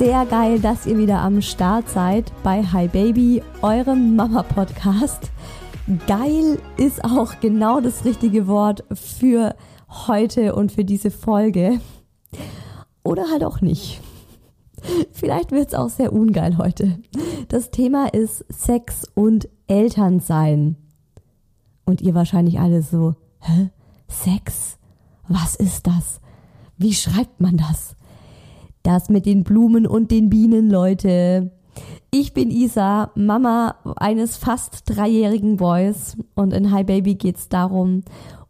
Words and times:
Sehr 0.00 0.24
geil, 0.24 0.60
dass 0.60 0.86
ihr 0.86 0.96
wieder 0.96 1.18
am 1.18 1.42
Start 1.42 1.86
seid 1.90 2.32
bei 2.42 2.62
Hi 2.62 2.88
Baby, 2.88 3.42
eurem 3.60 4.16
Mama-Podcast. 4.16 5.30
Geil 6.06 6.58
ist 6.78 7.04
auch 7.04 7.38
genau 7.40 7.82
das 7.82 8.06
richtige 8.06 8.46
Wort 8.46 8.82
für 8.94 9.54
heute 9.90 10.54
und 10.54 10.72
für 10.72 10.86
diese 10.86 11.10
Folge. 11.10 11.82
Oder 13.02 13.28
halt 13.30 13.44
auch 13.44 13.60
nicht. 13.60 14.00
Vielleicht 15.12 15.52
wird 15.52 15.68
es 15.68 15.74
auch 15.74 15.90
sehr 15.90 16.14
ungeil 16.14 16.56
heute. 16.56 16.98
Das 17.48 17.70
Thema 17.70 18.06
ist 18.06 18.42
Sex 18.48 19.06
und 19.14 19.50
Elternsein. 19.66 20.76
Und 21.84 22.00
ihr 22.00 22.14
wahrscheinlich 22.14 22.58
alle 22.58 22.80
so, 22.80 23.16
hä? 23.40 23.68
Sex? 24.08 24.78
Was 25.28 25.56
ist 25.56 25.86
das? 25.86 26.22
Wie 26.78 26.94
schreibt 26.94 27.42
man 27.42 27.58
das? 27.58 27.96
Das 28.82 29.10
mit 29.10 29.26
den 29.26 29.44
Blumen 29.44 29.86
und 29.86 30.10
den 30.10 30.30
Bienen, 30.30 30.70
Leute. 30.70 31.50
Ich 32.10 32.32
bin 32.32 32.50
Isa, 32.50 33.10
Mama 33.14 33.76
eines 33.96 34.36
fast 34.36 34.82
dreijährigen 34.86 35.58
Boys. 35.58 36.16
Und 36.34 36.52
in 36.52 36.72
Hi 36.72 36.82
Baby 36.82 37.14
geht's 37.14 37.48
darum, 37.48 38.02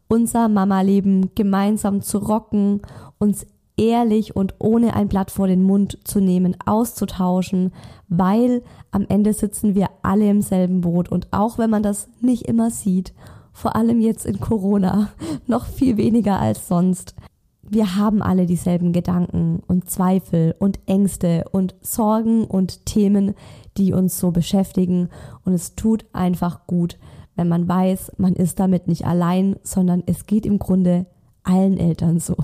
unser 0.08 0.48
Mama-Leben 0.48 1.34
gemeinsam 1.34 2.00
zu 2.00 2.18
rocken, 2.18 2.80
uns 3.18 3.46
ehrlich 3.76 4.36
und 4.36 4.54
ohne 4.58 4.94
ein 4.94 5.08
Blatt 5.08 5.30
vor 5.30 5.46
den 5.46 5.62
Mund 5.62 5.98
zu 6.04 6.20
nehmen, 6.20 6.56
auszutauschen, 6.64 7.72
weil 8.08 8.62
am 8.92 9.06
Ende 9.08 9.32
sitzen 9.32 9.74
wir 9.74 9.88
alle 10.02 10.28
im 10.28 10.42
selben 10.42 10.82
Boot. 10.82 11.10
Und 11.10 11.28
auch 11.32 11.58
wenn 11.58 11.70
man 11.70 11.82
das 11.82 12.08
nicht 12.20 12.42
immer 12.42 12.70
sieht, 12.70 13.12
vor 13.52 13.74
allem 13.74 14.00
jetzt 14.00 14.26
in 14.26 14.38
Corona, 14.38 15.10
noch 15.47 15.66
viel 15.66 15.97
weniger 15.97 16.38
als 16.38 16.68
sonst, 16.68 17.14
wir 17.62 17.97
haben 17.97 18.22
alle 18.22 18.47
dieselben 18.47 18.93
Gedanken 18.93 19.62
und 19.66 19.88
Zweifel 19.88 20.54
und 20.59 20.81
Ängste 20.87 21.44
und 21.53 21.75
Sorgen 21.81 22.44
und 22.44 22.87
Themen, 22.87 23.34
die 23.76 23.93
uns 23.93 24.19
so 24.19 24.31
beschäftigen. 24.31 25.09
Und 25.44 25.53
es 25.53 25.76
tut 25.76 26.04
einfach 26.12 26.66
gut, 26.66 26.98
wenn 27.37 27.48
man 27.48 27.69
weiß, 27.69 28.12
man 28.19 28.34
ist 28.34 28.60
damit 28.60 28.88
nicht 28.88 29.06
allein, 29.06 29.56
sondern 29.62 30.03
es 30.06 30.26
geht 30.26 30.47
im 30.47 30.59
Grunde 30.59 31.06
allen 31.43 31.78
Eltern 31.78 32.19
so. 32.19 32.37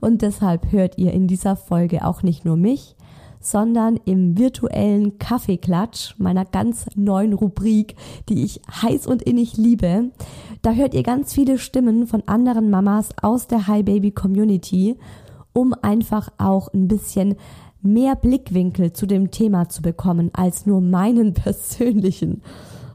Und 0.00 0.22
deshalb 0.22 0.72
hört 0.72 0.98
ihr 0.98 1.12
in 1.12 1.26
dieser 1.26 1.56
Folge 1.56 2.04
auch 2.04 2.22
nicht 2.22 2.44
nur 2.44 2.56
mich, 2.56 2.96
sondern 3.40 3.96
im 4.04 4.38
virtuellen 4.38 5.18
Kaffeeklatsch, 5.18 6.14
meiner 6.18 6.44
ganz 6.44 6.86
neuen 6.94 7.32
Rubrik, 7.32 7.96
die 8.28 8.44
ich 8.44 8.60
heiß 8.70 9.06
und 9.06 9.22
innig 9.22 9.56
liebe. 9.56 10.10
Da 10.62 10.72
hört 10.72 10.92
ihr 10.94 11.02
ganz 11.02 11.32
viele 11.32 11.58
Stimmen 11.58 12.06
von 12.06 12.22
anderen 12.26 12.68
Mamas 12.68 13.08
aus 13.22 13.46
der 13.46 13.66
Hi 13.66 13.82
Baby 13.82 14.10
Community, 14.10 14.96
um 15.54 15.74
einfach 15.82 16.30
auch 16.36 16.72
ein 16.74 16.86
bisschen 16.86 17.36
mehr 17.82 18.14
Blickwinkel 18.14 18.92
zu 18.92 19.06
dem 19.06 19.30
Thema 19.30 19.70
zu 19.70 19.80
bekommen, 19.80 20.30
als 20.34 20.66
nur 20.66 20.82
meinen 20.82 21.32
persönlichen, 21.34 22.42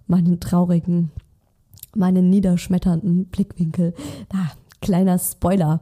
meinen 0.06 0.40
traurigen, 0.40 1.12
meinen 1.96 2.30
niederschmetternden 2.30 3.26
Blickwinkel. 3.26 3.96
Na, 4.32 4.52
kleiner 4.80 5.18
Spoiler. 5.18 5.82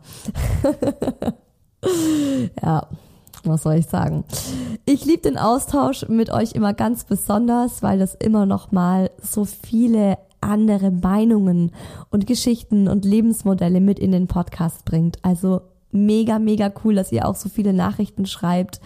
ja, 2.62 2.88
was 3.44 3.64
soll 3.64 3.76
ich 3.76 3.88
sagen? 3.88 4.24
Ich 4.86 5.06
liebe 5.06 5.22
den 5.22 5.38
Austausch 5.38 6.08
mit 6.08 6.30
euch 6.30 6.54
immer 6.54 6.74
ganz 6.74 7.04
besonders, 7.04 7.84
weil 7.84 8.00
das 8.00 8.16
immer 8.16 8.46
noch 8.46 8.72
mal 8.72 9.12
so 9.22 9.46
viele 9.46 10.18
andere 10.42 10.92
Meinungen 10.92 11.72
und 12.10 12.28
Geschichten 12.28 12.88
und 12.88 13.06
Lebensmodelle 13.06 13.80
mit 13.80 14.00
in 14.00 14.12
den 14.12 14.28
Podcast 14.28 14.86
bringt. 14.86 15.18
Also 15.22 15.62
mega, 15.92 16.40
mega 16.40 16.72
cool, 16.84 16.96
dass 16.96 17.12
ihr 17.12 17.28
auch 17.28 17.36
so 17.36 17.50
viele 17.50 17.74
Nachrichten 17.74 18.26
schreibt. 18.26 18.82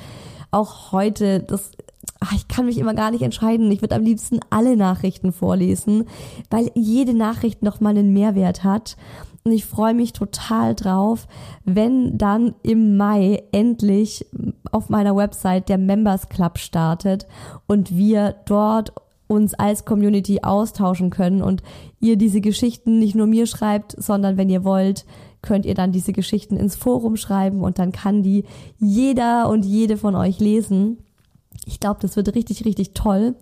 Auch 0.51 0.91
heute, 0.91 1.41
das 1.41 1.71
ach, 2.19 2.33
ich 2.33 2.47
kann 2.47 2.65
mich 2.65 2.77
immer 2.77 2.93
gar 2.93 3.11
nicht 3.11 3.21
entscheiden. 3.21 3.71
Ich 3.71 3.81
würde 3.81 3.95
am 3.95 4.03
liebsten 4.03 4.39
alle 4.49 4.75
Nachrichten 4.77 5.31
vorlesen, 5.31 6.05
weil 6.49 6.71
jede 6.75 7.13
Nachricht 7.13 7.63
nochmal 7.63 7.97
einen 7.97 8.13
Mehrwert 8.13 8.63
hat. 8.63 8.97
Und 9.47 9.53
ich 9.53 9.65
freue 9.65 9.93
mich 9.93 10.11
total 10.11 10.75
drauf, 10.75 11.25
wenn 11.63 12.17
dann 12.17 12.55
im 12.63 12.97
Mai 12.97 13.43
endlich 13.53 14.25
auf 14.73 14.89
meiner 14.89 15.15
Website 15.15 15.69
der 15.69 15.77
Members 15.77 16.27
Club 16.27 16.57
startet 16.57 17.27
und 17.65 17.95
wir 17.95 18.35
dort 18.45 18.91
uns 19.27 19.53
als 19.53 19.85
Community 19.85 20.41
austauschen 20.41 21.11
können 21.11 21.41
und 21.41 21.63
ihr 22.01 22.17
diese 22.17 22.41
Geschichten 22.41 22.99
nicht 22.99 23.15
nur 23.15 23.25
mir 23.25 23.47
schreibt, 23.47 23.95
sondern 23.97 24.35
wenn 24.35 24.49
ihr 24.49 24.65
wollt, 24.65 25.05
könnt 25.41 25.65
ihr 25.65 25.75
dann 25.75 25.93
diese 25.93 26.11
Geschichten 26.11 26.57
ins 26.57 26.75
Forum 26.75 27.15
schreiben 27.15 27.61
und 27.61 27.79
dann 27.79 27.93
kann 27.93 28.23
die 28.23 28.43
jeder 28.79 29.47
und 29.47 29.63
jede 29.63 29.95
von 29.95 30.17
euch 30.17 30.41
lesen. 30.41 30.97
Ich 31.65 31.79
glaube, 31.79 31.99
das 32.01 32.15
wird 32.15 32.33
richtig, 32.33 32.65
richtig 32.65 32.93
toll. 32.93 33.35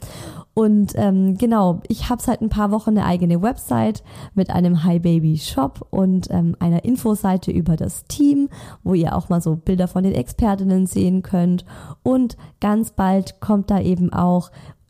Und 0.54 0.94
ähm, 0.96 1.38
genau, 1.38 1.82
ich 1.88 2.10
habe 2.10 2.22
seit 2.22 2.42
ein 2.42 2.50
paar 2.50 2.72
Wochen 2.72 2.92
eine 2.92 3.06
eigene 3.06 3.42
Website 3.42 4.04
mit 4.34 4.50
einem 4.50 4.84
Hi 4.84 5.00
Baby 5.00 5.38
Shop 5.38 5.86
und 5.92 6.30
ähm, 6.32 6.56
einer 6.60 6.86
Infoseite 6.86 7.52
über 7.52 7.76
das 7.76 8.06
Team, 8.06 8.50
wo 8.84 8.94
ihr 8.94 9.16
auch 9.16 9.30
mal 9.30 9.42
so 9.42 9.56
Bilder 9.56 9.88
von 9.88 10.04
den 10.04 10.16
Expertinnen 10.16 10.88
sehen 10.88 11.24
könnt. 11.24 11.66
Und 12.04 12.38
ganz 12.62 12.92
bald 12.92 13.42
kommt 13.42 13.70
da 13.70 13.80
eben 13.80 14.12
auch 14.12 14.50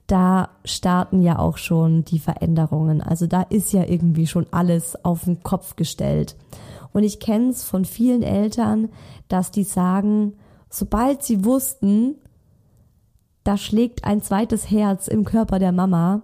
da 0.08 0.50
starten 0.64 1.22
ja 1.22 1.40
auch 1.40 1.58
schon 1.58 2.06
die 2.06 2.20
Veränderungen. 2.20 3.02
Also 3.02 3.28
da 3.28 3.42
ist 3.42 3.74
ja 3.74 3.84
irgendwie 3.84 4.28
schon 4.28 4.48
alles 4.52 5.04
auf 5.04 5.26
den 5.26 5.44
Kopf 5.44 5.76
gestellt. 5.76 6.36
Und 6.94 7.04
ich 7.04 7.20
kenne 7.20 7.50
es 7.50 7.64
von 7.64 7.84
vielen 7.84 8.24
Eltern, 8.24 8.90
dass 9.28 9.52
die 9.52 9.66
sagen, 9.66 10.34
sobald 10.70 11.24
sie 11.24 11.44
wussten, 11.44 12.16
da 13.48 13.56
schlägt 13.56 14.04
ein 14.04 14.22
zweites 14.22 14.70
Herz 14.70 15.08
im 15.08 15.24
Körper 15.24 15.58
der 15.58 15.72
Mama, 15.72 16.22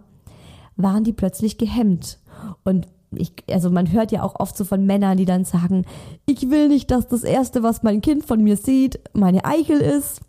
waren 0.75 1.05
die 1.05 1.13
plötzlich 1.13 1.57
gehemmt. 1.57 2.19
Und 2.65 2.87
ich, 3.15 3.31
also 3.49 3.69
man 3.69 3.93
hört 3.93 4.11
ja 4.11 4.23
auch 4.23 4.39
oft 4.41 4.57
so 4.57 4.65
von 4.65 4.85
Männern, 4.85 5.17
die 5.17 5.25
dann 5.25 5.45
sagen, 5.45 5.85
ich 6.25 6.49
will 6.49 6.67
nicht, 6.67 6.91
dass 6.91 7.07
das 7.07 7.23
erste, 7.23 7.63
was 7.63 7.81
mein 7.81 8.01
Kind 8.01 8.25
von 8.25 8.43
mir 8.43 8.57
sieht, 8.57 8.99
meine 9.13 9.45
Eichel 9.45 9.79
ist. 9.79 10.19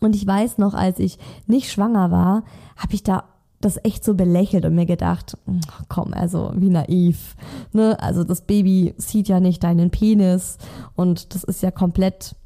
Und 0.00 0.14
ich 0.14 0.24
weiß 0.24 0.58
noch, 0.58 0.74
als 0.74 1.00
ich 1.00 1.18
nicht 1.46 1.72
schwanger 1.72 2.12
war, 2.12 2.44
habe 2.76 2.94
ich 2.94 3.02
da 3.02 3.24
das 3.60 3.80
echt 3.82 4.04
so 4.04 4.14
belächelt 4.14 4.64
und 4.66 4.76
mir 4.76 4.86
gedacht, 4.86 5.36
komm, 5.88 6.14
also 6.14 6.52
wie 6.54 6.70
naiv. 6.70 7.34
Ne? 7.72 8.00
Also 8.00 8.22
das 8.22 8.42
Baby 8.42 8.94
sieht 8.98 9.26
ja 9.26 9.40
nicht 9.40 9.64
deinen 9.64 9.90
Penis 9.90 10.58
und 10.94 11.34
das 11.34 11.42
ist 11.42 11.60
ja 11.60 11.72
komplett 11.72 12.36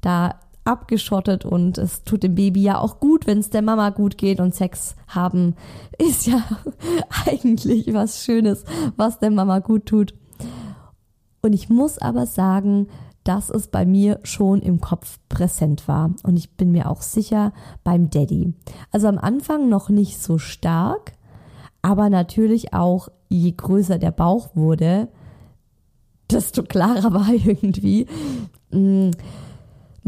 da 0.00 0.34
abgeschottet 0.68 1.44
und 1.44 1.78
es 1.78 2.04
tut 2.04 2.22
dem 2.22 2.34
Baby 2.34 2.62
ja 2.62 2.78
auch 2.78 3.00
gut, 3.00 3.26
wenn 3.26 3.38
es 3.38 3.50
der 3.50 3.62
Mama 3.62 3.90
gut 3.90 4.18
geht 4.18 4.38
und 4.38 4.54
Sex 4.54 4.94
haben 5.08 5.54
ist 5.98 6.26
ja 6.26 6.42
eigentlich 7.26 7.92
was 7.92 8.24
Schönes, 8.24 8.64
was 8.96 9.18
der 9.18 9.30
Mama 9.30 9.58
gut 9.58 9.86
tut. 9.86 10.14
Und 11.40 11.52
ich 11.52 11.68
muss 11.68 11.98
aber 11.98 12.26
sagen, 12.26 12.88
dass 13.24 13.50
es 13.50 13.68
bei 13.68 13.84
mir 13.84 14.20
schon 14.22 14.60
im 14.60 14.80
Kopf 14.80 15.18
präsent 15.28 15.86
war. 15.86 16.12
Und 16.22 16.36
ich 16.36 16.56
bin 16.56 16.72
mir 16.72 16.90
auch 16.90 17.02
sicher 17.02 17.52
beim 17.84 18.10
Daddy. 18.10 18.54
Also 18.90 19.06
am 19.08 19.18
Anfang 19.18 19.68
noch 19.68 19.88
nicht 19.88 20.20
so 20.20 20.38
stark, 20.38 21.12
aber 21.82 22.10
natürlich 22.10 22.72
auch, 22.72 23.08
je 23.28 23.52
größer 23.52 23.98
der 23.98 24.10
Bauch 24.10 24.56
wurde, 24.56 25.08
desto 26.30 26.62
klarer 26.62 27.12
war 27.12 27.28
irgendwie. 27.30 28.06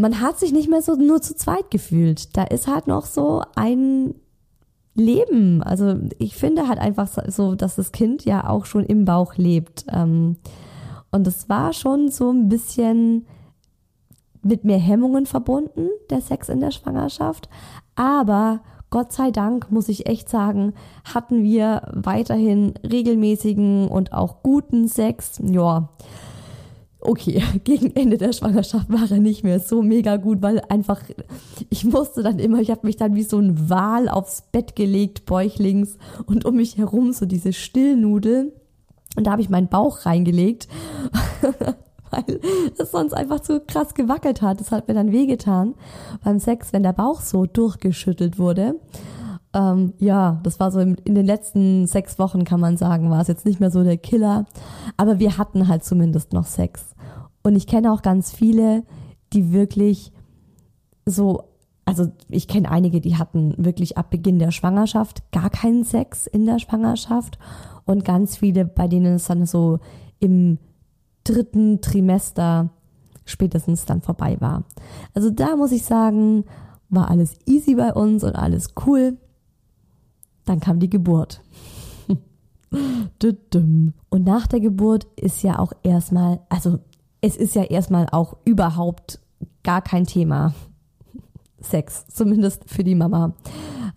Man 0.01 0.23
hat 0.23 0.39
sich 0.39 0.51
nicht 0.53 0.71
mehr 0.71 0.81
so 0.81 0.95
nur 0.95 1.21
zu 1.21 1.37
zweit 1.37 1.71
gefühlt. 1.71 2.35
Da 2.35 2.45
ist 2.45 2.67
halt 2.67 2.87
noch 2.87 3.05
so 3.05 3.43
ein 3.55 4.15
Leben. 4.95 5.63
Also 5.63 5.97
ich 6.19 6.37
finde 6.37 6.69
halt 6.69 6.79
einfach 6.79 7.07
so, 7.29 7.55
dass 7.55 7.77
das 7.77 7.93
Kind 7.93 8.25
ja 8.25 8.49
auch 8.49 8.65
schon 8.65 8.87
im 8.87 9.05
Bauch 9.05 9.35
lebt. 9.37 9.85
Ähm, 9.93 10.37
und 11.11 11.27
es 11.27 11.51
war 11.51 11.75
schon 11.75 12.09
so 12.09 12.31
ein 12.31 12.49
bisschen 12.49 13.27
mit 14.43 14.65
mehr 14.65 14.79
Hemmungen 14.79 15.27
verbunden, 15.27 15.91
der 16.09 16.23
Sex 16.23 16.49
in 16.49 16.61
der 16.61 16.71
Schwangerschaft. 16.71 17.51
Aber 17.95 18.61
Gott 18.89 19.13
sei 19.13 19.31
Dank, 19.31 19.71
muss 19.71 19.91
ich 19.91 20.07
echt 20.07 20.31
sagen, 20.31 20.73
hatten 21.05 21.43
wir 21.43 21.83
weiterhin 21.93 22.73
regelmäßigen 22.91 23.89
und 23.89 24.15
auch 24.15 24.43
guten 24.43 24.89
Sex. 24.89 25.43
Ja, 25.45 25.91
okay, 27.01 27.43
gegen 27.65 27.95
Ende 27.97 28.19
der 28.19 28.33
Schwangerschaft 28.33 28.91
war 28.91 29.11
er 29.11 29.19
nicht 29.19 29.45
mehr 29.45 29.61
so 29.61 29.83
mega 29.83 30.17
gut, 30.17 30.43
weil 30.43 30.61
einfach, 30.69 31.03
ich 31.69 31.85
musste 31.85 32.23
dann 32.23 32.39
immer, 32.39 32.61
ich 32.61 32.71
habe 32.71 32.87
mich 32.87 32.97
dann 32.97 33.15
wie 33.15 33.23
so 33.23 33.39
ein 33.39 33.71
Wal 33.71 34.09
aufs 34.09 34.43
Bett 34.53 34.77
gelegt, 34.77 35.27
bäuchlings 35.27 35.97
und 36.27 36.45
um 36.45 36.57
mich 36.57 36.77
herum 36.77 37.13
so 37.13 37.27
diese 37.27 37.53
Stillnudel. 37.53 38.53
Und 39.17 39.27
da 39.27 39.33
habe 39.33 39.43
ich 39.43 39.51
meinen 39.51 39.69
Bauch 39.69 40.07
reingelegt, 40.07 40.69
weil 42.11 42.41
es 42.79 42.93
sonst 42.93 43.13
einfach 43.13 43.41
zu 43.41 43.61
krass 43.61 43.95
gewackelt 43.95 44.41
hat. 44.41 44.61
Das 44.61 44.71
hat 44.71 44.87
mir 44.87 44.95
dann 44.95 45.11
wehgetan 45.11 45.75
beim 46.23 46.39
Sex, 46.39 46.73
wenn 46.73 46.85
der 46.85 46.93
Bauch 46.93 47.21
so 47.21 47.47
durchgeschüttelt 47.47 48.39
wurde. 48.39 48.77
Ähm, 49.53 49.95
ja, 49.99 50.41
das 50.43 50.61
war 50.61 50.71
so 50.71 50.81
in, 50.81 50.95
in 51.05 51.15
den 51.15 51.27
letzten 51.27 51.87
sechs 51.87 52.19
Wochen, 52.19 52.45
kann 52.45 52.61
man 52.61 52.77
sagen, 52.77 53.11
war 53.11 53.21
es 53.21 53.29
jetzt 53.29 53.47
nicht 53.47 53.61
mehr 53.61 53.71
so 53.71 53.83
der 53.83 53.99
Killer. 53.99 54.47
Aber 54.97 55.19
wir 55.19 55.39
hatten 55.39 55.69
halt 55.69 55.85
zumindest 55.85 56.33
noch 56.33 56.47
Sex. 56.47 56.95
Und 57.43 57.57
ich 57.57 57.67
kenne 57.67 57.93
auch 57.93 58.03
ganz 58.03 58.33
viele, 58.33 58.85
die 59.33 59.53
wirklich 59.53 60.13
so 61.07 61.51
also 61.91 62.07
ich 62.29 62.47
kenne 62.47 62.71
einige, 62.71 63.01
die 63.01 63.17
hatten 63.17 63.53
wirklich 63.59 63.99
ab 63.99 64.11
Beginn 64.11 64.39
der 64.39 64.53
Schwangerschaft 64.53 65.33
gar 65.33 65.51
keinen 65.51 65.83
Sex 65.83 66.29
in 66.29 66.47
der 66.47 66.61
Schwangerschaft 66.61 67.37
und 67.85 68.05
ganz 68.05 68.37
viele, 68.37 68.65
bei 68.65 68.87
denen 68.87 69.17
es 69.17 69.25
dann 69.25 69.45
so 69.45 69.81
im 70.21 70.59
dritten 71.25 71.81
Trimester 71.81 72.71
spätestens 73.25 73.87
dann 73.87 74.03
vorbei 74.03 74.37
war. 74.39 74.63
Also 75.15 75.31
da 75.31 75.57
muss 75.57 75.73
ich 75.73 75.85
sagen, 75.85 76.45
war 76.91 77.11
alles 77.11 77.35
easy 77.47 77.75
bei 77.75 77.93
uns 77.93 78.23
und 78.23 78.37
alles 78.37 78.69
cool. 78.87 79.17
Dann 80.45 80.61
kam 80.61 80.81
die 80.81 80.91
Geburt. 80.91 81.41
und 84.11 84.25
nach 84.25 84.47
der 84.47 84.61
Geburt 84.61 85.07
ist 85.17 85.43
ja 85.43 85.59
auch 85.59 85.73
erstmal, 85.83 86.41
also 86.49 86.79
es 87.21 87.37
ist 87.37 87.55
ja 87.55 87.65
erstmal 87.65 88.07
auch 88.11 88.37
überhaupt 88.45 89.21
gar 89.63 89.83
kein 89.83 90.07
Thema. 90.07 90.55
Sex, 91.61 92.07
zumindest 92.09 92.65
für 92.71 92.85
die 92.85 92.95
Mama. 92.95 93.35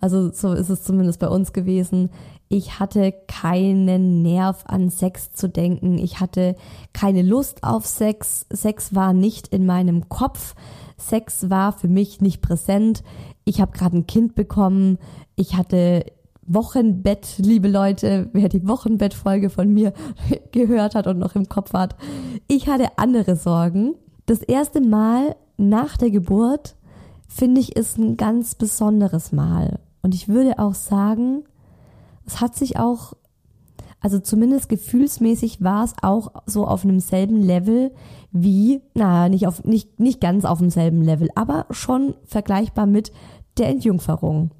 Also 0.00 0.30
so 0.32 0.52
ist 0.52 0.68
es 0.68 0.82
zumindest 0.82 1.18
bei 1.20 1.28
uns 1.28 1.52
gewesen. 1.54 2.10
Ich 2.48 2.78
hatte 2.78 3.14
keinen 3.26 4.22
Nerv 4.22 4.64
an 4.66 4.90
Sex 4.90 5.32
zu 5.32 5.48
denken. 5.48 5.96
Ich 5.96 6.20
hatte 6.20 6.56
keine 6.92 7.22
Lust 7.22 7.64
auf 7.64 7.86
Sex. 7.86 8.46
Sex 8.50 8.94
war 8.94 9.14
nicht 9.14 9.48
in 9.48 9.64
meinem 9.64 10.08
Kopf. 10.10 10.54
Sex 10.98 11.48
war 11.48 11.72
für 11.72 11.88
mich 11.88 12.20
nicht 12.20 12.42
präsent. 12.42 13.02
Ich 13.44 13.60
habe 13.60 13.72
gerade 13.72 13.96
ein 13.96 14.06
Kind 14.06 14.34
bekommen. 14.34 14.98
Ich 15.36 15.56
hatte 15.56 16.04
Wochenbett, 16.46 17.34
liebe 17.38 17.68
Leute, 17.68 18.28
wer 18.32 18.48
die 18.48 18.66
Wochenbettfolge 18.66 19.50
von 19.50 19.72
mir 19.72 19.92
gehört 20.52 20.94
hat 20.94 21.06
und 21.06 21.18
noch 21.18 21.34
im 21.34 21.48
Kopf 21.48 21.72
hat. 21.72 21.96
Ich 22.48 22.68
hatte 22.68 22.98
andere 22.98 23.36
Sorgen. 23.36 23.94
Das 24.26 24.42
erste 24.42 24.80
Mal 24.80 25.36
nach 25.56 25.96
der 25.96 26.10
Geburt 26.10 26.76
finde 27.28 27.60
ich 27.60 27.76
ist 27.76 27.98
ein 27.98 28.16
ganz 28.16 28.54
besonderes 28.54 29.32
Mal. 29.32 29.80
Und 30.02 30.14
ich 30.14 30.28
würde 30.28 30.58
auch 30.58 30.74
sagen, 30.74 31.44
es 32.26 32.40
hat 32.40 32.54
sich 32.54 32.78
auch, 32.78 33.14
also 34.00 34.18
zumindest 34.18 34.68
gefühlsmäßig 34.68 35.62
war 35.62 35.84
es 35.84 35.94
auch 36.02 36.32
so 36.46 36.66
auf 36.66 36.84
einem 36.84 37.00
selben 37.00 37.42
Level 37.42 37.92
wie, 38.30 38.82
naja, 38.94 39.28
nicht 39.28 39.46
auf, 39.46 39.64
nicht, 39.64 40.00
nicht 40.00 40.20
ganz 40.20 40.44
auf 40.44 40.58
demselben 40.58 41.02
Level, 41.02 41.28
aber 41.34 41.66
schon 41.70 42.14
vergleichbar 42.24 42.86
mit 42.86 43.12
der 43.58 43.68
Entjungferung. 43.68 44.50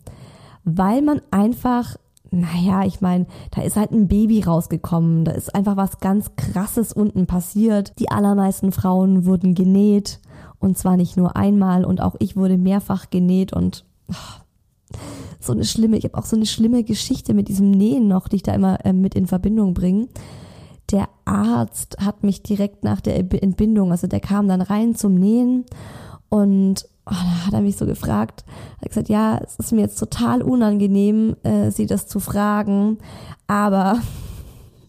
Weil 0.65 1.03
man 1.03 1.21
einfach 1.31 1.97
naja, 2.35 2.85
ich 2.85 3.01
meine, 3.01 3.27
da 3.53 3.63
ist 3.63 3.77
halt 3.77 3.93
ein 3.93 4.09
Baby 4.09 4.43
rausgekommen, 4.43 5.25
da 5.25 5.33
ist 5.33 5.55
einfach 5.55 5.77
was 5.77 6.01
ganz 6.01 6.33
Krasses 6.37 6.93
unten 6.93 7.27
passiert. 7.27 7.93
Die 8.01 8.11
allermeisten 8.11 8.73
Frauen 8.73 9.25
wurden 9.25 9.55
genäht 9.55 10.21
und 10.59 10.77
zwar 10.77 10.97
nicht 10.97 11.17
nur 11.17 11.37
einmal 11.37 11.85
und 11.85 12.01
auch 12.01 12.17
ich 12.19 12.37
wurde 12.37 12.59
mehrfach 12.59 13.11
genäht 13.11 13.53
und 13.53 13.85
oh, 14.11 14.97
so 15.39 15.53
eine 15.53 15.65
schlimme, 15.65 15.97
ich 15.97 16.05
habe 16.05 16.17
auch 16.19 16.25
so 16.25 16.37
eine 16.37 16.47
schlimme 16.47 16.85
Geschichte 16.85 17.35
mit 17.35 17.49
diesem 17.49 17.71
Nähen 17.71 18.09
noch, 18.09 18.29
die 18.29 18.37
ich 18.37 18.43
da 18.43 18.55
immer 18.55 18.85
äh, 18.85 18.93
mit 18.93 19.15
in 19.15 19.27
Verbindung 19.27 19.75
bringe. 19.75 20.09
Der 20.91 21.09
Arzt 21.25 21.99
hat 22.01 22.25
mich 22.25 22.43
direkt 22.43 22.85
nach 22.85 23.01
der 23.01 23.17
Entbindung, 23.19 23.91
also 23.91 24.07
der 24.07 24.21
kam 24.21 24.49
dann 24.49 24.61
rein 24.61 24.95
zum 24.95 25.15
Nähen 25.15 25.65
und 26.29 26.87
oh, 27.07 27.11
da 27.11 27.47
hat 27.47 27.53
er 27.53 27.61
mich 27.61 27.77
so 27.77 27.87
gefragt, 27.87 28.45
hat 28.81 28.89
gesagt, 28.89 29.09
ja, 29.09 29.39
es 29.39 29.57
ist 29.57 29.73
mir 29.73 29.83
jetzt 29.83 29.99
total 29.99 30.43
unangenehm, 30.43 31.37
äh, 31.43 31.71
sie 31.71 31.87
das 31.87 32.07
zu 32.07 32.21
fragen, 32.21 32.99
Aber 33.47 33.99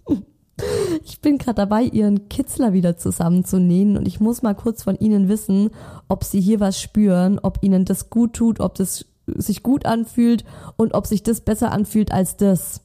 ich 1.04 1.22
bin 1.22 1.38
gerade 1.38 1.56
dabei, 1.56 1.84
ihren 1.84 2.30
Kitzler 2.30 2.74
wieder 2.74 2.98
zusammenzunähen 2.98 3.98
und 3.98 4.08
ich 4.08 4.20
muss 4.20 4.42
mal 4.42 4.56
kurz 4.56 4.84
von 4.84 4.96
ihnen 4.96 5.28
wissen, 5.28 5.72
ob 6.08 6.24
sie 6.24 6.40
hier 6.40 6.60
was 6.60 6.80
spüren, 6.80 7.40
ob 7.40 7.60
ihnen 7.62 7.86
das 7.86 8.10
gut 8.10 8.34
tut, 8.34 8.60
ob 8.60 8.76
das 8.76 9.06
sich 9.28 9.64
gut 9.64 9.86
anfühlt 9.86 10.46
und 10.78 10.94
ob 10.94 11.08
sich 11.08 11.24
das 11.24 11.42
besser 11.42 11.72
anfühlt 11.72 12.12
als 12.12 12.38
das. 12.38 12.82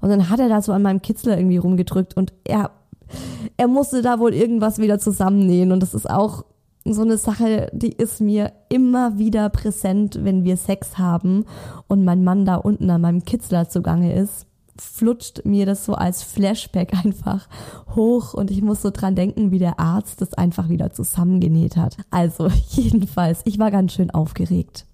Und 0.00 0.08
dann 0.08 0.30
hat 0.30 0.40
er 0.40 0.48
da 0.48 0.62
so 0.62 0.72
an 0.72 0.82
meinem 0.82 1.02
Kitzler 1.02 1.36
irgendwie 1.36 1.58
rumgedrückt 1.58 2.16
und 2.16 2.32
er, 2.44 2.70
er 3.56 3.68
musste 3.68 4.02
da 4.02 4.18
wohl 4.18 4.32
irgendwas 4.32 4.78
wieder 4.78 4.98
zusammennähen 4.98 5.72
und 5.72 5.80
das 5.80 5.94
ist 5.94 6.08
auch 6.08 6.44
so 6.84 7.02
eine 7.02 7.18
Sache, 7.18 7.68
die 7.72 7.92
ist 7.92 8.20
mir 8.20 8.52
immer 8.68 9.18
wieder 9.18 9.48
präsent, 9.50 10.18
wenn 10.22 10.44
wir 10.44 10.56
Sex 10.56 10.98
haben 10.98 11.44
und 11.88 12.04
mein 12.04 12.24
Mann 12.24 12.44
da 12.44 12.56
unten 12.56 12.88
an 12.90 13.02
meinem 13.02 13.24
Kitzler 13.24 13.68
zugange 13.68 14.14
ist 14.14 14.46
flutscht 14.80 15.44
mir 15.44 15.66
das 15.66 15.84
so 15.84 15.94
als 15.94 16.22
Flashback 16.22 16.92
einfach 17.04 17.48
hoch 17.94 18.34
und 18.34 18.50
ich 18.50 18.62
muss 18.62 18.82
so 18.82 18.90
dran 18.90 19.14
denken, 19.14 19.50
wie 19.50 19.58
der 19.58 19.78
Arzt 19.78 20.20
das 20.20 20.34
einfach 20.34 20.68
wieder 20.68 20.90
zusammengenäht 20.90 21.76
hat. 21.76 21.98
Also 22.10 22.48
jedenfalls, 22.70 23.42
ich 23.44 23.58
war 23.58 23.70
ganz 23.70 23.92
schön 23.92 24.10
aufgeregt. 24.10 24.86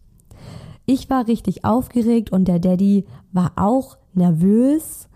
Ich 0.84 1.10
war 1.10 1.26
richtig 1.26 1.64
aufgeregt 1.64 2.30
und 2.30 2.46
der 2.46 2.58
Daddy 2.58 3.06
war 3.32 3.52
auch 3.56 3.96
nervös. 4.14 5.08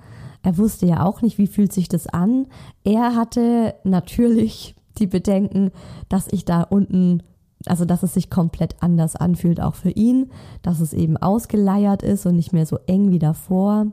Er 0.43 0.59
wusste 0.59 0.87
ja 0.87 1.05
auch 1.05 1.23
nicht, 1.23 1.39
wie 1.39 1.47
fühlt 1.47 1.73
sich 1.73 1.89
das 1.89 2.07
an. 2.07 2.47
Er 2.83 3.15
hatte 3.15 3.75
natürlich 3.85 4.75
die 5.01 5.07
Bedenken, 5.07 5.71
dass 6.09 6.29
ich 6.31 6.45
da 6.45 6.63
unten 6.63 7.23
also 7.67 7.85
dass 7.85 8.03
es 8.03 8.15
sich 8.15 8.31
komplett 8.31 8.77
anders 8.81 9.17
anfühlt, 9.17 9.61
auch 9.61 9.75
für 9.75 9.91
ihn, 9.91 10.31
dass 10.63 10.81
es 10.81 10.93
eben 10.93 11.17
ausgeleiert 11.17 12.03
ist 12.03 12.25
und 12.27 12.37
nicht 12.37 12.53
mehr 12.53 12.65
so 12.67 12.79
eng 12.87 13.11
wie 13.11 13.19
davor. 13.19 13.89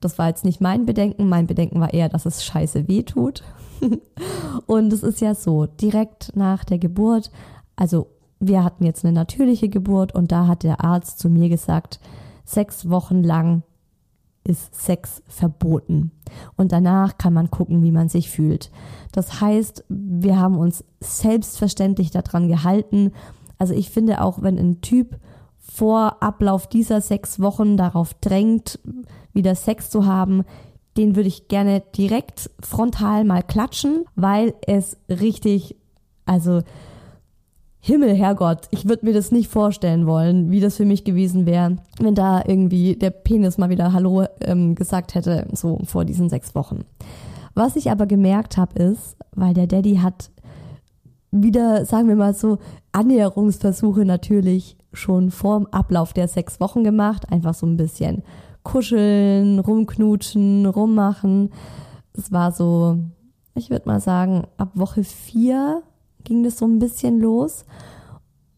Das 0.00 0.18
war 0.18 0.28
jetzt 0.28 0.44
nicht 0.44 0.60
mein 0.60 0.86
Bedenken. 0.86 1.28
Mein 1.28 1.46
Bedenken 1.46 1.80
war 1.80 1.94
eher, 1.94 2.08
dass 2.08 2.26
es 2.26 2.44
scheiße 2.44 2.88
weh 2.88 3.02
tut. 3.02 3.42
und 4.66 4.92
es 4.92 5.02
ist 5.02 5.20
ja 5.20 5.34
so, 5.34 5.66
direkt 5.66 6.36
nach 6.36 6.64
der 6.64 6.78
Geburt, 6.78 7.30
also 7.76 8.08
wir 8.38 8.64
hatten 8.64 8.84
jetzt 8.84 9.04
eine 9.04 9.12
natürliche 9.12 9.68
Geburt 9.68 10.14
und 10.14 10.32
da 10.32 10.46
hat 10.46 10.62
der 10.62 10.82
Arzt 10.82 11.18
zu 11.18 11.28
mir 11.28 11.48
gesagt, 11.48 12.00
sechs 12.44 12.88
Wochen 12.90 13.22
lang 13.22 13.62
ist 14.44 14.74
Sex 14.74 15.22
verboten. 15.28 16.12
Und 16.56 16.72
danach 16.72 17.18
kann 17.18 17.32
man 17.32 17.50
gucken, 17.50 17.82
wie 17.82 17.92
man 17.92 18.08
sich 18.08 18.30
fühlt. 18.30 18.70
Das 19.12 19.40
heißt, 19.40 19.84
wir 19.88 20.38
haben 20.38 20.56
uns 20.56 20.84
selbstverständlich 21.00 22.10
daran 22.10 22.48
gehalten. 22.48 23.12
Also 23.58 23.74
ich 23.74 23.90
finde 23.90 24.22
auch, 24.22 24.42
wenn 24.42 24.58
ein 24.58 24.80
Typ 24.80 25.18
vor 25.58 26.22
Ablauf 26.22 26.66
dieser 26.66 27.00
sechs 27.00 27.40
Wochen 27.40 27.76
darauf 27.76 28.14
drängt, 28.14 28.80
wieder 29.32 29.54
Sex 29.54 29.90
zu 29.90 30.06
haben, 30.06 30.44
den 30.96 31.16
würde 31.16 31.28
ich 31.28 31.48
gerne 31.48 31.82
direkt 31.96 32.50
frontal 32.60 33.24
mal 33.24 33.42
klatschen, 33.42 34.04
weil 34.16 34.54
es 34.66 34.96
richtig, 35.08 35.76
also 36.26 36.62
Himmel, 37.82 38.14
Herrgott, 38.14 38.68
ich 38.70 38.86
würde 38.88 39.06
mir 39.06 39.14
das 39.14 39.32
nicht 39.32 39.48
vorstellen 39.50 40.06
wollen, 40.06 40.50
wie 40.50 40.60
das 40.60 40.76
für 40.76 40.84
mich 40.84 41.04
gewesen 41.04 41.46
wäre, 41.46 41.76
wenn 41.98 42.14
da 42.14 42.42
irgendwie 42.46 42.94
der 42.94 43.10
Penis 43.10 43.56
mal 43.56 43.70
wieder 43.70 43.94
Hallo 43.94 44.24
ähm, 44.42 44.74
gesagt 44.74 45.14
hätte, 45.14 45.48
so 45.52 45.78
vor 45.84 46.04
diesen 46.04 46.28
sechs 46.28 46.54
Wochen. 46.54 46.84
Was 47.54 47.76
ich 47.76 47.90
aber 47.90 48.04
gemerkt 48.06 48.58
habe, 48.58 48.78
ist, 48.82 49.16
weil 49.34 49.54
der 49.54 49.66
Daddy 49.66 49.96
hat 49.96 50.30
wieder, 51.30 51.86
sagen 51.86 52.08
wir 52.08 52.16
mal 52.16 52.34
so, 52.34 52.58
Annäherungsversuche 52.92 54.04
natürlich 54.04 54.76
schon 54.92 55.30
vor 55.30 55.58
dem 55.58 55.66
Ablauf 55.68 56.12
der 56.12 56.28
sechs 56.28 56.60
Wochen 56.60 56.84
gemacht, 56.84 57.32
einfach 57.32 57.54
so 57.54 57.66
ein 57.66 57.78
bisschen 57.78 58.22
kuscheln, 58.62 59.58
rumknutschen, 59.58 60.66
rummachen. 60.66 61.50
Es 62.12 62.30
war 62.30 62.52
so, 62.52 62.98
ich 63.54 63.70
würde 63.70 63.88
mal 63.88 64.00
sagen, 64.00 64.44
ab 64.58 64.70
Woche 64.74 65.02
vier 65.02 65.82
ging 66.24 66.42
das 66.42 66.58
so 66.58 66.66
ein 66.66 66.78
bisschen 66.78 67.20
los. 67.20 67.64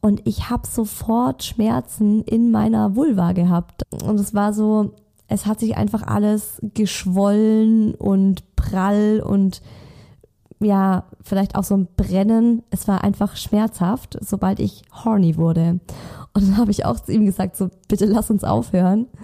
Und 0.01 0.27
ich 0.27 0.51
habe 0.51 0.67
sofort 0.67 1.45
Schmerzen 1.45 2.23
in 2.25 2.51
meiner 2.51 2.97
Vulva 2.97 3.33
gehabt. 3.33 3.83
Und 4.05 4.19
es 4.19 4.35
war 4.35 4.53
so, 4.53 4.95
es 5.29 5.47
hat 5.47 5.61
sich 5.61 5.77
einfach 5.77 6.03
alles 6.03 6.61
geschwollen 6.75 7.95
und 7.95 8.57
prall 8.57 9.23
und 9.25 9.63
ja, 10.61 11.05
vielleicht 11.23 11.57
auch 11.57 11.65
so 11.65 11.77
ein 11.77 11.89
Brennen. 11.97 12.63
Es 12.71 12.87
war 12.89 13.05
einfach 13.05 13.37
schmerzhaft, 13.37 14.19
sobald 14.21 14.61
ich 14.61 14.83
horny 15.05 15.37
wurde. 15.37 15.81
Und 16.35 16.49
dann 16.49 16.57
habe 16.57 16.71
ich 16.71 16.85
auch 16.85 17.01
zu 17.01 17.13
ihm 17.13 17.27
gesagt, 17.27 17.57
so, 17.57 17.69
bitte 17.89 18.07
lass 18.07 18.31
uns 18.31 18.45
aufhören. 18.45 19.07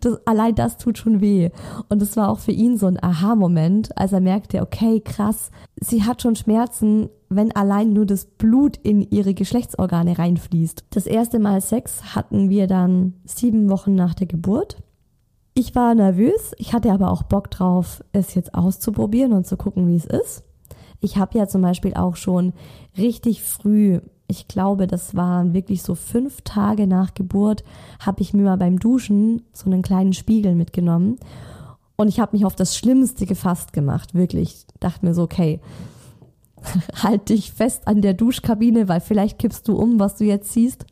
Das, 0.00 0.18
allein 0.26 0.54
das 0.54 0.76
tut 0.76 0.98
schon 0.98 1.22
weh. 1.22 1.48
Und 1.88 2.02
es 2.02 2.16
war 2.16 2.28
auch 2.28 2.40
für 2.40 2.52
ihn 2.52 2.76
so 2.76 2.86
ein 2.88 3.02
Aha-Moment, 3.02 3.96
als 3.96 4.12
er 4.12 4.20
merkte, 4.20 4.60
okay, 4.60 5.00
krass, 5.00 5.50
sie 5.80 6.02
hat 6.02 6.20
schon 6.20 6.36
Schmerzen, 6.36 7.08
wenn 7.36 7.54
allein 7.54 7.92
nur 7.92 8.06
das 8.06 8.24
Blut 8.24 8.76
in 8.76 9.02
ihre 9.02 9.34
Geschlechtsorgane 9.34 10.18
reinfließt. 10.18 10.84
Das 10.90 11.06
erste 11.06 11.38
Mal 11.38 11.60
Sex 11.60 12.14
hatten 12.14 12.50
wir 12.50 12.66
dann 12.66 13.14
sieben 13.24 13.68
Wochen 13.68 13.94
nach 13.94 14.14
der 14.14 14.26
Geburt. 14.26 14.76
Ich 15.54 15.74
war 15.74 15.94
nervös, 15.94 16.52
ich 16.56 16.72
hatte 16.72 16.92
aber 16.92 17.10
auch 17.10 17.24
Bock 17.24 17.50
drauf, 17.50 18.02
es 18.12 18.34
jetzt 18.34 18.54
auszuprobieren 18.54 19.32
und 19.32 19.46
zu 19.46 19.56
gucken, 19.56 19.88
wie 19.88 19.96
es 19.96 20.06
ist. 20.06 20.44
Ich 21.00 21.16
habe 21.16 21.36
ja 21.36 21.46
zum 21.46 21.62
Beispiel 21.62 21.94
auch 21.94 22.16
schon 22.16 22.52
richtig 22.96 23.42
früh 23.42 24.00
ich 24.32 24.48
glaube, 24.48 24.86
das 24.86 25.14
waren 25.14 25.52
wirklich 25.52 25.82
so 25.82 25.94
fünf 25.94 26.40
Tage 26.40 26.86
nach 26.86 27.12
Geburt, 27.12 27.64
habe 28.00 28.22
ich 28.22 28.32
mir 28.32 28.42
mal 28.42 28.56
beim 28.56 28.78
Duschen 28.78 29.42
so 29.52 29.66
einen 29.66 29.82
kleinen 29.82 30.14
Spiegel 30.14 30.54
mitgenommen. 30.54 31.18
Und 31.96 32.08
ich 32.08 32.18
habe 32.18 32.34
mich 32.34 32.46
auf 32.46 32.56
das 32.56 32.74
Schlimmste 32.74 33.26
gefasst 33.26 33.74
gemacht, 33.74 34.14
wirklich. 34.14 34.64
Dachte 34.80 35.04
mir 35.04 35.12
so, 35.12 35.22
okay, 35.22 35.60
halt 37.02 37.28
dich 37.28 37.52
fest 37.52 37.86
an 37.86 38.02
der 38.02 38.14
Duschkabine, 38.14 38.88
weil 38.88 39.00
vielleicht 39.00 39.38
kippst 39.38 39.66
du 39.68 39.76
um, 39.76 39.98
was 40.00 40.16
du 40.16 40.24
jetzt 40.24 40.52
siehst. 40.52 40.86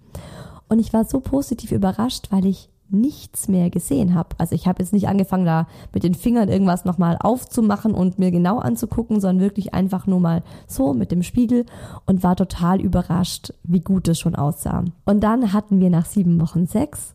Und 0.69 0.79
ich 0.79 0.93
war 0.93 1.05
so 1.05 1.21
positiv 1.21 1.73
überrascht, 1.73 2.29
weil 2.31 2.47
ich 2.47 2.71
nichts 2.91 3.49
mehr 3.49 3.71
gesehen 3.71 4.15
habe. 4.15 4.31
Also 4.39 4.55
ich 4.55 4.67
habe 4.67 4.83
jetzt 4.83 4.93
nicht 4.93 5.09
angefangen, 5.09 5.45
da 5.45 5.67
mit 5.95 6.03
den 6.03 6.15
Fingern 6.15 6.49
irgendwas 6.49 6.85
nochmal 6.85 7.17
aufzumachen 7.21 7.95
und 7.95 8.19
mir 8.19 8.31
genau 8.31 8.59
anzugucken, 8.59 9.21
sondern 9.21 9.45
wirklich 9.45 9.75
einfach 9.75 10.07
nur 10.07 10.21
mal 10.21 10.43
so 10.67 10.93
mit 10.93 11.13
dem 11.13 11.23
Spiegel 11.23 11.67
und 12.07 12.23
war 12.23 12.37
total 12.37 12.81
überrascht, 12.81 13.53
wie 13.63 13.81
gut 13.81 14.09
es 14.09 14.19
schon 14.19 14.35
aussah. 14.35 14.85
Und 15.05 15.21
dann 15.21 15.53
hatten 15.53 15.81
wir 15.81 15.91
nach 15.91 16.07
sieben 16.07 16.41
Wochen 16.41 16.67
Sex 16.67 17.15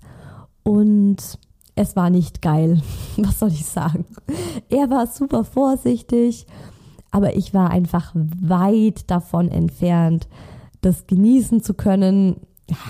und 0.64 1.18
es 1.76 1.96
war 1.96 2.10
nicht 2.10 2.42
geil. 2.42 2.82
Was 3.18 3.40
soll 3.40 3.50
ich 3.50 3.66
sagen? 3.66 4.06
Er 4.70 4.90
war 4.90 5.08
super 5.08 5.44
vorsichtig, 5.44 6.48
aber 7.16 7.38
ich 7.38 7.54
war 7.54 7.70
einfach 7.70 8.12
weit 8.14 9.10
davon 9.10 9.48
entfernt, 9.48 10.28
das 10.82 11.08
genießen 11.08 11.64
zu 11.64 11.74
können. 11.74 12.42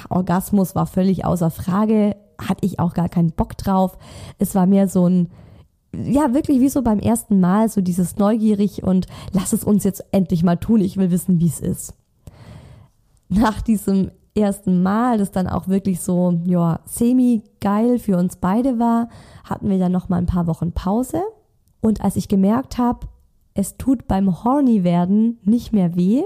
Orgasmus 0.09 0.73
war 0.73 0.87
völlig 0.87 1.25
außer 1.25 1.51
Frage 1.51 2.15
hatte 2.41 2.65
ich 2.65 2.79
auch 2.79 2.95
gar 2.95 3.07
keinen 3.07 3.33
Bock 3.33 3.55
drauf. 3.55 3.99
Es 4.39 4.55
war 4.55 4.65
mehr 4.65 4.87
so 4.87 5.07
ein, 5.07 5.29
ja, 5.93 6.33
wirklich 6.33 6.59
wie 6.59 6.69
so 6.69 6.81
beim 6.81 6.97
ersten 6.97 7.39
Mal, 7.39 7.69
so 7.69 7.81
dieses 7.81 8.17
neugierig 8.17 8.81
und 8.81 9.05
lass 9.31 9.53
es 9.53 9.63
uns 9.63 9.83
jetzt 9.83 10.03
endlich 10.11 10.43
mal 10.43 10.55
tun, 10.55 10.81
ich 10.81 10.97
will 10.97 11.11
wissen, 11.11 11.39
wie 11.39 11.47
es 11.47 11.59
ist. 11.59 11.93
Nach 13.29 13.61
diesem 13.61 14.09
ersten 14.35 14.81
Mal, 14.81 15.19
das 15.19 15.29
dann 15.29 15.47
auch 15.47 15.67
wirklich 15.67 15.99
so, 16.01 16.39
ja, 16.45 16.79
semi-geil 16.85 17.99
für 17.99 18.17
uns 18.17 18.37
beide 18.37 18.79
war, 18.79 19.07
hatten 19.43 19.69
wir 19.69 19.77
dann 19.77 19.91
noch 19.91 20.09
mal 20.09 20.17
ein 20.17 20.25
paar 20.25 20.47
Wochen 20.47 20.71
Pause. 20.71 21.21
Und 21.79 22.01
als 22.01 22.15
ich 22.15 22.27
gemerkt 22.27 22.79
habe, 22.79 23.05
es 23.55 23.77
tut 23.77 24.07
beim 24.07 24.43
Horny 24.43 24.83
werden 24.83 25.39
nicht 25.43 25.73
mehr 25.73 25.95
weh, 25.95 26.21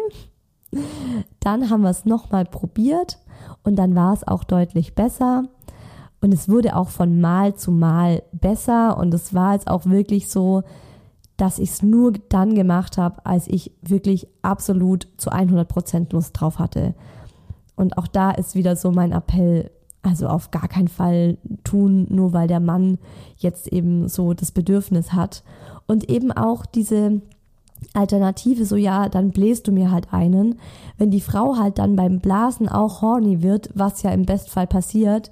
dann 1.40 1.70
haben 1.70 1.82
wir 1.82 1.92
es 1.92 2.06
nochmal 2.06 2.44
probiert 2.44 3.20
und 3.64 3.78
dann 3.78 3.96
war 3.96 4.14
es 4.14 4.28
auch 4.28 4.44
deutlich 4.44 4.96
besser. 4.96 5.44
Und 6.22 6.34
es 6.34 6.50
wurde 6.50 6.76
auch 6.76 6.90
von 6.90 7.22
Mal 7.22 7.56
zu 7.56 7.72
Mal 7.72 8.24
besser 8.34 8.98
und 8.98 9.14
es 9.14 9.34
war 9.34 9.54
jetzt 9.54 9.70
auch 9.70 9.86
wirklich 9.86 10.30
so, 10.30 10.64
dass 11.38 11.60
ich 11.60 11.70
es 11.70 11.82
nur 11.82 12.12
dann 12.28 12.56
gemacht 12.56 12.98
habe, 12.98 13.26
als 13.26 13.48
ich 13.48 13.72
wirklich 13.82 14.28
absolut 14.42 15.08
zu 15.16 15.30
100 15.30 15.68
Prozent 15.70 16.12
Lust 16.12 16.38
drauf 16.38 16.60
hatte. 16.60 16.94
Und 17.78 17.98
auch 17.98 18.08
da 18.08 18.32
ist 18.32 18.56
wieder 18.56 18.76
so 18.76 18.92
mein 18.92 19.14
Appell, 19.14 19.72
also 20.02 20.28
auf 20.28 20.52
gar 20.52 20.68
keinen 20.68 20.88
Fall 20.88 21.38
tun, 21.64 22.08
nur 22.10 22.34
weil 22.34 22.48
der 22.48 22.60
Mann 22.60 22.98
jetzt 23.38 23.68
eben 23.68 24.08
so 24.08 24.34
das 24.34 24.52
Bedürfnis 24.52 25.14
hat. 25.14 25.44
Und 25.88 26.10
eben 26.10 26.32
auch 26.32 26.66
diese 26.66 27.22
Alternative, 27.94 28.66
so 28.66 28.76
ja, 28.76 29.10
dann 29.10 29.32
bläst 29.32 29.68
du 29.68 29.72
mir 29.72 29.92
halt 29.92 30.14
einen. 30.14 30.60
Wenn 30.98 31.12
die 31.12 31.22
Frau 31.22 31.58
halt 31.58 31.80
dann 31.80 31.96
beim 31.96 32.20
Blasen 32.20 32.70
auch 32.70 33.02
horny 33.02 33.42
wird, 33.42 33.70
was 33.74 34.04
ja 34.04 34.12
im 34.12 34.26
Bestfall 34.26 34.68
passiert, 34.68 35.32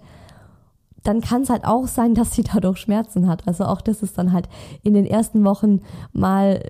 dann 1.03 1.21
kann 1.21 1.43
es 1.43 1.49
halt 1.49 1.65
auch 1.65 1.87
sein, 1.87 2.13
dass 2.15 2.33
sie 2.33 2.43
dadurch 2.43 2.79
Schmerzen 2.79 3.27
hat. 3.27 3.47
Also 3.47 3.65
auch 3.65 3.81
das 3.81 4.03
ist 4.03 4.17
dann 4.17 4.33
halt 4.33 4.49
in 4.83 4.93
den 4.93 5.05
ersten 5.05 5.45
Wochen 5.45 5.81
mal, 6.13 6.63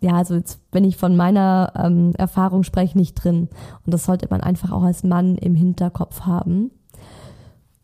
ja, 0.00 0.14
also 0.14 0.34
jetzt, 0.34 0.60
wenn 0.72 0.84
ich 0.84 0.96
von 0.96 1.16
meiner 1.16 1.72
ähm, 1.76 2.12
Erfahrung 2.16 2.62
spreche, 2.62 2.96
nicht 2.96 3.14
drin. 3.14 3.48
Und 3.84 3.94
das 3.94 4.04
sollte 4.04 4.28
man 4.30 4.40
einfach 4.40 4.72
auch 4.72 4.82
als 4.82 5.02
Mann 5.02 5.36
im 5.36 5.54
Hinterkopf 5.54 6.22
haben. 6.22 6.70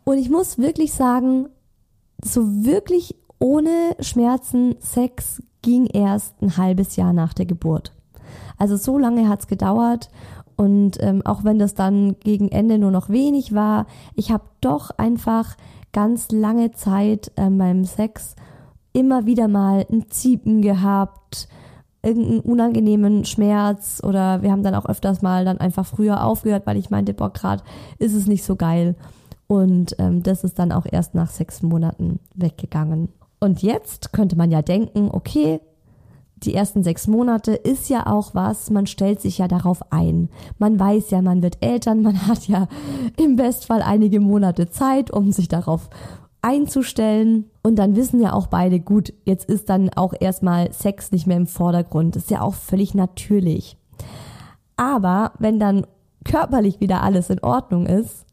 Und 0.08 0.18
ich 0.18 0.30
muss 0.30 0.56
wirklich 0.56 0.92
sagen, 0.92 1.48
so 2.24 2.64
wirklich 2.64 3.16
ohne 3.40 3.96
Schmerzen 3.98 4.76
Sex 4.78 5.42
ging 5.62 5.86
erst 5.86 6.40
ein 6.40 6.56
halbes 6.56 6.94
Jahr 6.94 7.12
nach 7.12 7.34
der 7.34 7.44
Geburt. 7.44 7.92
Also 8.56 8.76
so 8.76 8.98
lange 8.98 9.28
hat's 9.28 9.48
gedauert 9.48 10.08
und 10.54 10.98
ähm, 11.00 11.22
auch 11.24 11.42
wenn 11.42 11.58
das 11.58 11.74
dann 11.74 12.14
gegen 12.20 12.52
Ende 12.52 12.78
nur 12.78 12.92
noch 12.92 13.08
wenig 13.08 13.52
war, 13.52 13.86
ich 14.14 14.30
habe 14.30 14.44
doch 14.60 14.92
einfach 14.96 15.56
ganz 15.92 16.30
lange 16.30 16.70
Zeit 16.70 17.32
äh, 17.34 17.50
beim 17.50 17.84
Sex 17.84 18.36
immer 18.92 19.26
wieder 19.26 19.48
mal 19.48 19.86
ein 19.90 20.08
Ziepen 20.08 20.62
gehabt, 20.62 21.48
irgendeinen 22.04 22.40
unangenehmen 22.40 23.24
Schmerz 23.24 24.00
oder 24.04 24.40
wir 24.42 24.52
haben 24.52 24.62
dann 24.62 24.76
auch 24.76 24.86
öfters 24.86 25.20
mal 25.20 25.44
dann 25.44 25.58
einfach 25.58 25.84
früher 25.84 26.22
aufgehört, 26.22 26.64
weil 26.64 26.76
ich 26.76 26.90
meinte, 26.90 27.12
boah, 27.12 27.32
gerade 27.32 27.64
ist 27.98 28.14
es 28.14 28.28
nicht 28.28 28.44
so 28.44 28.54
geil. 28.54 28.94
Und 29.46 29.94
ähm, 29.98 30.22
das 30.22 30.44
ist 30.44 30.58
dann 30.58 30.72
auch 30.72 30.86
erst 30.90 31.14
nach 31.14 31.30
sechs 31.30 31.62
Monaten 31.62 32.18
weggegangen. 32.34 33.10
Und 33.38 33.62
jetzt 33.62 34.12
könnte 34.12 34.36
man 34.36 34.50
ja 34.50 34.62
denken, 34.62 35.10
okay, 35.12 35.60
die 36.36 36.54
ersten 36.54 36.82
sechs 36.82 37.06
Monate 37.06 37.52
ist 37.52 37.88
ja 37.88 38.06
auch 38.06 38.34
was, 38.34 38.70
man 38.70 38.86
stellt 38.86 39.20
sich 39.20 39.38
ja 39.38 39.48
darauf 39.48 39.80
ein. 39.90 40.28
Man 40.58 40.78
weiß 40.78 41.10
ja, 41.10 41.22
man 41.22 41.42
wird 41.42 41.58
Eltern, 41.64 42.02
man 42.02 42.26
hat 42.26 42.46
ja 42.48 42.68
im 43.16 43.36
Bestfall 43.36 43.82
einige 43.82 44.20
Monate 44.20 44.68
Zeit, 44.68 45.10
um 45.10 45.32
sich 45.32 45.48
darauf 45.48 45.88
einzustellen. 46.42 47.46
Und 47.62 47.76
dann 47.76 47.96
wissen 47.96 48.20
ja 48.20 48.32
auch 48.32 48.48
beide, 48.48 48.80
gut, 48.80 49.12
jetzt 49.24 49.48
ist 49.48 49.68
dann 49.70 49.90
auch 49.94 50.14
erstmal 50.18 50.72
Sex 50.72 51.10
nicht 51.10 51.26
mehr 51.26 51.38
im 51.38 51.46
Vordergrund. 51.46 52.16
Das 52.16 52.24
ist 52.24 52.30
ja 52.30 52.42
auch 52.42 52.54
völlig 52.54 52.94
natürlich. 52.94 53.76
Aber 54.76 55.32
wenn 55.38 55.58
dann 55.58 55.86
körperlich 56.24 56.80
wieder 56.80 57.02
alles 57.02 57.30
in 57.30 57.42
Ordnung 57.42 57.86
ist, 57.86 58.25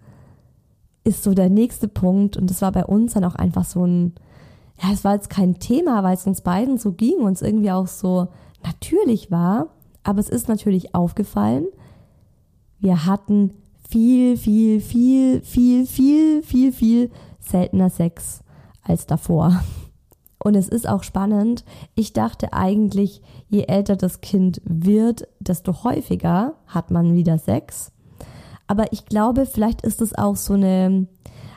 ist 1.03 1.23
so 1.23 1.33
der 1.33 1.49
nächste 1.49 1.87
Punkt, 1.87 2.37
und 2.37 2.49
das 2.49 2.61
war 2.61 2.71
bei 2.71 2.85
uns 2.85 3.13
dann 3.13 3.25
auch 3.25 3.35
einfach 3.35 3.65
so 3.65 3.85
ein, 3.85 4.13
ja, 4.81 4.91
es 4.91 5.03
war 5.03 5.15
jetzt 5.15 5.29
kein 5.29 5.59
Thema, 5.59 6.03
weil 6.03 6.15
es 6.15 6.25
uns 6.25 6.41
beiden 6.41 6.77
so 6.77 6.93
ging 6.93 7.17
und 7.17 7.33
es 7.33 7.41
irgendwie 7.41 7.71
auch 7.71 7.87
so 7.87 8.27
natürlich 8.63 9.31
war. 9.31 9.67
Aber 10.03 10.19
es 10.19 10.29
ist 10.29 10.49
natürlich 10.49 10.95
aufgefallen, 10.95 11.65
wir 12.79 13.05
hatten 13.05 13.53
viel, 13.89 14.35
viel, 14.37 14.81
viel, 14.81 15.41
viel, 15.41 15.85
viel, 15.85 16.43
viel, 16.43 16.71
viel 16.71 17.11
seltener 17.39 17.89
Sex 17.89 18.41
als 18.81 19.05
davor. 19.05 19.63
Und 20.43 20.55
es 20.55 20.67
ist 20.67 20.89
auch 20.89 21.03
spannend. 21.03 21.63
Ich 21.95 22.11
dachte 22.11 22.51
eigentlich, 22.51 23.21
je 23.47 23.63
älter 23.63 23.95
das 23.95 24.19
Kind 24.19 24.61
wird, 24.65 25.27
desto 25.39 25.85
häufiger 25.85 26.55
hat 26.67 26.91
man 26.91 27.15
wieder 27.15 27.37
Sex. 27.37 27.92
Aber 28.67 28.91
ich 28.91 29.05
glaube, 29.05 29.45
vielleicht 29.45 29.81
ist 29.81 30.01
es 30.01 30.15
auch 30.17 30.35
so 30.35 30.53
eine, 30.53 31.07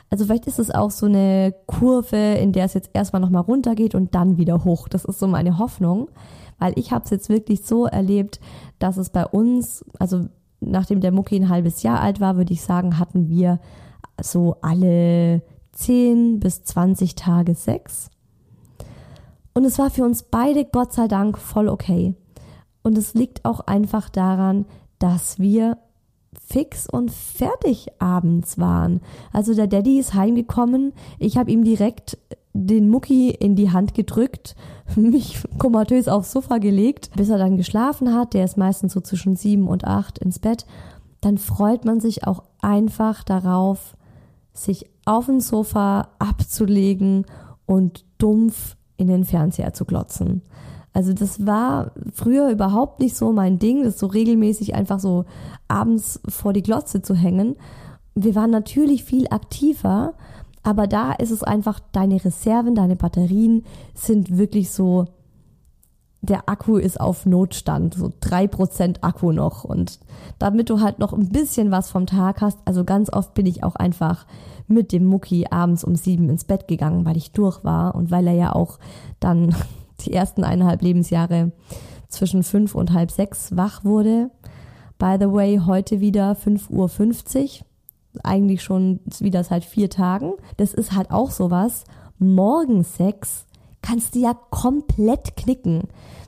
also 0.09 0.25
vielleicht 0.25 0.47
ist 0.47 0.59
es 0.59 0.71
auch 0.71 0.91
so 0.91 1.05
eine 1.05 1.53
Kurve, 1.65 2.17
in 2.17 2.51
der 2.51 2.65
es 2.65 2.73
jetzt 2.73 2.89
erstmal 2.93 3.21
nochmal 3.21 3.43
runtergeht 3.43 3.95
und 3.95 4.15
dann 4.15 4.37
wieder 4.37 4.63
hoch. 4.63 4.87
Das 4.87 5.05
ist 5.05 5.19
so 5.19 5.27
meine 5.27 5.57
Hoffnung, 5.57 6.09
weil 6.59 6.73
ich 6.77 6.91
habe 6.91 7.05
es 7.05 7.11
jetzt 7.11 7.29
wirklich 7.29 7.63
so 7.63 7.85
erlebt, 7.85 8.39
dass 8.79 8.97
es 8.97 9.09
bei 9.09 9.25
uns, 9.25 9.85
also 9.99 10.27
nachdem 10.59 11.01
der 11.01 11.11
Mucki 11.11 11.35
ein 11.35 11.49
halbes 11.49 11.83
Jahr 11.83 12.01
alt 12.01 12.19
war, 12.19 12.37
würde 12.37 12.53
ich 12.53 12.61
sagen, 12.61 12.99
hatten 12.99 13.29
wir 13.29 13.59
so 14.21 14.57
alle 14.61 15.41
10 15.73 16.39
bis 16.39 16.63
20 16.63 17.15
Tage 17.15 17.55
Sex. 17.55 18.09
Und 19.53 19.65
es 19.65 19.79
war 19.79 19.89
für 19.89 20.03
uns 20.03 20.23
beide 20.23 20.65
Gott 20.65 20.93
sei 20.93 21.07
Dank 21.07 21.37
voll 21.37 21.67
okay. 21.67 22.15
Und 22.83 22.97
es 22.97 23.13
liegt 23.13 23.43
auch 23.45 23.61
einfach 23.61 24.09
daran, 24.09 24.65
dass 24.99 25.39
wir 25.39 25.77
fix 26.45 26.87
und 26.89 27.11
fertig 27.11 27.87
abends 27.99 28.57
waren. 28.57 29.01
Also 29.33 29.53
der 29.53 29.67
Daddy 29.67 29.99
ist 29.99 30.13
heimgekommen, 30.13 30.93
ich 31.19 31.37
habe 31.37 31.51
ihm 31.51 31.63
direkt 31.63 32.17
den 32.53 32.89
Mucki 32.89 33.29
in 33.29 33.55
die 33.55 33.71
Hand 33.71 33.93
gedrückt, 33.93 34.55
mich 34.95 35.43
komatös 35.57 36.07
aufs 36.07 36.31
Sofa 36.31 36.57
gelegt, 36.57 37.11
bis 37.15 37.29
er 37.29 37.37
dann 37.37 37.57
geschlafen 37.57 38.13
hat. 38.13 38.33
Der 38.33 38.45
ist 38.45 38.57
meistens 38.57 38.93
so 38.93 39.01
zwischen 39.01 39.35
sieben 39.35 39.67
und 39.67 39.85
acht 39.85 40.17
ins 40.17 40.39
Bett. 40.39 40.65
Dann 41.21 41.37
freut 41.37 41.85
man 41.85 41.99
sich 41.99 42.25
auch 42.25 42.43
einfach 42.61 43.23
darauf, 43.23 43.95
sich 44.53 44.89
auf 45.05 45.25
dem 45.25 45.39
Sofa 45.39 46.09
abzulegen 46.19 47.25
und 47.65 48.05
dumpf 48.17 48.75
in 48.97 49.07
den 49.07 49.23
Fernseher 49.23 49.73
zu 49.73 49.85
glotzen. 49.85 50.41
Also 50.97 51.13
das 51.13 51.45
war 51.45 51.91
früher 52.11 52.49
überhaupt 52.49 52.99
nicht 53.01 53.15
so 53.15 53.31
mein 53.31 53.59
Ding, 53.59 53.83
das 53.83 53.99
so 53.99 54.07
regelmäßig 54.07 54.73
einfach 54.73 54.99
so 54.99 55.25
abends 55.67 56.19
vor 56.27 56.53
die 56.53 56.63
Glotze 56.63 57.03
zu 57.03 57.13
hängen. 57.13 57.55
Wir 58.15 58.33
waren 58.33 58.49
natürlich 58.49 59.03
viel 59.03 59.27
aktiver, 59.29 60.15
aber 60.63 60.87
da 60.87 61.11
ist 61.11 61.29
es 61.29 61.43
einfach, 61.43 61.79
deine 61.91 62.25
Reserven, 62.25 62.73
deine 62.73 62.95
Batterien 62.95 63.63
sind 63.93 64.39
wirklich 64.39 64.71
so, 64.71 65.05
der 66.23 66.49
Akku 66.49 66.77
ist 66.77 66.99
auf 66.99 67.27
Notstand, 67.27 67.93
so 67.93 68.11
drei 68.19 68.47
Prozent 68.47 69.03
Akku 69.03 69.31
noch. 69.31 69.65
Und 69.65 69.99
damit 70.39 70.71
du 70.71 70.79
halt 70.79 70.97
noch 70.97 71.13
ein 71.13 71.29
bisschen 71.29 71.69
was 71.69 71.91
vom 71.91 72.07
Tag 72.07 72.41
hast, 72.41 72.57
also 72.65 72.83
ganz 72.83 73.13
oft 73.13 73.35
bin 73.35 73.45
ich 73.45 73.63
auch 73.63 73.75
einfach 73.75 74.25
mit 74.67 74.91
dem 74.91 75.05
Mucki 75.05 75.45
abends 75.51 75.83
um 75.83 75.95
sieben 75.95 76.27
ins 76.27 76.43
Bett 76.43 76.67
gegangen, 76.67 77.05
weil 77.05 77.17
ich 77.17 77.33
durch 77.33 77.63
war 77.63 77.93
und 77.93 78.09
weil 78.09 78.25
er 78.25 78.33
ja 78.33 78.55
auch 78.55 78.79
dann 79.19 79.53
die 80.01 80.13
ersten 80.13 80.43
eineinhalb 80.43 80.81
Lebensjahre 80.81 81.51
zwischen 82.09 82.43
fünf 82.43 82.75
und 82.75 82.93
halb 82.93 83.11
sechs 83.11 83.55
wach 83.55 83.83
wurde. 83.83 84.29
By 84.97 85.17
the 85.19 85.31
way, 85.31 85.59
heute 85.65 85.99
wieder 85.99 86.33
5.50 86.33 87.61
Uhr. 87.61 87.65
Eigentlich 88.23 88.63
schon 88.63 88.99
wieder 89.19 89.43
seit 89.43 89.63
vier 89.63 89.89
Tagen. 89.89 90.33
Das 90.57 90.73
ist 90.73 90.93
halt 90.93 91.11
auch 91.11 91.31
sowas. 91.31 91.83
Morgensex 92.19 93.45
kannst 93.87 94.15
du 94.15 94.19
ja 94.19 94.33
komplett 94.49 95.37
knicken 95.37 95.87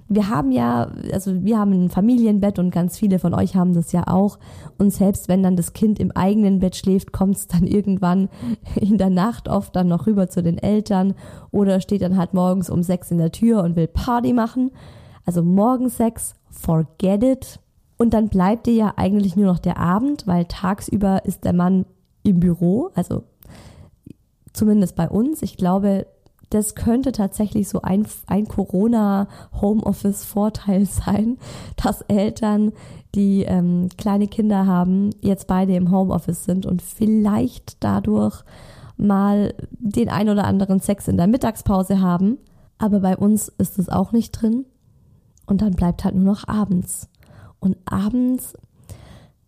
wir 0.09 0.27
haben 0.27 0.51
ja, 0.51 0.91
also 1.13 1.43
wir 1.43 1.59
haben 1.59 1.71
ein 1.71 1.89
Familienbett 1.89 2.57
und 2.57 2.71
ganz 2.71 2.97
viele 2.97 3.19
von 3.19 3.35
euch 3.35 3.55
haben 3.55 3.75
das 3.75 3.91
ja 3.91 4.07
auch. 4.07 4.39
Und 4.79 4.91
selbst 4.91 5.29
wenn 5.29 5.43
dann 5.43 5.55
das 5.55 5.73
Kind 5.73 5.99
im 5.99 6.11
eigenen 6.11 6.59
Bett 6.59 6.75
schläft, 6.75 7.13
kommt 7.13 7.37
es 7.37 7.47
dann 7.47 7.67
irgendwann 7.67 8.27
in 8.75 8.97
der 8.97 9.11
Nacht 9.11 9.47
oft 9.47 9.75
dann 9.75 9.87
noch 9.87 10.07
rüber 10.07 10.27
zu 10.27 10.41
den 10.41 10.57
Eltern 10.57 11.13
oder 11.51 11.79
steht 11.79 12.01
dann 12.01 12.17
halt 12.17 12.33
morgens 12.33 12.71
um 12.71 12.81
sechs 12.81 13.11
in 13.11 13.19
der 13.19 13.31
Tür 13.31 13.63
und 13.63 13.75
will 13.75 13.87
Party 13.87 14.33
machen. 14.33 14.71
Also 15.25 15.43
Morgensex, 15.43 16.33
forget 16.49 17.23
it. 17.23 17.59
Und 17.97 18.15
dann 18.15 18.29
bleibt 18.29 18.65
dir 18.65 18.73
ja 18.73 18.93
eigentlich 18.95 19.35
nur 19.35 19.45
noch 19.45 19.59
der 19.59 19.77
Abend, 19.77 20.25
weil 20.25 20.45
tagsüber 20.45 21.23
ist 21.25 21.45
der 21.45 21.53
Mann 21.53 21.85
im 22.23 22.39
Büro, 22.39 22.89
also 22.95 23.23
zumindest 24.53 24.95
bei 24.95 25.07
uns. 25.07 25.43
Ich 25.43 25.55
glaube, 25.55 26.07
das 26.49 26.75
könnte 26.75 27.11
tatsächlich 27.11 27.67
so 27.69 27.81
ein, 27.81 28.05
ein 28.27 28.47
Corona-Homeoffice-Vorteil 28.47 30.85
sein, 30.89 31.39
dass 31.75 32.01
Eltern, 32.01 32.71
die 33.15 33.41
ähm, 33.43 33.89
kleine 33.97 34.27
Kinder 34.27 34.67
haben, 34.67 35.09
jetzt 35.21 35.47
beide 35.47 35.75
im 35.75 35.91
Homeoffice 35.91 36.45
sind 36.45 36.65
und 36.65 36.81
vielleicht 36.81 37.83
dadurch 37.83 38.43
mal 38.97 39.53
den 39.71 40.09
ein 40.09 40.29
oder 40.29 40.45
anderen 40.45 40.79
Sex 40.79 41.07
in 41.07 41.17
der 41.17 41.27
Mittagspause 41.27 42.01
haben. 42.01 42.39
Aber 42.77 42.99
bei 42.99 43.17
uns 43.17 43.49
ist 43.57 43.79
es 43.79 43.89
auch 43.89 44.11
nicht 44.11 44.31
drin. 44.31 44.65
Und 45.45 45.61
dann 45.61 45.73
bleibt 45.73 46.03
halt 46.03 46.15
nur 46.15 46.25
noch 46.25 46.45
abends. 46.47 47.09
Und 47.59 47.77
abends, 47.85 48.55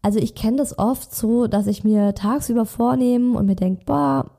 also 0.01 0.19
ich 0.19 0.35
kenne 0.35 0.57
das 0.57 0.79
oft 0.79 1.13
so, 1.13 1.47
dass 1.47 1.67
ich 1.67 1.83
mir 1.83 2.15
tagsüber 2.15 2.65
vornehme 2.65 3.37
und 3.37 3.45
mir 3.45 3.55
denke, 3.55 3.83
boah, 3.85 4.31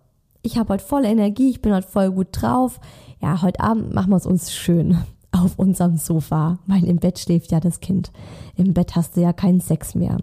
ich 0.42 0.58
habe 0.58 0.74
heute 0.74 0.84
voll 0.84 1.04
Energie, 1.04 1.50
ich 1.50 1.62
bin 1.62 1.74
heute 1.74 1.88
voll 1.88 2.10
gut 2.10 2.28
drauf. 2.32 2.80
Ja, 3.20 3.42
heute 3.42 3.60
Abend 3.60 3.94
machen 3.94 4.10
wir 4.10 4.16
es 4.16 4.26
uns 4.26 4.52
schön 4.52 4.98
auf 5.32 5.58
unserem 5.58 5.96
Sofa, 5.96 6.58
weil 6.66 6.84
im 6.84 6.96
Bett 6.98 7.18
schläft 7.18 7.52
ja 7.52 7.60
das 7.60 7.80
Kind. 7.80 8.12
Im 8.56 8.74
Bett 8.74 8.96
hast 8.96 9.16
du 9.16 9.20
ja 9.20 9.32
keinen 9.32 9.60
Sex 9.60 9.94
mehr. 9.94 10.18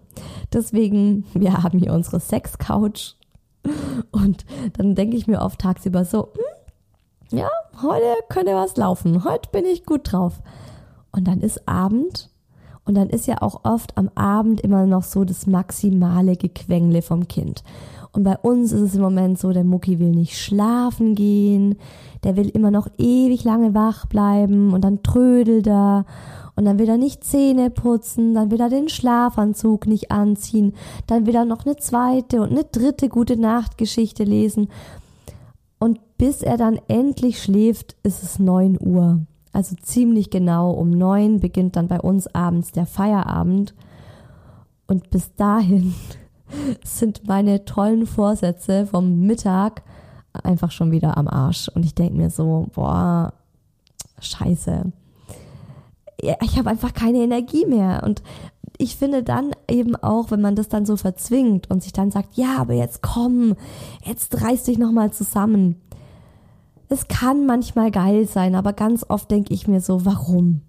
Deswegen, 0.52 1.24
wir 1.34 1.62
haben 1.62 1.78
hier 1.78 1.92
unsere 1.92 2.20
Sex-Couch 2.20 3.14
und 4.10 4.44
dann 4.74 4.94
denke 4.94 5.16
ich 5.16 5.26
mir 5.26 5.40
oft 5.40 5.60
tagsüber 5.60 6.04
so, 6.04 6.28
hm, 6.34 7.38
ja, 7.38 7.48
heute 7.82 8.04
könnte 8.28 8.54
was 8.54 8.76
laufen, 8.76 9.24
heute 9.24 9.50
bin 9.50 9.64
ich 9.64 9.86
gut 9.86 10.12
drauf. 10.12 10.40
Und 11.12 11.26
dann 11.26 11.40
ist 11.40 11.66
Abend 11.66 12.30
und 12.84 12.96
dann 12.96 13.10
ist 13.10 13.26
ja 13.26 13.42
auch 13.42 13.64
oft 13.64 13.96
am 13.96 14.10
Abend 14.14 14.60
immer 14.60 14.86
noch 14.86 15.04
so 15.04 15.24
das 15.24 15.46
maximale 15.46 16.36
Gequengle 16.36 17.02
vom 17.02 17.28
Kind. 17.28 17.62
Und 18.12 18.24
bei 18.24 18.36
uns 18.38 18.72
ist 18.72 18.80
es 18.80 18.94
im 18.96 19.02
Moment 19.02 19.38
so, 19.38 19.52
der 19.52 19.64
Mucki 19.64 20.00
will 20.00 20.10
nicht 20.10 20.36
schlafen 20.36 21.14
gehen, 21.14 21.76
der 22.24 22.36
will 22.36 22.48
immer 22.48 22.70
noch 22.70 22.88
ewig 22.98 23.44
lange 23.44 23.72
wach 23.74 24.06
bleiben 24.06 24.72
und 24.72 24.82
dann 24.82 25.02
trödelt 25.02 25.68
er 25.68 26.06
und 26.56 26.64
dann 26.64 26.78
will 26.78 26.88
er 26.88 26.98
nicht 26.98 27.24
Zähne 27.24 27.70
putzen, 27.70 28.34
dann 28.34 28.50
will 28.50 28.60
er 28.60 28.68
den 28.68 28.88
Schlafanzug 28.88 29.86
nicht 29.86 30.10
anziehen, 30.10 30.74
dann 31.06 31.26
will 31.26 31.36
er 31.36 31.44
noch 31.44 31.64
eine 31.64 31.76
zweite 31.76 32.42
und 32.42 32.50
eine 32.50 32.64
dritte 32.64 33.08
gute 33.08 33.36
Nachtgeschichte 33.36 34.24
lesen. 34.24 34.68
Und 35.78 36.00
bis 36.18 36.42
er 36.42 36.56
dann 36.56 36.78
endlich 36.88 37.42
schläft, 37.42 37.96
ist 38.02 38.22
es 38.22 38.38
neun 38.38 38.76
Uhr. 38.78 39.20
Also 39.52 39.76
ziemlich 39.82 40.30
genau 40.30 40.70
um 40.70 40.90
neun 40.90 41.40
beginnt 41.40 41.76
dann 41.76 41.88
bei 41.88 42.00
uns 42.00 42.26
abends 42.28 42.72
der 42.72 42.86
Feierabend. 42.86 43.74
Und 44.86 45.10
bis 45.10 45.34
dahin 45.34 45.94
sind 46.84 47.26
meine 47.26 47.64
tollen 47.64 48.06
Vorsätze 48.06 48.86
vom 48.86 49.20
Mittag 49.20 49.82
einfach 50.32 50.70
schon 50.70 50.92
wieder 50.92 51.16
am 51.16 51.28
Arsch. 51.28 51.68
Und 51.68 51.84
ich 51.84 51.94
denke 51.94 52.16
mir 52.16 52.30
so, 52.30 52.68
boah, 52.74 53.32
scheiße. 54.20 54.92
Ich 56.18 56.58
habe 56.58 56.70
einfach 56.70 56.92
keine 56.92 57.18
Energie 57.18 57.66
mehr. 57.66 58.02
Und 58.04 58.22
ich 58.78 58.96
finde 58.96 59.22
dann 59.22 59.50
eben 59.68 59.96
auch, 59.96 60.30
wenn 60.30 60.40
man 60.40 60.54
das 60.54 60.68
dann 60.68 60.86
so 60.86 60.96
verzwingt 60.96 61.70
und 61.70 61.82
sich 61.82 61.92
dann 61.92 62.10
sagt, 62.10 62.36
ja, 62.36 62.58
aber 62.58 62.74
jetzt 62.74 63.02
komm, 63.02 63.56
jetzt 64.04 64.42
reiß 64.42 64.64
dich 64.64 64.78
nochmal 64.78 65.12
zusammen. 65.12 65.80
Es 66.92 67.06
kann 67.06 67.46
manchmal 67.46 67.92
geil 67.92 68.26
sein, 68.26 68.56
aber 68.56 68.72
ganz 68.72 69.06
oft 69.08 69.30
denke 69.30 69.54
ich 69.54 69.68
mir 69.68 69.80
so, 69.80 70.04
warum? 70.04 70.62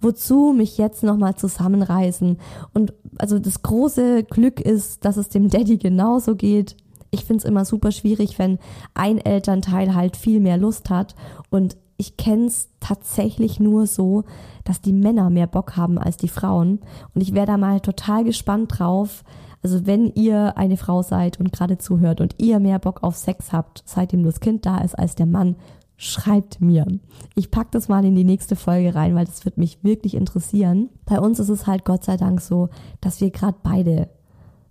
Wozu 0.00 0.54
mich 0.56 0.78
jetzt 0.78 1.02
nochmal 1.02 1.36
zusammenreißen? 1.36 2.38
Und 2.72 2.94
also 3.18 3.38
das 3.38 3.60
große 3.60 4.24
Glück 4.24 4.58
ist, 4.58 5.04
dass 5.04 5.18
es 5.18 5.28
dem 5.28 5.50
Daddy 5.50 5.76
genauso 5.76 6.34
geht. 6.34 6.78
Ich 7.10 7.26
finde 7.26 7.42
es 7.42 7.44
immer 7.44 7.66
super 7.66 7.92
schwierig, 7.92 8.38
wenn 8.38 8.58
ein 8.94 9.18
Elternteil 9.18 9.94
halt 9.94 10.16
viel 10.16 10.40
mehr 10.40 10.56
Lust 10.56 10.88
hat 10.88 11.14
und 11.50 11.76
ich 11.98 12.16
kenne 12.16 12.46
es 12.46 12.70
tatsächlich 12.80 13.60
nur 13.60 13.86
so, 13.86 14.24
dass 14.64 14.80
die 14.80 14.94
Männer 14.94 15.28
mehr 15.28 15.46
Bock 15.46 15.76
haben 15.76 15.98
als 15.98 16.16
die 16.16 16.28
Frauen. 16.28 16.80
Und 17.14 17.20
ich 17.20 17.34
wäre 17.34 17.44
da 17.44 17.58
mal 17.58 17.80
total 17.80 18.24
gespannt 18.24 18.78
drauf. 18.78 19.22
Also 19.62 19.86
wenn 19.86 20.12
ihr 20.14 20.56
eine 20.56 20.76
Frau 20.76 21.02
seid 21.02 21.38
und 21.38 21.52
gerade 21.52 21.78
zuhört 21.78 22.20
und 22.20 22.34
ihr 22.38 22.60
mehr 22.60 22.78
Bock 22.78 23.02
auf 23.02 23.16
Sex 23.16 23.52
habt, 23.52 23.82
seitdem 23.84 24.22
das 24.24 24.40
Kind 24.40 24.64
da 24.64 24.78
ist 24.78 24.98
als 24.98 25.14
der 25.14 25.26
Mann, 25.26 25.56
schreibt 25.96 26.62
mir. 26.62 26.86
Ich 27.34 27.50
pack 27.50 27.70
das 27.72 27.88
mal 27.88 28.04
in 28.06 28.14
die 28.14 28.24
nächste 28.24 28.56
Folge 28.56 28.94
rein, 28.94 29.14
weil 29.14 29.26
das 29.26 29.44
wird 29.44 29.58
mich 29.58 29.84
wirklich 29.84 30.14
interessieren. 30.14 30.88
Bei 31.04 31.20
uns 31.20 31.38
ist 31.38 31.50
es 31.50 31.66
halt 31.66 31.84
Gott 31.84 32.04
sei 32.04 32.16
Dank 32.16 32.40
so, 32.40 32.70
dass 33.02 33.20
wir 33.20 33.30
gerade 33.30 33.58
beide 33.62 34.08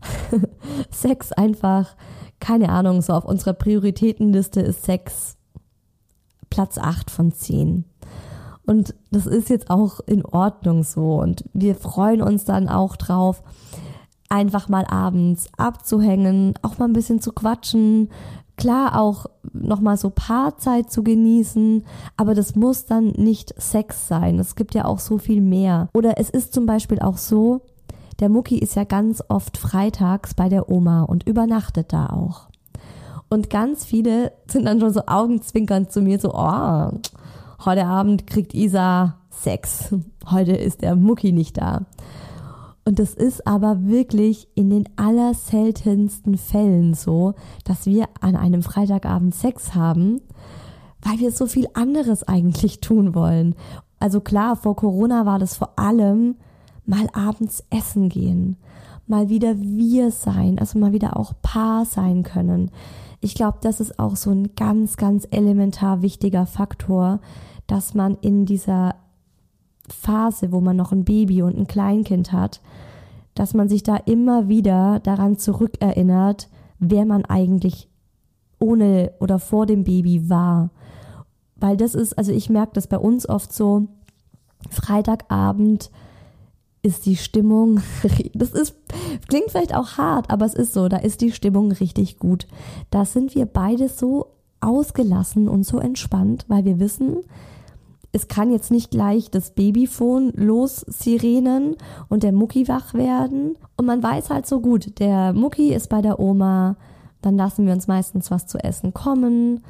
Sex 0.92 1.32
einfach, 1.32 1.96
keine 2.40 2.70
Ahnung, 2.70 3.04
so 3.04 3.14
auf 3.14 3.26
unserer 3.26 3.54
Prioritätenliste 3.54 4.62
ist 4.62 4.86
Sex 4.86 5.38
Platz 6.50 6.80
8 6.80 7.12
von 7.12 7.32
10. 7.32 7.86
Und 8.66 8.96
das 9.12 9.28
ist 9.28 9.50
jetzt 9.50 9.70
auch 9.70 10.00
in 10.00 10.26
Ordnung 10.26 10.84
so. 10.84 11.20
Und 11.20 11.44
wir 11.54 11.76
freuen 11.76 12.22
uns 12.24 12.46
dann 12.46 12.70
auch 12.70 12.96
drauf, 12.96 13.44
einfach 14.30 14.70
mal 14.70 14.86
abends 14.86 15.50
abzuhängen, 15.58 16.54
auch 16.62 16.78
mal 16.78 16.86
ein 16.86 16.94
bisschen 16.94 17.20
zu 17.20 17.32
quatschen. 17.32 18.10
Klar 18.58 19.00
auch 19.00 19.26
nochmal 19.54 19.98
so 19.98 20.10
Paarzeit 20.10 20.92
zu 20.92 21.04
genießen, 21.04 21.86
aber 22.18 22.36
das 22.36 22.56
muss 22.56 22.86
dann 22.86 23.08
nicht 23.08 23.54
Sex 23.60 24.08
sein. 24.08 24.38
Es 24.38 24.56
gibt 24.56 24.76
ja 24.76 24.86
auch 24.86 25.00
so 25.00 25.18
viel 25.18 25.42
mehr. 25.42 25.90
Oder 25.94 26.18
es 26.18 26.30
ist 26.30 26.54
zum 26.54 26.66
Beispiel 26.66 27.00
auch 27.00 27.18
so, 27.18 27.62
der 28.20 28.30
Mucki 28.30 28.58
ist 28.60 28.76
ja 28.76 28.84
ganz 28.84 29.24
oft 29.30 29.58
freitags 29.58 30.34
bei 30.34 30.50
der 30.50 30.70
Oma 30.70 31.04
und 31.04 31.26
übernachtet 31.26 31.94
da 31.94 32.08
auch. 32.08 32.50
Und 33.30 33.50
ganz 33.50 33.86
viele 33.86 34.34
sind 34.48 34.66
dann 34.66 34.80
schon 34.80 34.92
so 34.92 35.04
augenzwinkernd 35.06 35.92
zu 35.92 36.02
mir 36.02 36.20
so, 36.20 36.34
oh, 36.34 36.92
heute 37.64 37.86
Abend 37.86 38.28
kriegt 38.28 38.54
Isa 38.54 39.16
Sex. 39.30 39.96
Heute 40.30 40.52
ist 40.52 40.82
der 40.82 40.96
Mucki 40.96 41.32
nicht 41.32 41.58
da. 41.58 41.86
Und 42.90 42.98
das 42.98 43.14
ist 43.14 43.46
aber 43.46 43.86
wirklich 43.86 44.48
in 44.56 44.72
den 44.72 44.90
allerseltensten 44.96 46.40
Fällen 46.40 46.96
so, 46.96 47.36
dass 47.64 47.86
wir 47.86 48.08
an 48.20 48.36
einem 48.36 48.64
Freitagabend 48.64 49.36
Sex 49.36 49.76
haben, 49.76 50.22
weil 51.04 51.20
wir 51.20 51.32
so 51.32 51.46
viel 51.46 51.68
anderes 51.76 52.28
eigentlich 52.28 52.82
tun 52.82 53.14
wollen. 53.14 53.54
Also 54.00 54.22
klar, 54.22 54.56
vor 54.56 54.76
Corona 54.76 55.28
war 55.28 55.38
das 55.38 55.56
vor 55.56 55.78
allem 55.78 56.38
mal 56.88 57.08
abends 57.14 57.64
essen 57.70 58.10
gehen, 58.10 58.58
mal 59.06 59.30
wieder 59.30 59.60
wir 59.60 60.10
sein, 60.10 60.58
also 60.58 60.80
mal 60.80 60.92
wieder 60.92 61.16
auch 61.16 61.34
Paar 61.44 61.86
sein 61.86 62.24
können. 62.24 62.72
Ich 63.22 63.36
glaube, 63.36 63.60
das 63.62 63.82
ist 63.82 64.00
auch 64.00 64.16
so 64.16 64.32
ein 64.32 64.56
ganz, 64.56 64.98
ganz 64.98 65.28
elementar 65.30 66.02
wichtiger 66.02 66.48
Faktor, 66.48 67.20
dass 67.68 67.94
man 67.94 68.18
in 68.22 68.48
dieser 68.48 68.96
Phase, 69.88 70.52
wo 70.52 70.60
man 70.60 70.76
noch 70.76 70.92
ein 70.92 71.06
Baby 71.06 71.44
und 71.44 71.56
ein 71.56 71.68
Kleinkind 71.68 72.32
hat, 72.32 72.62
dass 73.40 73.54
man 73.54 73.70
sich 73.70 73.84
da 73.84 73.96
immer 73.96 74.50
wieder 74.50 75.00
daran 75.00 75.38
zurückerinnert, 75.38 76.50
wer 76.78 77.06
man 77.06 77.24
eigentlich 77.24 77.88
ohne 78.60 79.14
oder 79.22 79.40
vor 79.40 79.66
dem 79.66 79.86
Baby 79.86 80.30
war. 80.30 80.72
Weil 81.56 81.78
das 81.78 81.96
ist, 81.96 82.18
also 82.18 82.34
ich 82.34 82.50
merke 82.50 82.74
das 82.74 82.88
bei 82.88 82.98
uns 82.98 83.30
oft 83.30 83.54
so, 83.54 83.88
Freitagabend 84.70 85.90
ist 86.82 87.06
die 87.06 87.16
Stimmung, 87.16 87.80
das 88.34 88.52
ist, 88.52 88.76
klingt 89.30 89.52
vielleicht 89.52 89.74
auch 89.74 89.98
hart, 89.98 90.30
aber 90.30 90.46
es 90.46 90.54
ist 90.54 90.74
so, 90.74 90.90
da 90.90 90.98
ist 90.98 91.22
die 91.22 91.32
Stimmung 91.32 91.72
richtig 91.72 92.20
gut. 92.20 92.46
Da 92.90 93.06
sind 93.06 93.36
wir 93.36 93.46
beide 93.46 93.88
so 93.88 94.34
ausgelassen 94.60 95.48
und 95.48 95.64
so 95.64 95.80
entspannt, 95.80 96.44
weil 96.50 96.66
wir 96.66 96.78
wissen, 96.82 97.20
es 98.12 98.28
kann 98.28 98.52
jetzt 98.52 98.72
nicht 98.72 98.92
gleich 98.92 99.30
das 99.30 99.52
Babyphone 99.52 100.32
los 100.36 100.86
sirenen 100.88 101.76
und 102.08 102.24
der 102.24 102.32
Mucki 102.32 102.68
wach 102.68 102.94
werden. 102.94 103.58
Und 103.78 103.86
man 103.86 104.02
weiß 104.02 104.30
halt 104.30 104.48
so 104.48 104.62
gut, 104.62 105.00
der 105.00 105.34
Mucki 105.34 105.74
ist 105.74 105.90
bei 105.90 106.02
der 106.02 106.20
Oma, 106.20 106.76
dann 107.22 107.38
lassen 107.38 107.66
wir 107.66 107.74
uns 107.74 107.88
meistens 107.88 108.32
was 108.32 108.48
zu 108.48 108.58
essen 108.58 108.94
kommen 108.94 109.62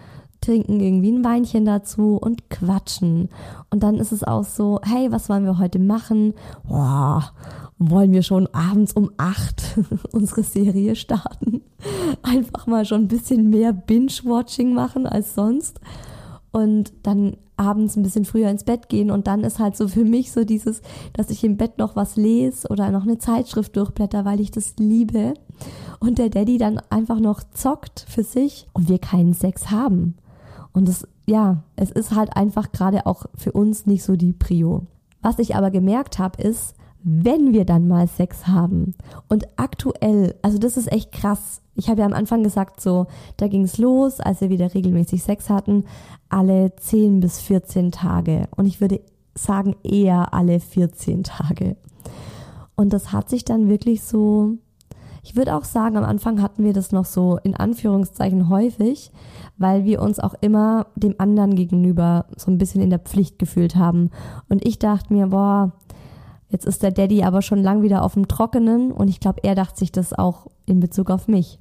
trinken 0.41 0.79
irgendwie 0.79 1.11
ein 1.11 1.23
Weinchen 1.23 1.65
dazu 1.65 2.17
und 2.17 2.49
quatschen. 2.49 3.29
Und 3.69 3.83
dann 3.83 3.95
ist 3.95 4.11
es 4.11 4.23
auch 4.23 4.43
so, 4.43 4.79
hey, 4.83 5.11
was 5.11 5.29
wollen 5.29 5.45
wir 5.45 5.57
heute 5.57 5.79
machen? 5.79 6.33
Boah, 6.67 7.31
wollen 7.77 8.11
wir 8.11 8.23
schon 8.23 8.47
abends 8.53 8.93
um 8.93 9.11
acht 9.17 9.77
unsere 10.11 10.43
Serie 10.43 10.95
starten? 10.95 11.61
Einfach 12.23 12.67
mal 12.67 12.85
schon 12.85 13.03
ein 13.03 13.07
bisschen 13.07 13.49
mehr 13.49 13.73
Binge-Watching 13.73 14.73
machen 14.73 15.05
als 15.05 15.35
sonst. 15.35 15.79
Und 16.51 16.93
dann 17.03 17.37
abends 17.59 17.95
ein 17.95 18.03
bisschen 18.03 18.25
früher 18.25 18.49
ins 18.49 18.63
Bett 18.63 18.89
gehen 18.89 19.11
und 19.11 19.27
dann 19.27 19.43
ist 19.43 19.59
halt 19.59 19.75
so 19.75 19.87
für 19.87 20.05
mich 20.05 20.31
so 20.31 20.43
dieses, 20.43 20.81
dass 21.13 21.29
ich 21.29 21.43
im 21.43 21.57
Bett 21.57 21.77
noch 21.77 21.95
was 21.95 22.15
lese 22.15 22.67
oder 22.69 22.89
noch 22.91 23.03
eine 23.03 23.17
Zeitschrift 23.17 23.75
durchblätter, 23.75 24.25
weil 24.25 24.39
ich 24.39 24.51
das 24.51 24.75
liebe 24.77 25.33
und 25.99 26.17
der 26.17 26.29
Daddy 26.29 26.57
dann 26.57 26.81
einfach 26.89 27.19
noch 27.19 27.43
zockt 27.53 28.05
für 28.07 28.23
sich 28.23 28.67
und 28.73 28.89
wir 28.89 28.99
keinen 28.99 29.33
Sex 29.33 29.69
haben. 29.69 30.15
Und 30.71 30.87
es, 30.87 31.07
ja, 31.25 31.63
es 31.75 31.91
ist 31.91 32.15
halt 32.15 32.35
einfach 32.35 32.71
gerade 32.71 33.05
auch 33.05 33.25
für 33.35 33.51
uns 33.51 33.85
nicht 33.85 34.03
so 34.03 34.15
die 34.15 34.33
Prio. 34.33 34.85
Was 35.21 35.39
ich 35.39 35.55
aber 35.55 35.71
gemerkt 35.71 36.19
habe, 36.19 36.41
ist, 36.41 36.75
wenn 37.03 37.53
wir 37.53 37.65
dann 37.65 37.87
mal 37.87 38.07
Sex 38.07 38.47
haben 38.47 38.95
und 39.27 39.47
aktuell, 39.55 40.35
also 40.41 40.57
das 40.57 40.77
ist 40.77 40.91
echt 40.91 41.11
krass. 41.11 41.61
Ich 41.75 41.89
habe 41.89 42.01
ja 42.01 42.05
am 42.05 42.13
Anfang 42.13 42.43
gesagt, 42.43 42.81
so, 42.81 43.07
da 43.37 43.47
ging 43.47 43.63
es 43.63 43.77
los, 43.77 44.19
als 44.19 44.41
wir 44.41 44.49
wieder 44.49 44.73
regelmäßig 44.73 45.23
Sex 45.23 45.49
hatten, 45.49 45.85
alle 46.27 46.75
10 46.75 47.21
bis 47.21 47.39
14 47.39 47.91
Tage. 47.91 48.47
Und 48.55 48.65
ich 48.65 48.81
würde 48.81 49.01
sagen, 49.33 49.75
eher 49.83 50.33
alle 50.33 50.59
14 50.59 51.23
Tage. 51.23 51.77
Und 52.75 52.91
das 52.93 53.11
hat 53.13 53.29
sich 53.29 53.45
dann 53.45 53.69
wirklich 53.69 54.03
so, 54.03 54.57
ich 55.23 55.35
würde 55.35 55.55
auch 55.55 55.63
sagen, 55.63 55.97
am 55.97 56.03
Anfang 56.03 56.41
hatten 56.41 56.63
wir 56.63 56.73
das 56.73 56.91
noch 56.91 57.05
so 57.05 57.37
in 57.43 57.55
Anführungszeichen 57.55 58.49
häufig, 58.49 59.11
weil 59.57 59.85
wir 59.85 60.01
uns 60.01 60.19
auch 60.19 60.33
immer 60.41 60.87
dem 60.95 61.15
anderen 61.17 61.55
gegenüber 61.55 62.25
so 62.35 62.51
ein 62.51 62.57
bisschen 62.57 62.81
in 62.81 62.89
der 62.89 62.99
Pflicht 62.99 63.39
gefühlt 63.39 63.75
haben. 63.75 64.11
Und 64.49 64.65
ich 64.65 64.79
dachte 64.79 65.13
mir, 65.13 65.27
boah, 65.27 65.73
jetzt 66.49 66.65
ist 66.65 66.83
der 66.83 66.91
Daddy 66.91 67.23
aber 67.23 67.41
schon 67.41 67.61
lang 67.61 67.81
wieder 67.81 68.03
auf 68.03 68.13
dem 68.13 68.27
Trockenen 68.27 68.91
und 68.91 69.07
ich 69.07 69.19
glaube, 69.19 69.43
er 69.43 69.55
dachte 69.55 69.79
sich 69.79 69.91
das 69.91 70.13
auch 70.13 70.47
in 70.65 70.79
Bezug 70.79 71.09
auf 71.09 71.27
mich. 71.27 71.59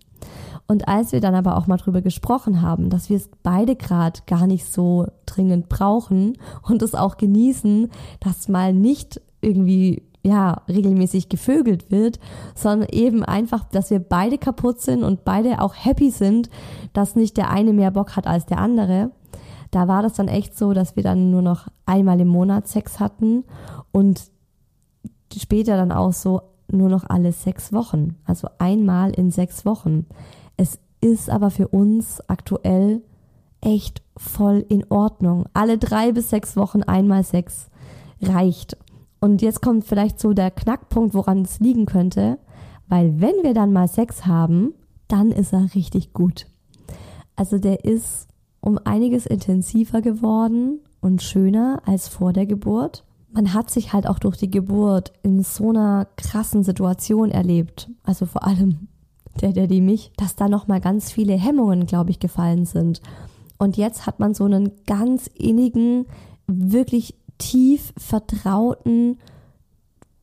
Und 0.66 0.86
als 0.86 1.12
wir 1.12 1.20
dann 1.20 1.34
aber 1.34 1.56
auch 1.56 1.66
mal 1.66 1.78
drüber 1.78 2.02
gesprochen 2.02 2.60
haben, 2.60 2.90
dass 2.90 3.08
wir 3.08 3.16
es 3.16 3.30
beide 3.42 3.74
gerade 3.74 4.20
gar 4.26 4.46
nicht 4.46 4.70
so 4.70 5.06
dringend 5.24 5.68
brauchen 5.68 6.36
und 6.62 6.82
es 6.82 6.94
auch 6.94 7.16
genießen, 7.16 7.90
dass 8.20 8.48
mal 8.48 8.74
nicht 8.74 9.20
irgendwie 9.40 10.02
ja, 10.22 10.62
regelmäßig 10.68 11.28
gevögelt 11.28 11.90
wird, 11.90 12.18
sondern 12.54 12.88
eben 12.90 13.24
einfach, 13.24 13.64
dass 13.64 13.90
wir 13.90 14.00
beide 14.00 14.36
kaputt 14.36 14.80
sind 14.80 15.04
und 15.04 15.24
beide 15.24 15.62
auch 15.62 15.74
happy 15.74 16.10
sind, 16.10 16.50
dass 16.92 17.16
nicht 17.16 17.36
der 17.36 17.50
eine 17.50 17.72
mehr 17.72 17.90
Bock 17.90 18.16
hat 18.16 18.26
als 18.26 18.44
der 18.44 18.58
andere. 18.58 19.10
Da 19.70 19.88
war 19.88 20.02
das 20.02 20.14
dann 20.14 20.28
echt 20.28 20.56
so, 20.56 20.72
dass 20.72 20.96
wir 20.96 21.02
dann 21.02 21.30
nur 21.30 21.42
noch 21.42 21.68
einmal 21.86 22.20
im 22.20 22.28
Monat 22.28 22.68
Sex 22.68 23.00
hatten 23.00 23.44
und 23.92 24.30
später 25.36 25.76
dann 25.76 25.92
auch 25.92 26.12
so 26.12 26.42
nur 26.70 26.88
noch 26.88 27.04
alle 27.08 27.32
sechs 27.32 27.72
Wochen. 27.72 28.16
Also 28.24 28.48
einmal 28.58 29.10
in 29.10 29.30
sechs 29.30 29.64
Wochen. 29.64 30.06
Es 30.56 30.78
ist 31.00 31.30
aber 31.30 31.50
für 31.50 31.68
uns 31.68 32.20
aktuell 32.28 33.02
echt 33.60 34.02
voll 34.16 34.64
in 34.68 34.84
Ordnung. 34.90 35.46
Alle 35.54 35.78
drei 35.78 36.12
bis 36.12 36.30
sechs 36.30 36.56
Wochen 36.56 36.82
einmal 36.82 37.24
Sex 37.24 37.68
reicht. 38.20 38.76
Und 39.20 39.42
jetzt 39.42 39.62
kommt 39.62 39.84
vielleicht 39.84 40.20
so 40.20 40.32
der 40.32 40.50
Knackpunkt, 40.50 41.14
woran 41.14 41.42
es 41.42 41.58
liegen 41.60 41.86
könnte, 41.86 42.38
weil 42.88 43.20
wenn 43.20 43.42
wir 43.42 43.54
dann 43.54 43.72
mal 43.72 43.88
Sex 43.88 44.26
haben, 44.26 44.74
dann 45.08 45.32
ist 45.32 45.52
er 45.52 45.74
richtig 45.74 46.12
gut. 46.12 46.46
Also 47.34 47.58
der 47.58 47.84
ist 47.84 48.28
um 48.60 48.78
einiges 48.78 49.26
intensiver 49.26 50.02
geworden 50.02 50.80
und 51.00 51.22
schöner 51.22 51.82
als 51.86 52.08
vor 52.08 52.32
der 52.32 52.46
Geburt. 52.46 53.04
Man 53.30 53.52
hat 53.52 53.70
sich 53.70 53.92
halt 53.92 54.06
auch 54.06 54.18
durch 54.18 54.36
die 54.36 54.50
Geburt 54.50 55.12
in 55.22 55.42
so 55.42 55.70
einer 55.70 56.06
krassen 56.16 56.64
Situation 56.64 57.30
erlebt. 57.30 57.90
Also 58.02 58.26
vor 58.26 58.44
allem 58.46 58.88
der 59.40 59.52
Daddy 59.52 59.80
mich, 59.80 60.12
dass 60.16 60.34
da 60.34 60.48
nochmal 60.48 60.80
ganz 60.80 61.12
viele 61.12 61.34
Hemmungen, 61.34 61.86
glaube 61.86 62.10
ich, 62.10 62.18
gefallen 62.18 62.64
sind. 62.64 63.00
Und 63.58 63.76
jetzt 63.76 64.06
hat 64.06 64.20
man 64.20 64.34
so 64.34 64.44
einen 64.44 64.72
ganz 64.86 65.28
innigen, 65.34 66.06
wirklich 66.46 67.14
tief 67.38 67.92
vertrauten, 67.96 69.18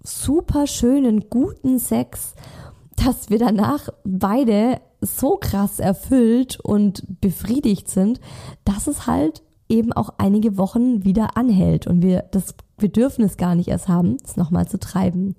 super 0.03 0.67
schönen, 0.67 1.29
guten 1.29 1.79
Sex, 1.79 2.33
dass 2.95 3.29
wir 3.29 3.39
danach 3.39 3.89
beide 4.03 4.79
so 5.01 5.37
krass 5.37 5.79
erfüllt 5.79 6.59
und 6.61 7.03
befriedigt 7.21 7.89
sind, 7.89 8.19
dass 8.63 8.87
es 8.87 9.07
halt 9.07 9.43
eben 9.69 9.93
auch 9.93 10.09
einige 10.17 10.57
Wochen 10.57 11.03
wieder 11.03 11.37
anhält 11.37 11.87
und 11.87 12.01
wir 12.01 12.25
das 12.31 12.55
es 12.77 13.37
gar 13.37 13.55
nicht 13.55 13.69
erst 13.69 13.87
haben, 13.87 14.17
es 14.23 14.35
nochmal 14.35 14.67
zu 14.67 14.77
treiben. 14.77 15.35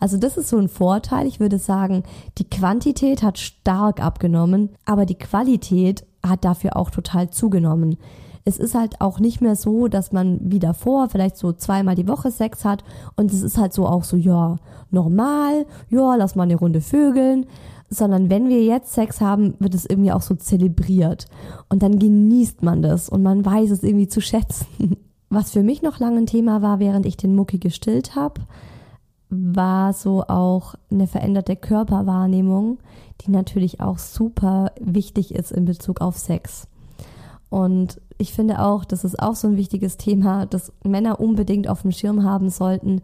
Also 0.00 0.16
das 0.16 0.36
ist 0.36 0.48
so 0.48 0.58
ein 0.58 0.68
Vorteil. 0.68 1.26
Ich 1.26 1.38
würde 1.38 1.58
sagen, 1.58 2.02
die 2.38 2.48
Quantität 2.48 3.22
hat 3.22 3.38
stark 3.38 4.02
abgenommen, 4.02 4.70
aber 4.84 5.06
die 5.06 5.18
Qualität 5.18 6.04
hat 6.26 6.44
dafür 6.44 6.76
auch 6.76 6.90
total 6.90 7.30
zugenommen. 7.30 7.96
Es 8.44 8.58
ist 8.58 8.74
halt 8.74 9.00
auch 9.00 9.20
nicht 9.20 9.40
mehr 9.40 9.54
so, 9.54 9.88
dass 9.88 10.12
man 10.12 10.40
wie 10.42 10.58
davor 10.58 11.08
vielleicht 11.08 11.36
so 11.36 11.52
zweimal 11.52 11.94
die 11.94 12.08
Woche 12.08 12.30
Sex 12.30 12.64
hat 12.64 12.82
und 13.16 13.32
es 13.32 13.42
ist 13.42 13.56
halt 13.56 13.72
so 13.72 13.86
auch 13.86 14.02
so, 14.02 14.16
ja, 14.16 14.56
normal, 14.90 15.66
ja, 15.88 16.16
lass 16.16 16.34
mal 16.34 16.44
eine 16.44 16.56
Runde 16.56 16.80
vögeln, 16.80 17.46
sondern 17.90 18.30
wenn 18.30 18.48
wir 18.48 18.62
jetzt 18.62 18.92
Sex 18.94 19.20
haben, 19.20 19.54
wird 19.58 19.74
es 19.74 19.84
irgendwie 19.84 20.12
auch 20.12 20.22
so 20.22 20.36
zelebriert 20.36 21.26
und 21.68 21.82
dann 21.82 21.98
genießt 21.98 22.62
man 22.62 22.82
das 22.82 23.08
und 23.08 23.22
man 23.22 23.44
weiß 23.44 23.70
es 23.70 23.82
irgendwie 23.82 24.08
zu 24.08 24.20
schätzen. 24.20 24.66
Was 25.28 25.50
für 25.50 25.62
mich 25.62 25.82
noch 25.82 25.98
lange 25.98 26.18
ein 26.18 26.26
Thema 26.26 26.62
war, 26.62 26.78
während 26.78 27.06
ich 27.06 27.16
den 27.16 27.34
Mucki 27.34 27.58
gestillt 27.58 28.16
habe, 28.16 28.40
war 29.28 29.92
so 29.92 30.22
auch 30.22 30.74
eine 30.90 31.06
veränderte 31.06 31.54
Körperwahrnehmung, 31.54 32.78
die 33.20 33.30
natürlich 33.30 33.80
auch 33.80 33.98
super 33.98 34.72
wichtig 34.80 35.34
ist 35.34 35.52
in 35.52 35.66
Bezug 35.66 36.00
auf 36.00 36.18
Sex. 36.18 36.66
Und 37.48 38.00
ich 38.18 38.32
finde 38.32 38.60
auch, 38.60 38.84
das 38.84 39.04
ist 39.04 39.20
auch 39.20 39.34
so 39.34 39.48
ein 39.48 39.56
wichtiges 39.56 39.96
Thema, 39.96 40.46
das 40.46 40.72
Männer 40.84 41.20
unbedingt 41.20 41.68
auf 41.68 41.82
dem 41.82 41.92
Schirm 41.92 42.24
haben 42.24 42.50
sollten. 42.50 43.02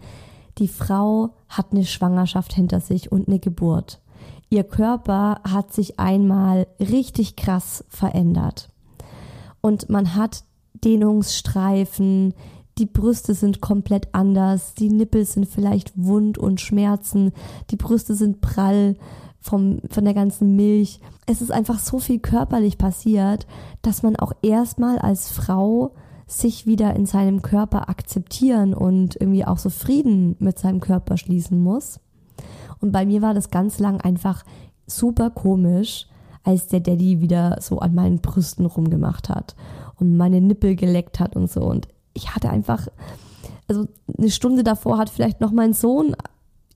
Die 0.59 0.69
Frau 0.69 1.31
hat 1.49 1.73
eine 1.73 1.85
Schwangerschaft 1.85 2.53
hinter 2.53 2.81
sich 2.81 3.13
und 3.13 3.29
eine 3.29 3.39
Geburt. 3.39 4.01
Ihr 4.49 4.65
Körper 4.65 5.41
hat 5.45 5.73
sich 5.73 5.99
einmal 5.99 6.67
richtig 6.79 7.37
krass 7.37 7.85
verändert. 7.89 8.71
Und 9.61 9.89
man 9.89 10.15
hat 10.15 10.45
Dehnungsstreifen, 10.85 12.35
die 12.79 12.87
Brüste 12.87 13.35
sind 13.35 13.61
komplett 13.61 14.15
anders, 14.15 14.75
die 14.75 14.91
Nippel 14.91 15.25
sind 15.25 15.47
vielleicht 15.47 15.93
wund 15.97 16.39
und 16.39 16.61
schmerzen, 16.61 17.33
die 17.71 17.77
Brüste 17.77 18.15
sind 18.15 18.41
prall 18.41 18.97
vom, 19.41 19.81
von 19.91 20.05
der 20.05 20.15
ganzen 20.15 20.57
Milch. 20.57 21.01
Es 21.27 21.41
ist 21.41 21.51
einfach 21.51 21.79
so 21.79 21.99
viel 21.99 22.19
körperlich 22.19 22.79
passiert, 22.79 23.47
dass 23.83 24.03
man 24.03 24.17
auch 24.17 24.33
erstmal 24.43 24.99
als 24.99 25.31
Frau 25.31 25.93
sich 26.27 26.67
wieder 26.67 26.95
in 26.95 27.07
seinem 27.07 27.41
Körper 27.41 27.89
akzeptieren 27.89 28.75
und 28.75 29.17
irgendwie 29.17 29.45
auch 29.45 29.59
so 29.59 29.71
Frieden 29.71 30.37
mit 30.39 30.59
seinem 30.59 30.81
Körper 30.81 31.17
schließen 31.17 31.63
muss. 31.63 32.01
Und 32.81 32.93
bei 32.93 33.07
mir 33.07 33.23
war 33.23 33.35
das 33.35 33.51
ganz 33.51 33.79
lang 33.79 34.01
einfach 34.01 34.45
super 34.87 35.31
komisch, 35.31 36.07
als 36.45 36.69
der 36.69 36.81
Daddy 36.81 37.21
wieder 37.21 37.59
so 37.61 37.81
an 37.81 37.95
meinen 37.95 38.21
Brüsten 38.21 38.67
rumgemacht 38.67 39.29
hat 39.29 39.57
und 39.99 40.17
meine 40.17 40.41
Nippel 40.41 40.77
geleckt 40.77 41.19
hat 41.19 41.35
und 41.35 41.51
so. 41.51 41.63
Und 41.63 41.89
ich 42.15 42.35
hatte 42.35 42.51
einfach, 42.51 42.87
also 43.69 43.87
eine 44.17 44.31
Stunde 44.31 44.63
davor 44.63 44.99
hat 44.99 45.11
vielleicht 45.11 45.41
noch 45.41 45.51
mein 45.51 45.73
Sohn 45.73 46.15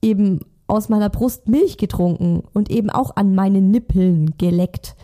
eben 0.01 0.41
aus 0.67 0.89
meiner 0.89 1.09
Brust 1.09 1.47
Milch 1.47 1.77
getrunken 1.77 2.43
und 2.53 2.69
eben 2.69 2.89
auch 2.89 3.15
an 3.15 3.35
meinen 3.35 3.71
Nippeln 3.71 4.37
geleckt. 4.37 4.95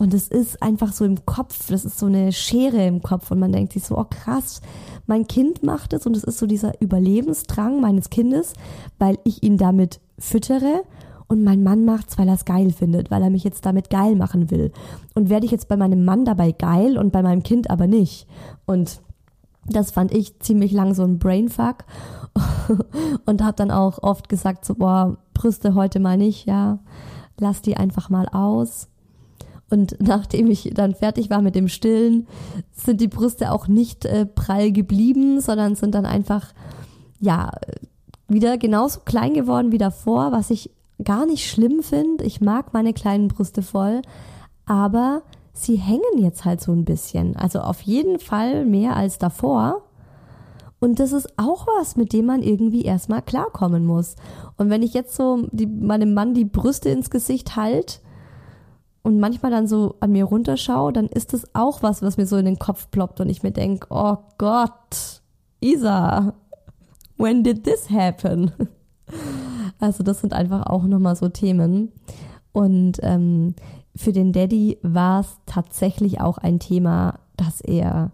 Und 0.00 0.14
es 0.14 0.28
ist 0.28 0.62
einfach 0.62 0.94
so 0.94 1.04
im 1.04 1.26
Kopf, 1.26 1.68
das 1.68 1.84
ist 1.84 1.98
so 1.98 2.06
eine 2.06 2.32
Schere 2.32 2.86
im 2.86 3.02
Kopf 3.02 3.30
und 3.30 3.38
man 3.38 3.52
denkt 3.52 3.74
sich 3.74 3.84
so, 3.84 3.98
oh 3.98 4.06
krass, 4.08 4.62
mein 5.06 5.26
Kind 5.26 5.62
macht 5.62 5.92
es 5.92 6.06
und 6.06 6.16
es 6.16 6.24
ist 6.24 6.38
so 6.38 6.46
dieser 6.46 6.80
Überlebensdrang 6.80 7.82
meines 7.82 8.08
Kindes, 8.08 8.54
weil 8.98 9.18
ich 9.24 9.42
ihn 9.42 9.58
damit 9.58 10.00
füttere 10.18 10.84
und 11.28 11.44
mein 11.44 11.62
Mann 11.62 11.84
macht's, 11.84 12.16
weil 12.16 12.28
er 12.28 12.34
es 12.34 12.46
geil 12.46 12.72
findet, 12.72 13.10
weil 13.10 13.22
er 13.22 13.28
mich 13.28 13.44
jetzt 13.44 13.66
damit 13.66 13.90
geil 13.90 14.16
machen 14.16 14.50
will. 14.50 14.72
Und 15.14 15.28
werde 15.28 15.44
ich 15.44 15.52
jetzt 15.52 15.68
bei 15.68 15.76
meinem 15.76 16.06
Mann 16.06 16.24
dabei 16.24 16.52
geil 16.52 16.96
und 16.96 17.12
bei 17.12 17.22
meinem 17.22 17.42
Kind 17.42 17.68
aber 17.68 17.86
nicht. 17.86 18.26
Und 18.64 19.02
das 19.66 19.90
fand 19.90 20.14
ich 20.14 20.38
ziemlich 20.38 20.72
lang 20.72 20.94
so 20.94 21.02
ein 21.02 21.18
Brainfuck 21.18 21.84
und 23.26 23.44
habe 23.44 23.56
dann 23.56 23.70
auch 23.70 24.02
oft 24.02 24.30
gesagt 24.30 24.64
so 24.64 24.76
boah 24.76 25.18
Brüste 25.34 25.74
heute 25.74 26.00
mal 26.00 26.16
nicht, 26.16 26.46
ja, 26.46 26.78
lass 27.38 27.60
die 27.60 27.76
einfach 27.76 28.08
mal 28.08 28.28
aus. 28.28 28.89
Und 29.70 29.96
nachdem 30.00 30.50
ich 30.50 30.70
dann 30.74 30.94
fertig 30.94 31.30
war 31.30 31.40
mit 31.42 31.54
dem 31.54 31.68
Stillen, 31.68 32.26
sind 32.72 33.00
die 33.00 33.08
Brüste 33.08 33.52
auch 33.52 33.68
nicht 33.68 34.04
äh, 34.04 34.26
prall 34.26 34.72
geblieben, 34.72 35.40
sondern 35.40 35.74
sind 35.74 35.94
dann 35.94 36.06
einfach 36.06 36.52
ja 37.20 37.52
wieder 38.28 38.58
genauso 38.58 39.00
klein 39.00 39.34
geworden 39.34 39.72
wie 39.72 39.78
davor, 39.78 40.32
was 40.32 40.50
ich 40.50 40.70
gar 41.02 41.26
nicht 41.26 41.48
schlimm 41.48 41.82
finde. 41.82 42.24
Ich 42.24 42.40
mag 42.40 42.72
meine 42.72 42.92
kleinen 42.92 43.28
Brüste 43.28 43.62
voll, 43.62 44.02
aber 44.66 45.22
sie 45.52 45.76
hängen 45.76 46.18
jetzt 46.18 46.44
halt 46.44 46.60
so 46.60 46.72
ein 46.72 46.84
bisschen. 46.84 47.36
Also 47.36 47.60
auf 47.60 47.80
jeden 47.82 48.18
Fall 48.18 48.64
mehr 48.64 48.96
als 48.96 49.18
davor. 49.18 49.82
Und 50.78 50.98
das 50.98 51.12
ist 51.12 51.38
auch 51.38 51.66
was, 51.78 51.96
mit 51.96 52.12
dem 52.12 52.26
man 52.26 52.42
irgendwie 52.42 52.82
erstmal 52.82 53.20
klarkommen 53.20 53.84
muss. 53.84 54.16
Und 54.56 54.70
wenn 54.70 54.82
ich 54.82 54.94
jetzt 54.94 55.14
so 55.14 55.46
die, 55.52 55.66
meinem 55.66 56.14
Mann 56.14 56.32
die 56.32 56.46
Brüste 56.46 56.88
ins 56.88 57.10
Gesicht 57.10 57.56
halt 57.56 58.00
und 59.02 59.18
manchmal 59.18 59.50
dann 59.50 59.66
so 59.66 59.96
an 60.00 60.12
mir 60.12 60.24
runterschaue, 60.24 60.92
dann 60.92 61.06
ist 61.06 61.32
das 61.32 61.54
auch 61.54 61.82
was, 61.82 62.02
was 62.02 62.16
mir 62.16 62.26
so 62.26 62.36
in 62.36 62.44
den 62.44 62.58
Kopf 62.58 62.90
ploppt 62.90 63.20
und 63.20 63.30
ich 63.30 63.42
mir 63.42 63.52
denke, 63.52 63.86
oh 63.90 64.18
Gott, 64.36 65.22
Isa, 65.60 66.34
when 67.16 67.42
did 67.42 67.64
this 67.64 67.90
happen? 67.90 68.52
Also 69.82 70.02
das 70.02 70.20
sind 70.20 70.34
einfach 70.34 70.66
auch 70.66 70.84
nochmal 70.84 71.16
so 71.16 71.30
Themen. 71.30 71.90
Und 72.52 72.98
ähm, 73.02 73.54
für 73.96 74.12
den 74.12 74.32
Daddy 74.32 74.78
war 74.82 75.20
es 75.20 75.38
tatsächlich 75.46 76.20
auch 76.20 76.36
ein 76.36 76.58
Thema, 76.58 77.18
dass 77.36 77.60
er 77.62 78.12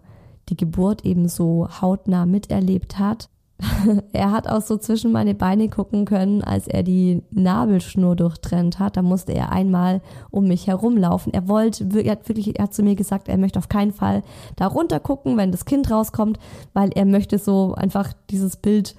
die 0.49 0.57
Geburt 0.57 1.05
eben 1.05 1.27
so 1.27 1.67
hautnah 1.81 2.25
miterlebt 2.25 2.97
hat. 2.97 3.29
er 4.13 4.31
hat 4.31 4.47
auch 4.47 4.61
so 4.61 4.77
zwischen 4.77 5.11
meine 5.11 5.33
Beine 5.33 5.67
gucken 5.67 6.05
können, 6.05 6.43
als 6.43 6.67
er 6.67 6.83
die 6.83 7.23
Nabelschnur 7.31 8.15
durchtrennt 8.15 8.77
hat. 8.77 8.97
Da 8.97 9.01
musste 9.01 9.33
er 9.33 9.51
einmal 9.51 10.01
um 10.29 10.47
mich 10.47 10.67
herumlaufen. 10.67 11.33
Er 11.33 11.47
wollte, 11.47 11.87
er 11.99 12.11
hat 12.11 12.27
wirklich, 12.29 12.57
er 12.57 12.63
hat 12.63 12.73
zu 12.73 12.83
mir 12.83 12.95
gesagt, 12.95 13.27
er 13.27 13.37
möchte 13.37 13.57
auf 13.57 13.69
keinen 13.69 13.93
Fall 13.93 14.21
da 14.55 14.67
runter 14.67 14.99
gucken, 14.99 15.37
wenn 15.37 15.51
das 15.51 15.65
Kind 15.65 15.89
rauskommt, 15.89 16.39
weil 16.73 16.91
er 16.93 17.05
möchte 17.05 17.39
so 17.39 17.73
einfach 17.73 18.13
dieses 18.29 18.57
Bild 18.57 18.95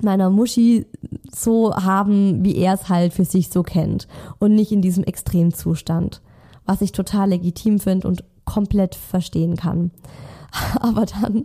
meiner 0.00 0.30
Muschi 0.30 0.86
so 1.34 1.74
haben, 1.74 2.44
wie 2.44 2.56
er 2.56 2.74
es 2.74 2.88
halt 2.88 3.12
für 3.12 3.24
sich 3.24 3.48
so 3.48 3.64
kennt 3.64 4.06
und 4.38 4.54
nicht 4.54 4.70
in 4.70 4.82
diesem 4.82 5.02
Extremzustand, 5.02 6.22
was 6.64 6.80
ich 6.80 6.92
total 6.92 7.30
legitim 7.30 7.80
finde 7.80 8.06
und 8.06 8.22
komplett 8.44 8.94
verstehen 8.94 9.56
kann. 9.56 9.90
Aber 10.80 11.06
dann 11.06 11.44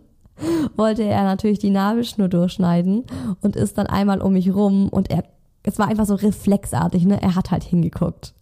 wollte 0.75 1.03
er 1.03 1.23
natürlich 1.23 1.59
die 1.59 1.69
Nabelschnur 1.69 2.27
durchschneiden 2.27 3.03
und 3.41 3.55
ist 3.55 3.77
dann 3.77 3.87
einmal 3.87 4.21
um 4.21 4.33
mich 4.33 4.53
rum 4.53 4.89
und 4.89 5.09
er 5.09 5.23
es 5.63 5.79
war 5.79 5.87
einfach 5.87 6.05
so 6.05 6.15
reflexartig, 6.15 7.05
ne? 7.05 7.21
Er 7.21 7.35
hat 7.35 7.49
halt 7.49 7.63
hingeguckt. 7.63 8.33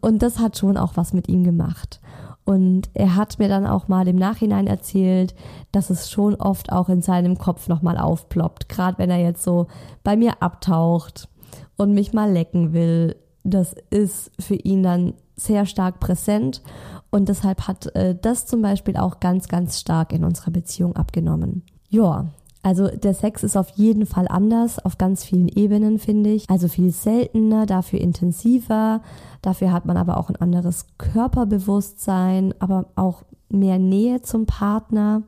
Und 0.00 0.20
das 0.20 0.40
hat 0.40 0.58
schon 0.58 0.76
auch 0.76 0.96
was 0.96 1.12
mit 1.12 1.28
ihm 1.28 1.44
gemacht. 1.44 2.00
Und 2.44 2.90
er 2.94 3.14
hat 3.14 3.38
mir 3.38 3.48
dann 3.48 3.66
auch 3.66 3.86
mal 3.86 4.08
im 4.08 4.16
Nachhinein 4.16 4.66
erzählt, 4.66 5.36
dass 5.70 5.90
es 5.90 6.10
schon 6.10 6.34
oft 6.34 6.72
auch 6.72 6.88
in 6.88 7.02
seinem 7.02 7.38
Kopf 7.38 7.68
nochmal 7.68 7.96
aufploppt. 7.96 8.68
Gerade 8.68 8.98
wenn 8.98 9.10
er 9.10 9.20
jetzt 9.20 9.44
so 9.44 9.68
bei 10.02 10.16
mir 10.16 10.42
abtaucht 10.42 11.28
und 11.76 11.92
mich 11.92 12.12
mal 12.12 12.32
lecken 12.32 12.72
will. 12.72 13.16
Das 13.44 13.74
ist 13.90 14.32
für 14.40 14.56
ihn 14.56 14.82
dann 14.82 15.14
sehr 15.36 15.64
stark 15.66 16.00
präsent. 16.00 16.62
Und 17.10 17.28
deshalb 17.28 17.66
hat 17.66 17.94
äh, 17.94 18.16
das 18.20 18.46
zum 18.46 18.62
Beispiel 18.62 18.96
auch 18.96 19.20
ganz, 19.20 19.48
ganz 19.48 19.80
stark 19.80 20.12
in 20.12 20.24
unserer 20.24 20.50
Beziehung 20.50 20.96
abgenommen. 20.96 21.64
Ja, 21.88 22.26
also 22.62 22.88
der 22.88 23.14
Sex 23.14 23.42
ist 23.42 23.56
auf 23.56 23.70
jeden 23.70 24.04
Fall 24.04 24.28
anders, 24.28 24.78
auf 24.84 24.98
ganz 24.98 25.24
vielen 25.24 25.48
Ebenen, 25.48 25.98
finde 25.98 26.30
ich. 26.30 26.48
Also 26.50 26.68
viel 26.68 26.90
seltener, 26.90 27.66
dafür 27.66 28.00
intensiver. 28.00 29.00
Dafür 29.40 29.72
hat 29.72 29.86
man 29.86 29.96
aber 29.96 30.18
auch 30.18 30.28
ein 30.28 30.36
anderes 30.36 30.86
Körperbewusstsein, 30.98 32.54
aber 32.58 32.86
auch 32.96 33.24
mehr 33.48 33.78
Nähe 33.78 34.20
zum 34.20 34.46
Partner. 34.46 35.22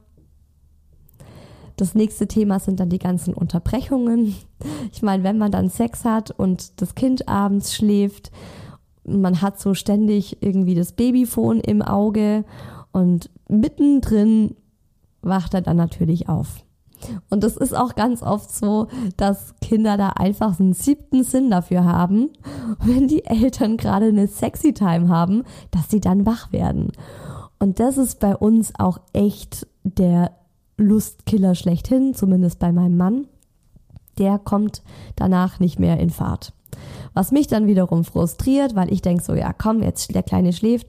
Das 1.77 1.95
nächste 1.95 2.29
Thema 2.29 2.61
sind 2.61 2.79
dann 2.81 2.91
die 2.91 2.99
ganzen 2.99 3.33
Unterbrechungen. 3.33 4.35
Ich 4.93 5.03
meine, 5.03 5.25
wenn 5.25 5.39
man 5.39 5.51
dann 5.51 5.71
Sex 5.71 6.05
hat 6.05 6.31
und 6.31 6.81
das 6.83 6.95
Kind 6.95 7.29
abends 7.29 7.75
schläft, 7.75 8.31
man 9.05 9.43
hat 9.43 9.61
so 9.61 9.75
ständig 9.75 10.43
irgendwie 10.43 10.75
das 10.75 10.93
Babyphone 10.93 11.61
im 11.61 11.83
Auge 11.83 12.45
und 12.93 13.31
mittendrin 13.49 14.55
wacht 15.23 15.55
er 15.55 15.63
dann 15.63 15.77
natürlich 15.77 16.29
auf. 16.29 16.65
Und 17.31 17.43
es 17.43 17.57
ist 17.57 17.77
auch 17.77 17.95
ganz 17.95 18.23
oft 18.23 18.55
so, 18.55 18.89
dass 19.17 19.55
Kinder 19.61 19.97
da 19.97 20.11
einfach 20.11 20.61
einen 20.61 20.73
siebten 20.73 21.25
Sinn 21.25 21.51
dafür 21.51 21.85
haben, 21.85 22.31
wenn 22.79 23.09
die 23.09 23.25
Eltern 23.25 23.77
gerade 23.77 24.07
eine 24.07 24.29
sexy 24.29 24.73
Time 24.73 25.09
haben, 25.09 25.45
dass 25.71 25.91
sie 25.91 26.01
dann 26.01 26.27
wach 26.27 26.53
werden. 26.53 26.93
Und 27.59 27.81
das 27.81 27.97
ist 27.97 28.21
bei 28.21 28.37
uns 28.37 28.73
auch 28.79 29.01
echt 29.13 29.67
der 29.85 30.33
Lustkiller 30.77 31.55
schlechthin, 31.55 32.15
zumindest 32.15 32.59
bei 32.59 32.73
meinem 32.73 32.97
Mann. 32.97 33.27
Der 34.19 34.39
kommt 34.39 34.83
danach 35.17 35.61
nicht 35.61 35.79
mehr 35.79 35.99
in 35.99 36.11
Fahrt. 36.11 36.53
Was 37.15 37.33
mich 37.33 37.47
dann 37.47 37.67
wiederum 37.67 38.05
frustriert, 38.05 38.75
weil 38.75 38.93
ich 38.93 39.03
denke 39.03 39.23
so, 39.23 39.35
ja 39.35 39.53
komm, 39.53 39.83
jetzt 39.83 40.15
der 40.15 40.23
Kleine 40.23 40.53
schläft. 40.53 40.87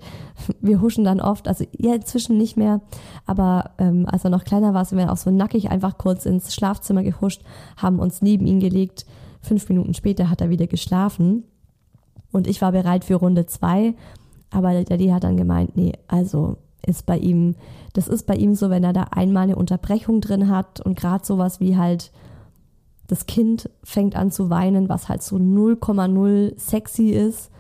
Wir 0.62 0.82
huschen 0.82 1.04
dann 1.04 1.20
oft, 1.20 1.48
also 1.48 1.66
ja 1.78 1.96
inzwischen 1.96 2.38
nicht 2.38 2.58
mehr, 2.58 2.82
aber 3.26 3.72
ähm, 3.78 4.06
als 4.10 4.24
er 4.24 4.30
noch 4.30 4.44
kleiner 4.44 4.74
war, 4.74 4.86
sind 4.86 4.98
wir 4.98 5.12
auch 5.12 5.18
so 5.18 5.32
nackig 5.32 5.70
einfach 5.70 5.98
kurz 5.98 6.26
ins 6.26 6.54
Schlafzimmer 6.54 7.04
gehuscht, 7.04 7.44
haben 7.78 8.00
uns 8.00 8.22
neben 8.22 8.46
ihn 8.46 8.60
gelegt. 8.60 9.06
Fünf 9.42 9.68
Minuten 9.68 9.94
später 9.94 10.30
hat 10.30 10.42
er 10.42 10.50
wieder 10.50 10.68
geschlafen 10.68 11.44
und 12.32 12.48
ich 12.48 12.62
war 12.62 12.72
bereit 12.72 13.04
für 13.04 13.16
Runde 13.16 13.46
zwei, 13.46 13.94
aber 14.50 14.72
der 14.72 14.86
Daddy 14.86 15.08
hat 15.10 15.24
dann 15.24 15.38
gemeint, 15.38 15.76
nee, 15.76 15.94
also 16.08 16.58
ist 16.86 17.06
bei 17.06 17.18
ihm, 17.18 17.56
das 17.94 18.08
ist 18.08 18.26
bei 18.26 18.36
ihm 18.36 18.56
so, 18.56 18.70
wenn 18.70 18.84
er 18.84 18.94
da 18.94 19.04
einmal 19.12 19.44
eine 19.44 19.56
Unterbrechung 19.56 20.22
drin 20.22 20.50
hat 20.50 20.82
und 20.82 20.98
gerade 20.98 21.26
sowas 21.26 21.60
wie 21.60 21.78
halt 21.78 22.12
das 23.08 23.26
Kind 23.26 23.70
fängt 23.84 24.16
an 24.16 24.32
zu 24.32 24.50
weinen, 24.50 24.90
was 24.90 25.10
halt 25.10 25.24
so 25.24 25.36
0,0 25.36 26.60
sexy 26.60 27.10
ist, 27.10 27.52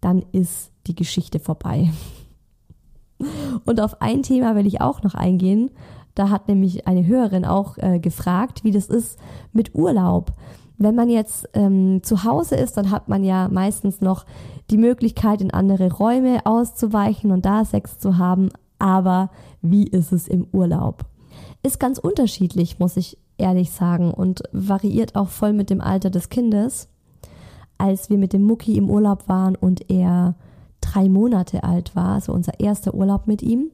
dann 0.00 0.24
ist 0.32 0.72
die 0.86 0.94
Geschichte 0.94 1.38
vorbei. 1.40 1.90
Und 3.64 3.80
auf 3.80 4.00
ein 4.00 4.22
Thema 4.22 4.56
will 4.56 4.66
ich 4.66 4.80
auch 4.80 5.02
noch 5.02 5.14
eingehen. 5.14 5.70
Da 6.14 6.30
hat 6.30 6.48
nämlich 6.48 6.86
eine 6.86 7.06
Hörerin 7.06 7.44
auch 7.44 7.78
äh, 7.78 7.98
gefragt, 7.98 8.64
wie 8.64 8.72
das 8.72 8.86
ist 8.86 9.18
mit 9.52 9.74
Urlaub. 9.74 10.32
Wenn 10.78 10.94
man 10.94 11.10
jetzt 11.10 11.48
ähm, 11.52 12.02
zu 12.02 12.24
Hause 12.24 12.56
ist, 12.56 12.76
dann 12.76 12.90
hat 12.90 13.08
man 13.08 13.22
ja 13.22 13.48
meistens 13.48 14.00
noch 14.00 14.24
die 14.70 14.78
Möglichkeit, 14.78 15.42
in 15.42 15.50
andere 15.50 15.92
Räume 15.92 16.40
auszuweichen 16.46 17.30
und 17.32 17.44
da 17.44 17.64
Sex 17.64 17.98
zu 17.98 18.16
haben. 18.16 18.48
Aber 18.78 19.30
wie 19.60 19.86
ist 19.86 20.10
es 20.12 20.26
im 20.26 20.46
Urlaub? 20.52 21.04
Ist 21.62 21.78
ganz 21.78 21.98
unterschiedlich, 21.98 22.78
muss 22.78 22.96
ich 22.96 23.18
ehrlich 23.40 23.70
sagen, 23.70 24.12
und 24.12 24.42
variiert 24.52 25.16
auch 25.16 25.28
voll 25.28 25.52
mit 25.52 25.70
dem 25.70 25.80
Alter 25.80 26.10
des 26.10 26.28
Kindes. 26.28 26.88
Als 27.78 28.10
wir 28.10 28.18
mit 28.18 28.32
dem 28.32 28.42
Mucki 28.42 28.76
im 28.76 28.90
Urlaub 28.90 29.28
waren 29.28 29.56
und 29.56 29.90
er 29.90 30.34
drei 30.80 31.08
Monate 31.08 31.64
alt 31.64 31.96
war, 31.96 32.14
also 32.14 32.32
unser 32.32 32.60
erster 32.60 32.94
Urlaub 32.94 33.26
mit 33.26 33.42
ihm, 33.42 33.70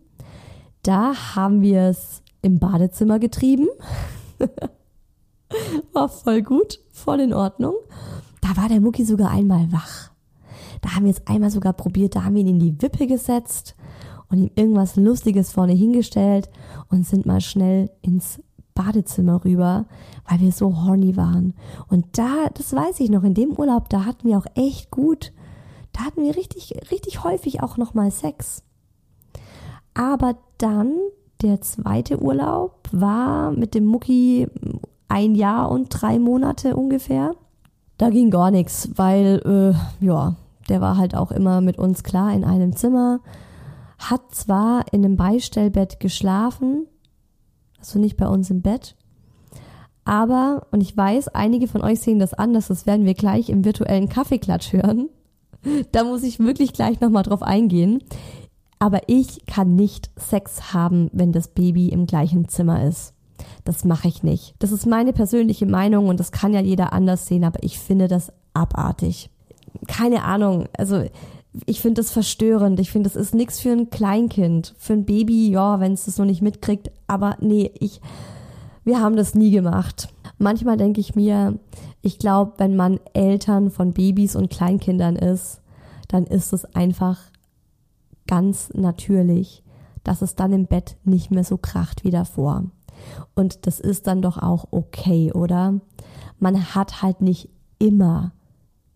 da 0.83 1.15
haben 1.35 1.63
wir 1.63 1.83
es 1.83 2.23
im 2.43 2.59
Badezimmer 2.59 3.19
getrieben. 3.19 3.67
war 5.93 6.09
voll 6.09 6.43
gut, 6.43 6.81
voll 6.93 7.21
in 7.21 7.35
Ordnung. 7.35 7.75
Da 8.41 8.57
war 8.57 8.69
der 8.69 8.81
Mucki 8.81 9.05
sogar 9.05 9.31
einmal 9.31 9.73
wach. 9.73 10.11
Da 10.83 10.95
haben 10.95 11.05
wir 11.05 11.11
es 11.11 11.27
einmal 11.27 11.51
sogar 11.51 11.73
probiert, 11.73 12.15
da 12.15 12.25
haben 12.25 12.35
wir 12.35 12.43
ihn 12.43 12.49
in 12.49 12.61
die 12.61 12.83
Wippe 12.83 13.07
gesetzt 13.07 13.75
und 14.29 14.39
ihm 14.39 14.51
irgendwas 14.55 14.97
Lustiges 14.97 15.53
vorne 15.53 15.73
hingestellt 15.73 16.51
und 16.91 17.07
sind 17.07 17.27
mal 17.27 17.41
schnell 17.41 17.91
ins 18.03 18.41
Badezimmer 18.77 19.45
rüber, 19.45 19.87
weil 20.29 20.39
wir 20.39 20.53
so 20.53 20.85
horny 20.85 21.17
waren. 21.17 21.55
Und 21.89 22.17
da, 22.17 22.49
das 22.55 22.73
weiß 22.73 23.01
ich 23.01 23.11
noch, 23.11 23.25
in 23.25 23.35
dem 23.35 23.51
Urlaub, 23.53 23.89
da 23.89 24.05
hatten 24.05 24.29
wir 24.29 24.39
auch 24.39 24.47
echt 24.55 24.93
gut, 24.93 25.33
da 25.93 26.05
hatten 26.05 26.23
wir 26.23 26.37
richtig, 26.37 26.77
richtig 26.93 27.25
häufig 27.25 27.62
auch 27.62 27.77
nochmal 27.77 28.12
Sex. 28.12 28.62
Aber 29.95 30.37
dann, 30.59 30.95
der 31.43 31.61
zweite 31.61 32.23
Urlaub 32.23 32.89
war 32.93 33.51
mit 33.51 33.75
dem 33.75 33.87
Mucki 33.87 34.47
ein 35.09 35.35
Jahr 35.35 35.71
und 35.71 35.89
drei 35.89 36.19
Monate 36.19 36.77
ungefähr. 36.77 37.35
Da 37.99 38.11
ging 38.11 38.31
gar 38.31 38.51
nichts, 38.51 38.91
weil, 38.95 39.41
äh, 40.01 40.05
ja, 40.05 40.37
der 40.69 40.81
war 40.81 40.97
halt 40.97 41.15
auch 41.15 41.31
immer 41.31 41.61
mit 41.61 41.79
uns 41.79 42.03
klar 42.03 42.33
in 42.35 42.45
einem 42.45 42.77
Zimmer, 42.77 43.21
hat 43.99 44.35
zwar 44.35 44.85
in 44.93 45.05
einem 45.05 45.17
Beistellbett 45.17 46.01
geschlafen, 46.01 46.87
also 47.88 47.99
nicht 47.99 48.16
bei 48.16 48.29
uns 48.29 48.51
im 48.51 48.62
Bett. 48.62 48.96
Aber, 50.05 50.68
und 50.70 50.81
ich 50.81 50.96
weiß, 50.96 51.29
einige 51.29 51.66
von 51.66 51.83
euch 51.83 52.01
sehen 52.01 52.20
das 52.20 52.33
anders, 52.33 52.68
das 52.68 52.87
werden 52.87 53.07
wir 53.07 53.14
gleich 53.14 53.49
im 53.49 53.64
virtuellen 53.64 54.09
Kaffeeklatsch 54.09 54.72
hören. 54.72 55.09
Da 55.90 56.05
muss 56.05 56.22
ich 56.22 56.38
wirklich 56.38 56.75
gleich 56.75 57.01
nochmal 57.01 57.25
drauf 57.25 57.42
eingehen. 57.42 58.01
Aber 58.79 59.01
ich 59.09 59.46
kann 59.46 59.75
nicht 59.75 60.11
Sex 60.16 60.72
haben, 60.72 61.11
wenn 61.12 61.33
das 61.33 61.49
Baby 61.49 61.88
im 61.88 62.07
gleichen 62.07 62.49
Zimmer 62.49 62.85
ist. 62.85 63.14
Das 63.64 63.85
mache 63.85 64.07
ich 64.07 64.22
nicht. 64.22 64.55
Das 64.61 64.70
ist 64.70 64.87
meine 64.87 65.12
persönliche 65.12 65.66
Meinung 65.66 66.07
und 66.07 66.20
das 66.20 66.31
kann 66.31 66.53
ja 66.53 66.61
jeder 66.61 66.92
anders 66.92 67.27
sehen, 67.27 67.42
aber 67.42 67.64
ich 67.64 67.81
finde 67.81 68.07
das 68.07 68.33
abartig. 68.55 69.29
Keine 69.88 70.22
Ahnung, 70.22 70.68
also 70.77 71.05
ich 71.64 71.81
finde 71.81 72.01
das 72.01 72.11
verstörend. 72.11 72.79
Ich 72.81 72.90
finde, 72.90 73.09
das 73.09 73.16
ist 73.16 73.35
nichts 73.35 73.61
für 73.61 73.73
ein 73.73 73.90
Kleinkind. 73.90 74.75
Für 74.79 74.92
ein 74.92 75.07
Baby, 75.07 75.51
ja, 75.51 75.81
wenn 75.81 75.92
es 75.92 76.05
das 76.05 76.19
noch 76.19 76.27
nicht 76.27 76.42
mitkriegt. 76.42 76.90
Aber 77.07 77.37
nee, 77.40 77.71
ich, 77.79 78.01
wir 78.85 79.01
haben 79.01 79.16
das 79.16 79.35
nie 79.35 79.51
gemacht. 79.51 80.09
Manchmal 80.38 80.77
denke 80.77 81.01
ich 81.01 81.14
mir, 81.14 81.59
ich 82.03 82.19
glaube, 82.19 82.55
wenn 82.59 82.77
man 82.77 83.01
Eltern 83.14 83.71
von 83.71 83.92
Babys 83.92 84.37
und 84.37 84.51
Kleinkindern 84.51 85.16
ist, 85.16 85.61
dann 86.09 86.25
ist 86.25 86.53
es 86.53 86.64
einfach 86.75 87.19
ganz 88.27 88.71
natürlich, 88.75 89.62
dass 90.05 90.23
es 90.23 90.35
dann 90.35 90.53
im 90.53 90.66
Bett 90.66 90.97
nicht 91.05 91.31
mehr 91.31 91.45
so 91.45 91.57
kracht 91.57 92.05
wie 92.05 92.11
davor. 92.11 92.64
Und 93.35 93.66
das 93.66 93.81
ist 93.81 94.07
dann 94.07 94.23
doch 94.23 94.38
auch 94.38 94.66
okay, 94.71 95.33
oder? 95.33 95.81
Man 96.38 96.75
hat 96.75 97.03
halt 97.03 97.23
nicht 97.23 97.49
immer 97.79 98.33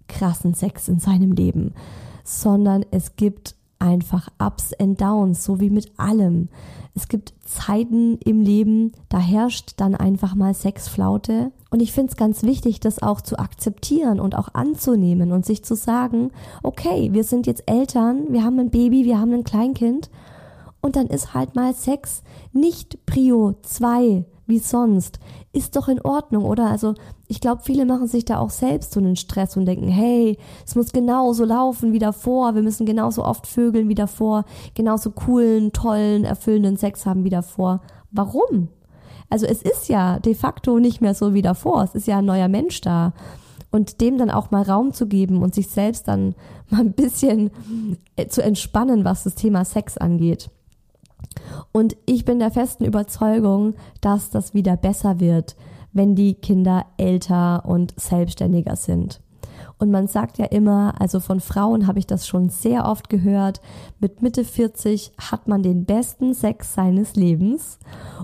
krassen 0.09 0.55
Sex 0.55 0.89
in 0.89 0.99
seinem 0.99 1.33
Leben 1.33 1.75
sondern 2.31 2.85
es 2.93 3.17
gibt 3.17 3.57
einfach 3.81 4.29
Ups 4.39 4.73
and 4.75 5.01
Downs, 5.01 5.43
so 5.43 5.59
wie 5.59 5.71
mit 5.71 5.91
allem. 5.99 6.49
Es 6.95 7.09
gibt 7.09 7.35
Zeiten 7.45 8.19
im 8.19 8.41
Leben, 8.41 8.93
da 9.09 9.19
herrscht 9.19 9.73
dann 9.79 9.95
einfach 9.95 10.35
mal 10.35 10.55
Sexflaute. 10.55 11.51
Und 11.71 11.81
ich 11.81 11.93
finde 11.93 12.11
es 12.11 12.17
ganz 12.17 12.43
wichtig, 12.43 12.79
das 12.81 13.03
auch 13.03 13.21
zu 13.21 13.39
akzeptieren 13.39 14.21
und 14.21 14.37
auch 14.37 14.55
anzunehmen 14.55 15.33
und 15.33 15.47
sich 15.47 15.65
zu 15.65 15.75
sagen, 15.75 16.31
okay, 16.63 17.11
wir 17.13 17.25
sind 17.25 17.47
jetzt 17.47 17.65
Eltern, 17.67 18.27
wir 18.29 18.45
haben 18.45 18.59
ein 18.59 18.71
Baby, 18.71 19.05
wir 19.05 19.19
haben 19.19 19.33
ein 19.33 19.45
Kleinkind. 19.45 20.11
Und 20.81 20.97
dann 20.97 21.09
ist 21.09 21.35
halt 21.35 21.55
mal 21.55 21.75
Sex 21.75 22.23
nicht 22.53 23.05
Prio 23.07 23.55
2, 23.63 24.25
wie 24.51 24.59
sonst. 24.59 25.19
Ist 25.53 25.77
doch 25.77 25.89
in 25.89 26.01
Ordnung, 26.03 26.45
oder? 26.45 26.69
Also 26.69 26.95
ich 27.27 27.41
glaube, 27.41 27.63
viele 27.65 27.87
machen 27.87 28.07
sich 28.07 28.25
da 28.27 28.39
auch 28.39 28.51
selbst 28.51 28.93
so 28.93 29.01
einen 29.01 29.17
Stress 29.17 29.57
und 29.57 29.65
denken, 29.65 29.89
hey, 29.89 30.37
es 30.67 30.75
muss 30.75 30.93
genauso 30.93 31.45
laufen 31.45 31.93
wie 31.93 31.99
davor, 31.99 32.55
wir 32.55 32.63
müssen 32.63 32.85
genauso 32.85 33.25
oft 33.25 33.47
vögeln 33.47 33.89
wie 33.89 33.95
davor, 33.95 34.45
genauso 34.75 35.11
coolen, 35.11 35.73
tollen, 35.73 36.25
erfüllenden 36.25 36.77
Sex 36.77 37.07
haben 37.07 37.25
wie 37.25 37.31
davor. 37.31 37.81
Warum? 38.11 38.69
Also 39.31 39.47
es 39.47 39.63
ist 39.63 39.89
ja 39.89 40.19
de 40.19 40.35
facto 40.35 40.79
nicht 40.79 41.01
mehr 41.01 41.15
so 41.15 41.33
wie 41.33 41.43
davor, 41.43 41.85
es 41.85 41.95
ist 41.95 42.07
ja 42.07 42.19
ein 42.19 42.27
neuer 42.27 42.49
Mensch 42.49 42.81
da. 42.81 43.13
Und 43.73 44.01
dem 44.01 44.19
dann 44.19 44.31
auch 44.31 44.51
mal 44.51 44.63
Raum 44.63 44.93
zu 44.93 45.07
geben 45.07 45.43
und 45.43 45.55
sich 45.55 45.69
selbst 45.69 46.09
dann 46.09 46.35
mal 46.71 46.81
ein 46.81 46.93
bisschen 46.93 47.53
äh, 48.17 48.27
zu 48.27 48.43
entspannen, 48.43 49.05
was 49.05 49.23
das 49.23 49.37
Thema 49.37 49.65
Sex 49.65 49.97
angeht. 49.97 50.51
Und 51.73 51.97
ich 52.07 52.25
bin 52.25 52.39
der 52.39 52.51
festen 52.51 52.85
Überzeugung, 52.85 53.75
dass 54.01 54.31
das 54.31 54.55
wieder 54.55 54.77
besser 54.77 55.21
wird, 55.21 55.57
wenn 55.93 56.15
die 56.15 56.35
Kinder 56.35 56.87
älter 56.97 57.65
und 57.67 57.95
selbstständiger 57.99 58.77
sind. 58.77 59.21
Und 59.79 59.91
man 59.91 60.09
sagt 60.09 60.37
ja 60.37 60.45
immer, 60.45 60.95
also 60.99 61.21
von 61.21 61.41
Frauen 61.41 61.87
habe 61.87 61.99
ich 61.99 62.07
das 62.07 62.27
schon 62.27 62.51
sehr 62.51 62.87
oft 62.87 63.09
gehört, 63.09 63.63
mit 63.99 64.21
Mitte 64.21 64.45
40 64.45 65.13
hat 65.19 65.49
man 65.49 65.63
den 65.63 65.87
besten 65.87 66.35
Sex 66.35 66.75
seines 66.75 67.17
Lebens. 67.17 67.79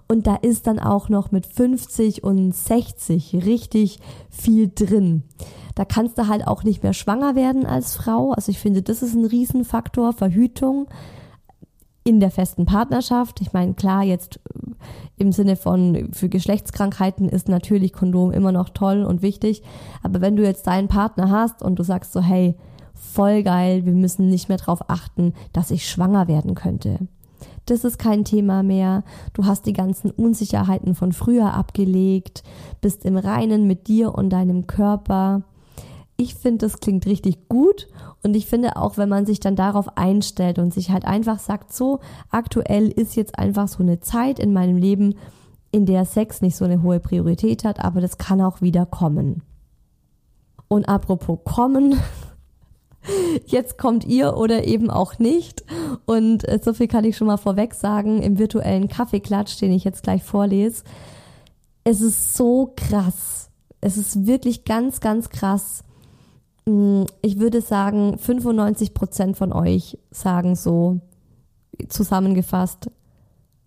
Und 0.06 0.26
da 0.26 0.36
ist 0.36 0.66
dann 0.66 0.78
auch 0.78 1.08
noch 1.08 1.30
mit 1.30 1.46
50 1.46 2.22
und 2.22 2.54
60 2.54 3.46
richtig 3.46 4.00
viel 4.28 4.70
drin. 4.74 5.22
Da 5.74 5.84
kannst 5.86 6.18
du 6.18 6.28
halt 6.28 6.46
auch 6.46 6.62
nicht 6.62 6.82
mehr 6.82 6.94
schwanger 6.94 7.34
werden 7.34 7.64
als 7.64 7.96
Frau. 7.96 8.32
Also 8.32 8.50
ich 8.50 8.58
finde, 8.58 8.82
das 8.82 9.02
ist 9.02 9.14
ein 9.14 9.24
Riesenfaktor, 9.24 10.12
Verhütung 10.12 10.88
in 12.06 12.20
der 12.20 12.30
festen 12.30 12.66
Partnerschaft. 12.66 13.40
Ich 13.40 13.52
meine, 13.52 13.74
klar, 13.74 14.04
jetzt 14.04 14.36
äh, 14.36 14.70
im 15.18 15.32
Sinne 15.32 15.56
von 15.56 16.08
für 16.12 16.28
Geschlechtskrankheiten 16.28 17.28
ist 17.28 17.48
natürlich 17.48 17.92
Kondom 17.92 18.30
immer 18.30 18.52
noch 18.52 18.68
toll 18.68 19.02
und 19.02 19.22
wichtig. 19.22 19.62
Aber 20.02 20.20
wenn 20.20 20.36
du 20.36 20.44
jetzt 20.44 20.66
deinen 20.68 20.88
Partner 20.88 21.30
hast 21.30 21.62
und 21.62 21.78
du 21.78 21.82
sagst 21.82 22.12
so, 22.12 22.20
hey, 22.20 22.54
voll 22.94 23.42
geil, 23.42 23.84
wir 23.84 23.92
müssen 23.92 24.28
nicht 24.28 24.48
mehr 24.48 24.58
darauf 24.58 24.88
achten, 24.88 25.34
dass 25.52 25.72
ich 25.72 25.88
schwanger 25.88 26.28
werden 26.28 26.54
könnte. 26.54 27.00
Das 27.66 27.82
ist 27.82 27.98
kein 27.98 28.24
Thema 28.24 28.62
mehr. 28.62 29.02
Du 29.32 29.44
hast 29.44 29.66
die 29.66 29.72
ganzen 29.72 30.12
Unsicherheiten 30.12 30.94
von 30.94 31.12
früher 31.12 31.54
abgelegt, 31.54 32.44
bist 32.80 33.04
im 33.04 33.16
Reinen 33.16 33.66
mit 33.66 33.88
dir 33.88 34.14
und 34.14 34.30
deinem 34.30 34.68
Körper 34.68 35.42
ich 36.16 36.34
finde, 36.34 36.66
das 36.66 36.80
klingt 36.80 37.06
richtig 37.06 37.48
gut 37.48 37.88
und 38.22 38.34
ich 38.34 38.46
finde 38.46 38.76
auch, 38.76 38.96
wenn 38.96 39.08
man 39.08 39.26
sich 39.26 39.40
dann 39.40 39.56
darauf 39.56 39.96
einstellt 39.96 40.58
und 40.58 40.72
sich 40.72 40.90
halt 40.90 41.04
einfach 41.04 41.38
sagt, 41.38 41.72
so 41.72 42.00
aktuell 42.30 42.88
ist 42.88 43.16
jetzt 43.16 43.38
einfach 43.38 43.68
so 43.68 43.82
eine 43.82 44.00
Zeit 44.00 44.38
in 44.38 44.52
meinem 44.52 44.76
Leben, 44.76 45.14
in 45.72 45.84
der 45.84 46.04
Sex 46.04 46.40
nicht 46.40 46.56
so 46.56 46.64
eine 46.64 46.82
hohe 46.82 47.00
Priorität 47.00 47.64
hat, 47.64 47.84
aber 47.84 48.00
das 48.00 48.18
kann 48.18 48.40
auch 48.40 48.62
wieder 48.62 48.86
kommen. 48.86 49.42
Und 50.68 50.88
apropos 50.88 51.38
kommen, 51.44 52.00
jetzt 53.46 53.78
kommt 53.78 54.04
ihr 54.04 54.36
oder 54.36 54.64
eben 54.64 54.90
auch 54.90 55.18
nicht. 55.18 55.64
Und 56.06 56.48
äh, 56.48 56.58
so 56.62 56.72
viel 56.72 56.88
kann 56.88 57.04
ich 57.04 57.16
schon 57.16 57.26
mal 57.26 57.36
vorweg 57.36 57.74
sagen 57.74 58.22
im 58.22 58.38
virtuellen 58.38 58.88
Kaffeeklatsch, 58.88 59.60
den 59.60 59.72
ich 59.72 59.84
jetzt 59.84 60.02
gleich 60.02 60.22
vorlese. 60.22 60.82
Es 61.84 62.00
ist 62.00 62.36
so 62.36 62.72
krass. 62.74 63.50
Es 63.80 63.96
ist 63.96 64.26
wirklich 64.26 64.64
ganz, 64.64 65.00
ganz 65.00 65.28
krass. 65.30 65.84
Mm, 66.68 67.04
ich 67.22 67.38
würde 67.38 67.60
sagen, 67.60 68.18
95 68.18 68.92
Prozent 68.92 69.36
von 69.36 69.52
euch 69.52 69.98
sagen 70.10 70.56
so 70.56 71.00
zusammengefasst, 71.88 72.90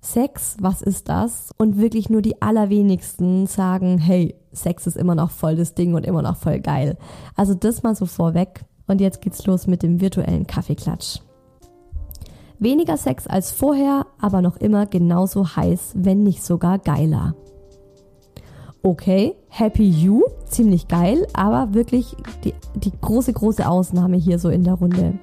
Sex, 0.01 0.55
was 0.61 0.81
ist 0.81 1.09
das? 1.09 1.51
Und 1.57 1.77
wirklich 1.77 2.09
nur 2.09 2.21
die 2.21 2.41
allerwenigsten 2.41 3.47
sagen, 3.47 3.97
hey, 3.97 4.35
Sex 4.53 4.87
ist 4.87 4.95
immer 4.95 5.15
noch 5.15 5.31
voll 5.31 5.55
das 5.57 5.75
Ding 5.75 5.93
und 5.93 6.05
immer 6.05 6.21
noch 6.21 6.37
voll 6.37 6.59
geil. 6.59 6.97
Also 7.35 7.53
das 7.53 7.83
mal 7.83 7.95
so 7.95 8.05
vorweg. 8.05 8.63
Und 8.87 9.01
jetzt 9.01 9.21
geht's 9.21 9.45
los 9.45 9.67
mit 9.67 9.83
dem 9.83 10.01
virtuellen 10.01 10.47
Kaffeeklatsch. 10.47 11.19
Weniger 12.59 12.97
Sex 12.97 13.27
als 13.27 13.51
vorher, 13.51 14.05
aber 14.19 14.41
noch 14.41 14.57
immer 14.57 14.85
genauso 14.85 15.55
heiß, 15.55 15.93
wenn 15.95 16.23
nicht 16.23 16.43
sogar 16.43 16.79
geiler. 16.79 17.35
Okay, 18.81 19.35
Happy 19.49 19.89
You, 19.89 20.23
ziemlich 20.45 20.87
geil, 20.87 21.27
aber 21.33 21.73
wirklich 21.73 22.15
die, 22.45 22.53
die 22.75 22.93
große, 23.01 23.33
große 23.33 23.67
Ausnahme 23.67 24.15
hier 24.15 24.39
so 24.39 24.47
in 24.47 24.63
der 24.63 24.75
Runde. 24.75 25.19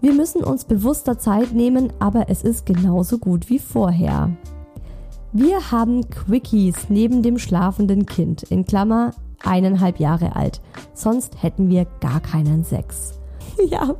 Wir 0.00 0.12
müssen 0.12 0.44
uns 0.44 0.64
bewusster 0.64 1.18
Zeit 1.18 1.52
nehmen, 1.52 1.92
aber 1.98 2.28
es 2.28 2.42
ist 2.42 2.64
genauso 2.64 3.18
gut 3.18 3.50
wie 3.50 3.58
vorher. 3.58 4.30
Wir 5.32 5.72
haben 5.72 6.08
Quickies 6.08 6.88
neben 6.88 7.22
dem 7.22 7.38
schlafenden 7.38 8.06
Kind, 8.06 8.44
in 8.44 8.64
Klammer 8.64 9.12
eineinhalb 9.42 9.98
Jahre 9.98 10.36
alt. 10.36 10.60
Sonst 10.94 11.42
hätten 11.42 11.68
wir 11.68 11.86
gar 12.00 12.20
keinen 12.20 12.64
Sex. 12.64 13.18
Ja, 13.68 13.94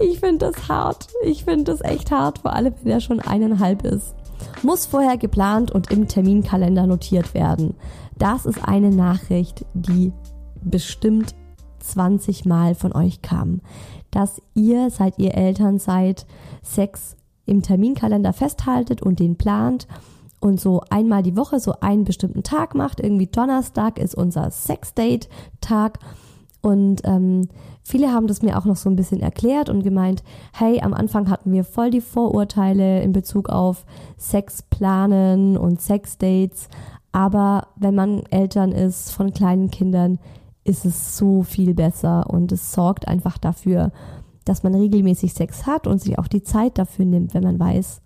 ich 0.00 0.20
finde 0.20 0.50
das 0.50 0.68
hart. 0.68 1.08
Ich 1.24 1.44
finde 1.44 1.64
das 1.64 1.80
echt 1.80 2.10
hart, 2.10 2.40
vor 2.40 2.52
allem 2.52 2.74
wenn 2.82 2.92
er 2.92 3.00
schon 3.00 3.20
eineinhalb 3.20 3.84
ist. 3.84 4.14
Muss 4.62 4.86
vorher 4.86 5.16
geplant 5.16 5.70
und 5.70 5.90
im 5.90 6.08
Terminkalender 6.08 6.86
notiert 6.86 7.34
werden. 7.34 7.74
Das 8.18 8.46
ist 8.46 8.62
eine 8.62 8.90
Nachricht, 8.90 9.64
die 9.74 10.12
bestimmt 10.62 11.34
20 11.80 12.44
Mal 12.44 12.74
von 12.74 12.92
euch 12.92 13.22
kam. 13.22 13.60
Dass 14.10 14.42
ihr, 14.54 14.90
seit 14.90 15.18
ihr 15.18 15.34
Eltern 15.34 15.78
seid, 15.78 16.26
Sex 16.62 17.16
im 17.46 17.62
Terminkalender 17.62 18.32
festhaltet 18.32 19.02
und 19.02 19.18
den 19.18 19.36
plant 19.36 19.86
und 20.40 20.60
so 20.60 20.82
einmal 20.90 21.22
die 21.22 21.36
Woche 21.36 21.60
so 21.60 21.74
einen 21.80 22.04
bestimmten 22.04 22.42
Tag 22.42 22.74
macht. 22.74 23.00
Irgendwie 23.00 23.26
Donnerstag 23.26 23.98
ist 23.98 24.14
unser 24.14 24.50
Sex-Date-Tag. 24.50 25.98
Und 26.62 27.02
ähm, 27.04 27.48
viele 27.82 28.12
haben 28.12 28.26
das 28.26 28.42
mir 28.42 28.58
auch 28.58 28.64
noch 28.64 28.76
so 28.76 28.90
ein 28.90 28.96
bisschen 28.96 29.20
erklärt 29.20 29.68
und 29.68 29.82
gemeint, 29.82 30.22
hey, 30.52 30.80
am 30.80 30.92
Anfang 30.92 31.30
hatten 31.30 31.52
wir 31.52 31.64
voll 31.64 31.90
die 31.90 32.00
Vorurteile 32.00 33.02
in 33.02 33.12
Bezug 33.12 33.48
auf 33.48 33.86
Sexplanen 34.18 35.56
und 35.56 35.80
Sexdates. 35.80 36.68
Aber 37.12 37.68
wenn 37.76 37.94
man 37.94 38.22
Eltern 38.30 38.72
ist 38.72 39.12
von 39.12 39.32
kleinen 39.32 39.70
Kindern, 39.70 40.18
ist 40.64 40.84
es 40.84 41.16
so 41.16 41.42
viel 41.42 41.74
besser 41.74 42.28
und 42.28 42.52
es 42.52 42.72
sorgt 42.72 43.08
einfach 43.08 43.38
dafür, 43.38 43.92
dass 44.44 44.62
man 44.62 44.74
regelmäßig 44.74 45.32
Sex 45.32 45.66
hat 45.66 45.86
und 45.86 46.00
sich 46.00 46.18
auch 46.18 46.28
die 46.28 46.42
Zeit 46.42 46.78
dafür 46.78 47.04
nimmt, 47.04 47.34
wenn 47.34 47.42
man 47.42 47.58
weiß, 47.58 48.02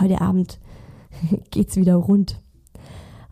heute 0.00 0.20
Abend 0.20 0.58
geht's 1.50 1.76
wieder 1.76 1.96
rund. 1.96 2.40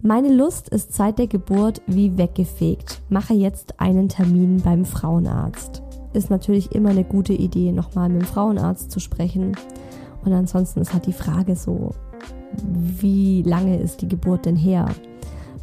Meine 0.03 0.33
Lust 0.33 0.71
ist 0.71 0.95
seit 0.95 1.19
der 1.19 1.27
Geburt 1.27 1.83
wie 1.87 2.17
weggefegt. 2.17 3.03
Mache 3.11 3.35
jetzt 3.35 3.79
einen 3.81 4.09
Termin 4.09 4.63
beim 4.63 4.87
Frauenarzt. 4.87 5.83
Ist 6.15 6.31
natürlich 6.31 6.75
immer 6.75 6.89
eine 6.89 7.05
gute 7.05 7.35
Idee, 7.35 7.71
nochmal 7.71 8.09
mit 8.09 8.23
dem 8.23 8.27
Frauenarzt 8.27 8.91
zu 8.91 8.99
sprechen. 8.99 9.55
Und 10.25 10.33
ansonsten 10.33 10.81
ist 10.81 10.95
halt 10.95 11.05
die 11.05 11.13
Frage 11.13 11.55
so, 11.55 11.91
wie 12.63 13.43
lange 13.43 13.79
ist 13.79 14.01
die 14.01 14.09
Geburt 14.09 14.47
denn 14.47 14.57
her? 14.57 14.89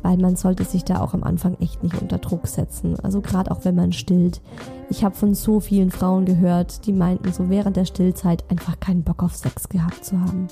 Weil 0.03 0.17
man 0.17 0.35
sollte 0.35 0.65
sich 0.65 0.85
da 0.85 1.01
auch 1.01 1.15
am 1.15 1.23
Anfang 1.23 1.57
echt 1.59 1.81
nicht 1.81 1.99
unter 1.99 2.19
Druck 2.19 2.45
setzen. 2.45 2.95
Also 2.99 3.21
gerade 3.21 3.49
auch 3.49 3.65
wenn 3.65 3.73
man 3.73 3.91
stillt. 3.91 4.41
Ich 4.91 5.03
habe 5.03 5.15
von 5.15 5.33
so 5.33 5.59
vielen 5.59 5.89
Frauen 5.89 6.25
gehört, 6.25 6.85
die 6.85 6.93
meinten 6.93 7.33
so 7.33 7.49
während 7.49 7.75
der 7.75 7.85
Stillzeit 7.85 8.43
einfach 8.51 8.79
keinen 8.79 9.01
Bock 9.01 9.23
auf 9.23 9.35
Sex 9.35 9.67
gehabt 9.67 10.05
zu 10.05 10.21
haben. 10.21 10.47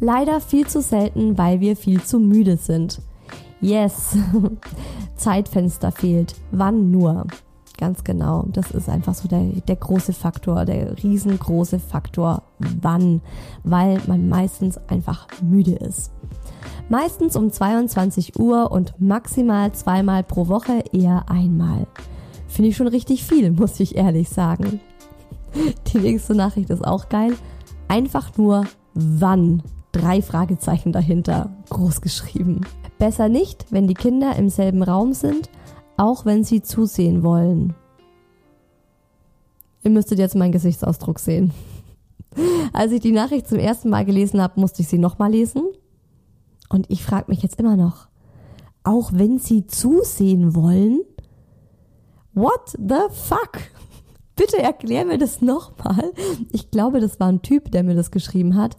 Leider 0.00 0.40
viel 0.40 0.66
zu 0.66 0.80
selten, 0.80 1.38
weil 1.38 1.60
wir 1.60 1.76
viel 1.76 2.02
zu 2.02 2.18
müde 2.18 2.56
sind. 2.56 3.00
Yes, 3.60 4.16
Zeitfenster 5.16 5.92
fehlt. 5.92 6.34
Wann 6.50 6.90
nur? 6.90 7.26
Ganz 7.78 8.04
genau. 8.04 8.44
Das 8.52 8.70
ist 8.70 8.88
einfach 8.88 9.14
so 9.14 9.28
der, 9.28 9.42
der 9.42 9.76
große 9.76 10.12
Faktor, 10.12 10.64
der 10.64 11.02
riesengroße 11.02 11.78
Faktor. 11.78 12.42
Wann? 12.58 13.20
Weil 13.64 14.00
man 14.06 14.28
meistens 14.28 14.78
einfach 14.88 15.26
müde 15.42 15.72
ist. 15.72 16.12
Meistens 16.88 17.36
um 17.36 17.50
22 17.50 18.38
Uhr 18.38 18.70
und 18.70 19.00
maximal 19.00 19.72
zweimal 19.72 20.22
pro 20.22 20.48
Woche 20.48 20.84
eher 20.92 21.28
einmal. 21.28 21.86
Finde 22.48 22.70
ich 22.70 22.76
schon 22.76 22.88
richtig 22.88 23.24
viel, 23.24 23.50
muss 23.52 23.80
ich 23.80 23.96
ehrlich 23.96 24.28
sagen. 24.28 24.80
Die 25.92 25.98
nächste 25.98 26.34
Nachricht 26.34 26.70
ist 26.70 26.84
auch 26.84 27.08
geil. 27.08 27.34
Einfach 27.88 28.36
nur 28.36 28.64
wann 28.94 29.62
drei 29.92 30.22
Fragezeichen 30.22 30.92
dahinter, 30.92 31.50
groß 31.70 32.00
geschrieben. 32.00 32.62
Besser 32.98 33.28
nicht, 33.28 33.66
wenn 33.70 33.86
die 33.86 33.94
Kinder 33.94 34.36
im 34.36 34.48
selben 34.48 34.82
Raum 34.82 35.12
sind, 35.12 35.50
auch 35.96 36.24
wenn 36.24 36.44
sie 36.44 36.62
zusehen 36.62 37.22
wollen. 37.22 37.74
Ihr 39.82 39.90
müsstet 39.90 40.18
jetzt 40.18 40.36
meinen 40.36 40.52
Gesichtsausdruck 40.52 41.18
sehen. 41.18 41.52
Als 42.72 42.92
ich 42.92 43.00
die 43.00 43.12
Nachricht 43.12 43.48
zum 43.48 43.58
ersten 43.58 43.90
Mal 43.90 44.04
gelesen 44.04 44.40
habe, 44.40 44.60
musste 44.60 44.82
ich 44.82 44.88
sie 44.88 44.98
nochmal 44.98 45.30
lesen. 45.30 45.64
Und 46.68 46.90
ich 46.90 47.02
frage 47.02 47.26
mich 47.28 47.42
jetzt 47.42 47.58
immer 47.58 47.76
noch, 47.76 48.08
auch 48.84 49.12
wenn 49.12 49.38
sie 49.38 49.66
zusehen 49.66 50.54
wollen? 50.54 51.00
What 52.34 52.76
the 52.78 53.08
fuck? 53.10 53.58
Bitte 54.36 54.58
erklär 54.58 55.04
mir 55.04 55.18
das 55.18 55.42
nochmal. 55.42 56.12
Ich 56.52 56.70
glaube, 56.70 57.00
das 57.00 57.20
war 57.20 57.28
ein 57.28 57.42
Typ, 57.42 57.70
der 57.70 57.82
mir 57.82 57.94
das 57.94 58.10
geschrieben 58.10 58.56
hat. 58.56 58.76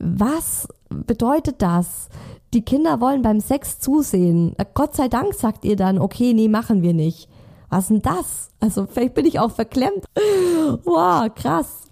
Was 0.00 0.66
bedeutet 0.88 1.62
das? 1.62 2.08
Die 2.54 2.62
Kinder 2.62 3.00
wollen 3.00 3.22
beim 3.22 3.40
Sex 3.40 3.78
zusehen. 3.78 4.56
Gott 4.74 4.96
sei 4.96 5.08
Dank 5.08 5.34
sagt 5.34 5.64
ihr 5.64 5.76
dann, 5.76 5.98
okay, 5.98 6.32
nee, 6.32 6.48
machen 6.48 6.82
wir 6.82 6.94
nicht. 6.94 7.28
Was 7.68 7.88
denn 7.88 8.02
das? 8.02 8.50
Also 8.58 8.86
vielleicht 8.86 9.14
bin 9.14 9.26
ich 9.26 9.38
auch 9.38 9.52
verklemmt. 9.52 10.04
Wow, 10.84 11.28
krass. 11.34 11.88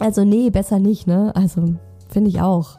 Also 0.00 0.24
nee, 0.24 0.50
besser 0.50 0.80
nicht, 0.80 1.06
ne? 1.06 1.30
Also 1.36 1.76
finde 2.08 2.28
ich 2.28 2.40
auch. 2.40 2.76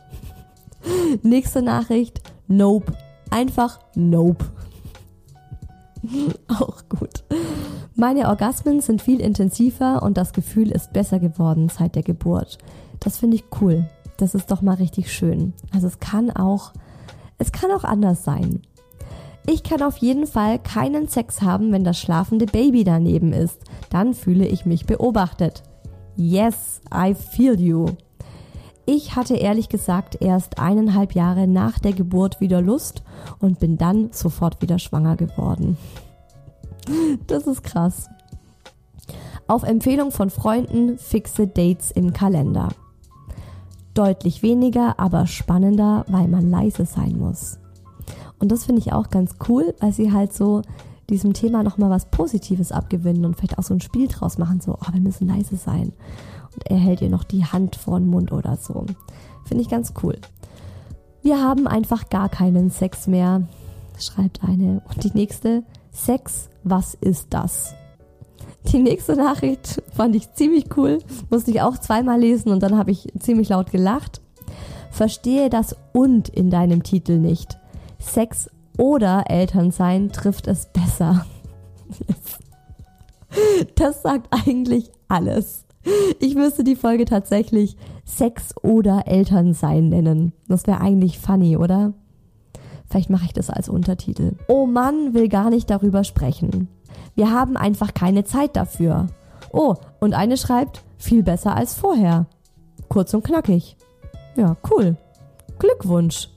Nächste 1.21 1.61
Nachricht. 1.61 2.21
Nope. 2.47 2.91
Einfach 3.29 3.79
nope. 3.95 4.43
auch 6.49 6.83
gut. 6.89 7.23
Meine 7.95 8.27
Orgasmen 8.27 8.81
sind 8.81 9.01
viel 9.01 9.21
intensiver 9.21 10.03
und 10.03 10.17
das 10.17 10.33
Gefühl 10.33 10.69
ist 10.69 10.91
besser 10.91 11.19
geworden 11.19 11.69
seit 11.69 11.95
der 11.95 12.03
Geburt. 12.03 12.57
Das 12.99 13.17
finde 13.17 13.37
ich 13.37 13.45
cool. 13.61 13.89
Das 14.17 14.35
ist 14.35 14.51
doch 14.51 14.61
mal 14.61 14.75
richtig 14.75 15.11
schön. 15.11 15.53
Also 15.73 15.87
es 15.87 15.99
kann 15.99 16.31
auch, 16.31 16.71
es 17.37 17.51
kann 17.51 17.71
auch 17.71 17.83
anders 17.83 18.23
sein. 18.23 18.61
Ich 19.47 19.63
kann 19.63 19.83
auf 19.83 19.97
jeden 19.97 20.25
Fall 20.25 20.57
keinen 20.57 21.07
Sex 21.07 21.41
haben, 21.41 21.71
wenn 21.71 21.83
das 21.83 21.99
schlafende 21.99 22.45
Baby 22.45 22.83
daneben 22.83 23.31
ist. 23.31 23.59
Dann 23.91 24.13
fühle 24.13 24.47
ich 24.47 24.65
mich 24.65 24.85
beobachtet. 24.85 25.63
Yes, 26.15 26.81
I 26.93 27.13
feel 27.13 27.59
you. 27.59 27.87
Ich 28.87 29.15
hatte 29.15 29.35
ehrlich 29.35 29.69
gesagt 29.69 30.21
erst 30.21 30.59
eineinhalb 30.59 31.13
Jahre 31.13 31.47
nach 31.47 31.79
der 31.79 31.93
Geburt 31.93 32.39
wieder 32.39 32.61
Lust 32.61 33.03
und 33.39 33.59
bin 33.59 33.77
dann 33.77 34.09
sofort 34.11 34.61
wieder 34.61 34.79
schwanger 34.79 35.15
geworden. 35.15 35.77
Das 37.27 37.47
ist 37.47 37.63
krass. 37.63 38.07
Auf 39.47 39.63
Empfehlung 39.63 40.11
von 40.11 40.29
Freunden 40.29 40.97
fixe 40.97 41.47
Dates 41.47 41.91
im 41.91 42.13
Kalender 42.13 42.69
deutlich 43.95 44.43
weniger, 44.43 44.99
aber 44.99 45.25
spannender, 45.25 46.05
weil 46.07 46.27
man 46.27 46.49
leise 46.49 46.85
sein 46.85 47.17
muss. 47.17 47.59
Und 48.39 48.51
das 48.51 48.65
finde 48.65 48.81
ich 48.81 48.93
auch 48.93 49.09
ganz 49.09 49.35
cool, 49.47 49.73
weil 49.79 49.93
sie 49.93 50.11
halt 50.11 50.33
so 50.33 50.61
diesem 51.09 51.33
Thema 51.33 51.63
nochmal 51.63 51.89
was 51.89 52.05
Positives 52.05 52.71
abgewinnen 52.71 53.25
und 53.25 53.35
vielleicht 53.35 53.57
auch 53.57 53.63
so 53.63 53.73
ein 53.73 53.81
Spiel 53.81 54.07
draus 54.07 54.37
machen, 54.37 54.61
so, 54.61 54.73
oh, 54.73 54.93
wir 54.93 55.01
müssen 55.01 55.27
leise 55.27 55.55
sein. 55.55 55.93
Und 56.53 56.65
er 56.69 56.77
hält 56.77 57.01
ihr 57.01 57.09
noch 57.09 57.23
die 57.23 57.45
Hand 57.45 57.75
vor 57.75 57.99
den 57.99 58.07
Mund 58.07 58.31
oder 58.31 58.57
so. 58.57 58.85
Finde 59.45 59.63
ich 59.63 59.69
ganz 59.69 59.93
cool. 60.03 60.17
Wir 61.21 61.41
haben 61.41 61.67
einfach 61.67 62.09
gar 62.09 62.29
keinen 62.29 62.69
Sex 62.69 63.07
mehr, 63.07 63.47
schreibt 63.99 64.43
eine. 64.43 64.81
Und 64.87 65.03
die 65.03 65.11
nächste, 65.13 65.63
Sex, 65.91 66.49
was 66.63 66.93
ist 66.95 67.27
das? 67.29 67.73
Die 68.71 68.79
nächste 68.79 69.15
Nachricht 69.15 69.81
fand 69.95 70.15
ich 70.15 70.33
ziemlich 70.33 70.65
cool, 70.77 70.99
musste 71.29 71.51
ich 71.51 71.61
auch 71.61 71.77
zweimal 71.77 72.19
lesen 72.19 72.51
und 72.51 72.61
dann 72.63 72.77
habe 72.77 72.91
ich 72.91 73.07
ziemlich 73.19 73.49
laut 73.49 73.71
gelacht. 73.71 74.21
Verstehe 74.91 75.49
das 75.49 75.75
und 75.93 76.29
in 76.29 76.49
deinem 76.49 76.83
Titel 76.83 77.17
nicht. 77.17 77.57
Sex 77.99 78.49
oder 78.77 79.25
Elternsein 79.29 80.11
trifft 80.11 80.47
es 80.47 80.67
besser. 80.67 81.25
Das 83.75 84.01
sagt 84.01 84.27
eigentlich 84.31 84.91
alles. 85.09 85.65
Ich 86.19 86.35
müsste 86.35 86.63
die 86.63 86.77
Folge 86.77 87.03
tatsächlich 87.03 87.75
Sex 88.05 88.55
oder 88.63 89.07
Elternsein 89.07 89.89
nennen. 89.89 90.31
Das 90.47 90.67
wäre 90.67 90.79
eigentlich 90.79 91.19
funny, 91.19 91.57
oder? 91.57 91.93
Vielleicht 92.95 93.09
mache 93.09 93.25
ich 93.25 93.33
das 93.33 93.49
als 93.49 93.67
Untertitel. 93.67 94.37
Oh 94.47 94.65
Mann 94.65 95.13
will 95.13 95.27
gar 95.27 95.49
nicht 95.49 95.69
darüber 95.69 96.05
sprechen. 96.05 96.69
Wir 97.13 97.29
haben 97.29 97.57
einfach 97.57 97.93
keine 97.93 98.23
Zeit 98.23 98.55
dafür. 98.55 99.07
Oh, 99.51 99.75
und 99.99 100.13
eine 100.13 100.37
schreibt, 100.37 100.85
viel 100.97 101.21
besser 101.21 101.57
als 101.57 101.73
vorher. 101.73 102.25
Kurz 102.87 103.13
und 103.13 103.25
knackig. 103.25 103.75
Ja, 104.37 104.55
cool. 104.71 104.95
Glückwunsch. 105.59 106.29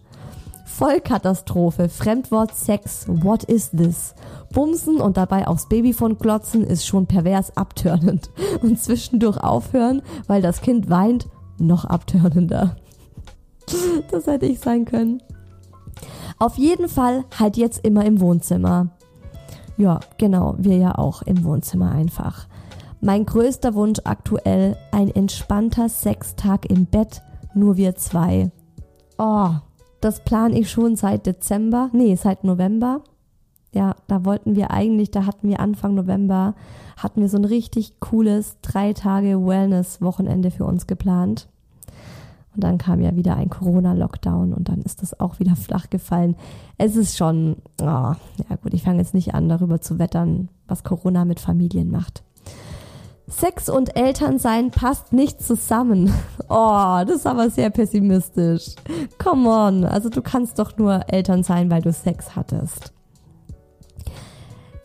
Vollkatastrophe, 0.67 1.89
Fremdwort 1.89 2.57
Sex, 2.57 3.07
what 3.07 3.45
is 3.45 3.71
this? 3.71 4.17
Bumsen 4.53 5.01
und 5.01 5.17
dabei 5.17 5.47
aufs 5.47 5.69
Babyfon 5.69 6.19
klotzen 6.19 6.65
ist 6.65 6.85
schon 6.85 7.07
pervers 7.07 7.57
abtörnend. 7.57 8.31
Und 8.63 8.81
zwischendurch 8.81 9.37
aufhören, 9.37 10.03
weil 10.27 10.43
das 10.43 10.61
Kind 10.61 10.91
weint, 10.91 11.29
noch 11.61 11.85
abtörnender. 11.85 12.75
Das 14.11 14.27
hätte 14.27 14.47
ich 14.47 14.59
sein 14.59 14.87
können. 14.87 15.23
Auf 16.39 16.57
jeden 16.59 16.89
Fall 16.89 17.25
halt 17.39 17.57
jetzt 17.57 17.85
immer 17.85 18.05
im 18.05 18.21
Wohnzimmer. 18.21 18.89
Ja, 19.77 20.01
genau, 20.19 20.55
wir 20.59 20.77
ja 20.77 20.99
auch 20.99 21.23
im 21.23 21.45
Wohnzimmer 21.45 21.93
einfach. 21.93 22.47
Mein 23.01 23.27
größter 23.27 23.75
Wunsch 23.75 24.01
aktuell, 24.05 24.77
ein 24.91 25.09
entspannter 25.09 25.89
Sextag 25.89 26.69
im 26.69 26.87
Bett, 26.87 27.23
nur 27.55 27.77
wir 27.77 27.95
zwei. 27.95 28.51
Oh, 29.19 29.51
das 30.01 30.25
plane 30.25 30.59
ich 30.59 30.71
schon 30.71 30.97
seit 30.97 31.27
Dezember, 31.27 31.91
nee, 31.93 32.15
seit 32.17 32.45
November. 32.45 33.03
Ja, 33.73 33.95
da 34.07 34.25
wollten 34.25 34.57
wir 34.57 34.71
eigentlich, 34.71 35.11
da 35.11 35.27
hatten 35.27 35.49
wir 35.49 35.61
Anfang 35.61 35.95
November, 35.95 36.55
hatten 36.97 37.21
wir 37.21 37.29
so 37.29 37.37
ein 37.37 37.45
richtig 37.45 38.01
cooles 38.01 38.57
drei 38.63 38.93
Tage 38.93 39.47
Wellness-Wochenende 39.47 40.51
für 40.51 40.65
uns 40.65 40.87
geplant. 40.87 41.49
Und 42.59 42.65
dann 42.65 42.79
kam 42.79 43.01
ja 43.01 43.15
wieder 43.15 43.37
ein 43.37 43.51
Corona-Lockdown 43.51 44.53
und 44.53 44.69
dann 44.69 44.83
ist 44.83 45.01
das 45.01 45.21
auch 45.21 45.39
wieder 45.39 45.55
flach 45.57 45.91
gefallen. 45.91 46.35
Es 46.77 46.97
ist 46.97 47.17
schon, 47.17 47.59
oh, 47.81 47.85
ja 47.85 48.57
gut, 48.61 48.75
ich 48.75 48.83
fange 48.83 48.99
jetzt 48.99 49.15
nicht 49.15 49.33
an, 49.33 49.49
darüber 49.49 49.81
zu 49.81 50.01
wettern, 50.01 50.49
was 50.67 50.83
Corona 50.83 51.25
mit 51.25 51.39
Familien 51.39 51.89
macht. 51.89 52.25
Sex 53.29 53.69
und 53.69 53.95
Elternsein 53.95 54.73
passt 54.73 55.13
nicht 55.13 55.41
zusammen. 55.41 56.13
Oh, 56.51 57.05
das 57.07 57.17
ist 57.17 57.27
aber 57.27 57.51
sehr 57.51 57.69
pessimistisch. 57.69 58.75
Come 59.19 59.51
on, 59.51 59.85
also 59.85 60.09
du 60.09 60.23
kannst 60.23 60.59
doch 60.59 60.79
nur 60.79 61.03
Eltern 61.09 61.43
sein, 61.43 61.71
weil 61.71 61.83
du 61.83 61.93
Sex 61.93 62.35
hattest. 62.35 62.95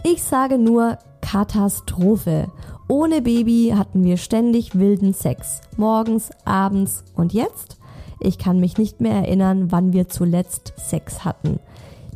Ich 0.04 0.22
sage 0.22 0.58
nur 0.58 0.98
Katastrophe. 1.22 2.52
Ohne 2.90 3.22
Baby 3.22 3.74
hatten 3.76 4.04
wir 4.04 4.18
ständig 4.18 4.78
wilden 4.78 5.14
Sex. 5.14 5.62
Morgens, 5.78 6.32
abends 6.44 7.06
und 7.16 7.34
jetzt? 7.34 7.78
Ich 8.20 8.38
kann 8.38 8.60
mich 8.60 8.78
nicht 8.78 9.02
mehr 9.02 9.14
erinnern, 9.14 9.72
wann 9.72 9.94
wir 9.94 10.10
zuletzt 10.10 10.74
Sex 10.78 11.24
hatten. 11.24 11.60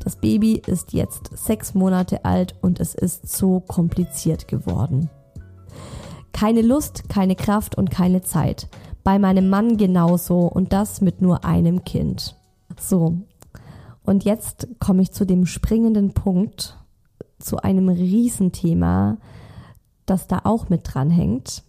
Das 0.04 0.18
Baby 0.18 0.62
ist 0.66 0.94
jetzt 0.94 1.38
sechs 1.38 1.74
Monate 1.74 2.26
alt 2.26 2.56
und 2.62 2.80
es 2.80 2.96
ist 2.96 3.28
so 3.30 3.60
kompliziert 3.60 4.48
geworden. 4.48 5.10
Keine 6.32 6.62
Lust, 6.62 7.10
keine 7.10 7.36
Kraft 7.36 7.78
und 7.78 7.90
keine 7.90 8.22
Zeit. 8.22 8.68
Bei 9.04 9.20
meinem 9.20 9.50
Mann 9.50 9.78
genauso 9.78 10.42
und 10.42 10.72
das 10.72 11.02
mit 11.02 11.22
nur 11.22 11.46
einem 11.46 11.84
Kind. 11.84 12.36
So. 12.80 13.18
Und 14.04 14.24
jetzt 14.24 14.68
komme 14.80 15.02
ich 15.02 15.12
zu 15.12 15.26
dem 15.26 15.46
springenden 15.46 16.14
Punkt, 16.14 16.78
zu 17.40 17.58
einem 17.58 17.90
Riesenthema, 17.90 19.18
das 20.10 20.28
da 20.28 20.42
auch 20.44 20.70
mit 20.70 20.82
dran 20.84 21.10
hängt. 21.10 21.64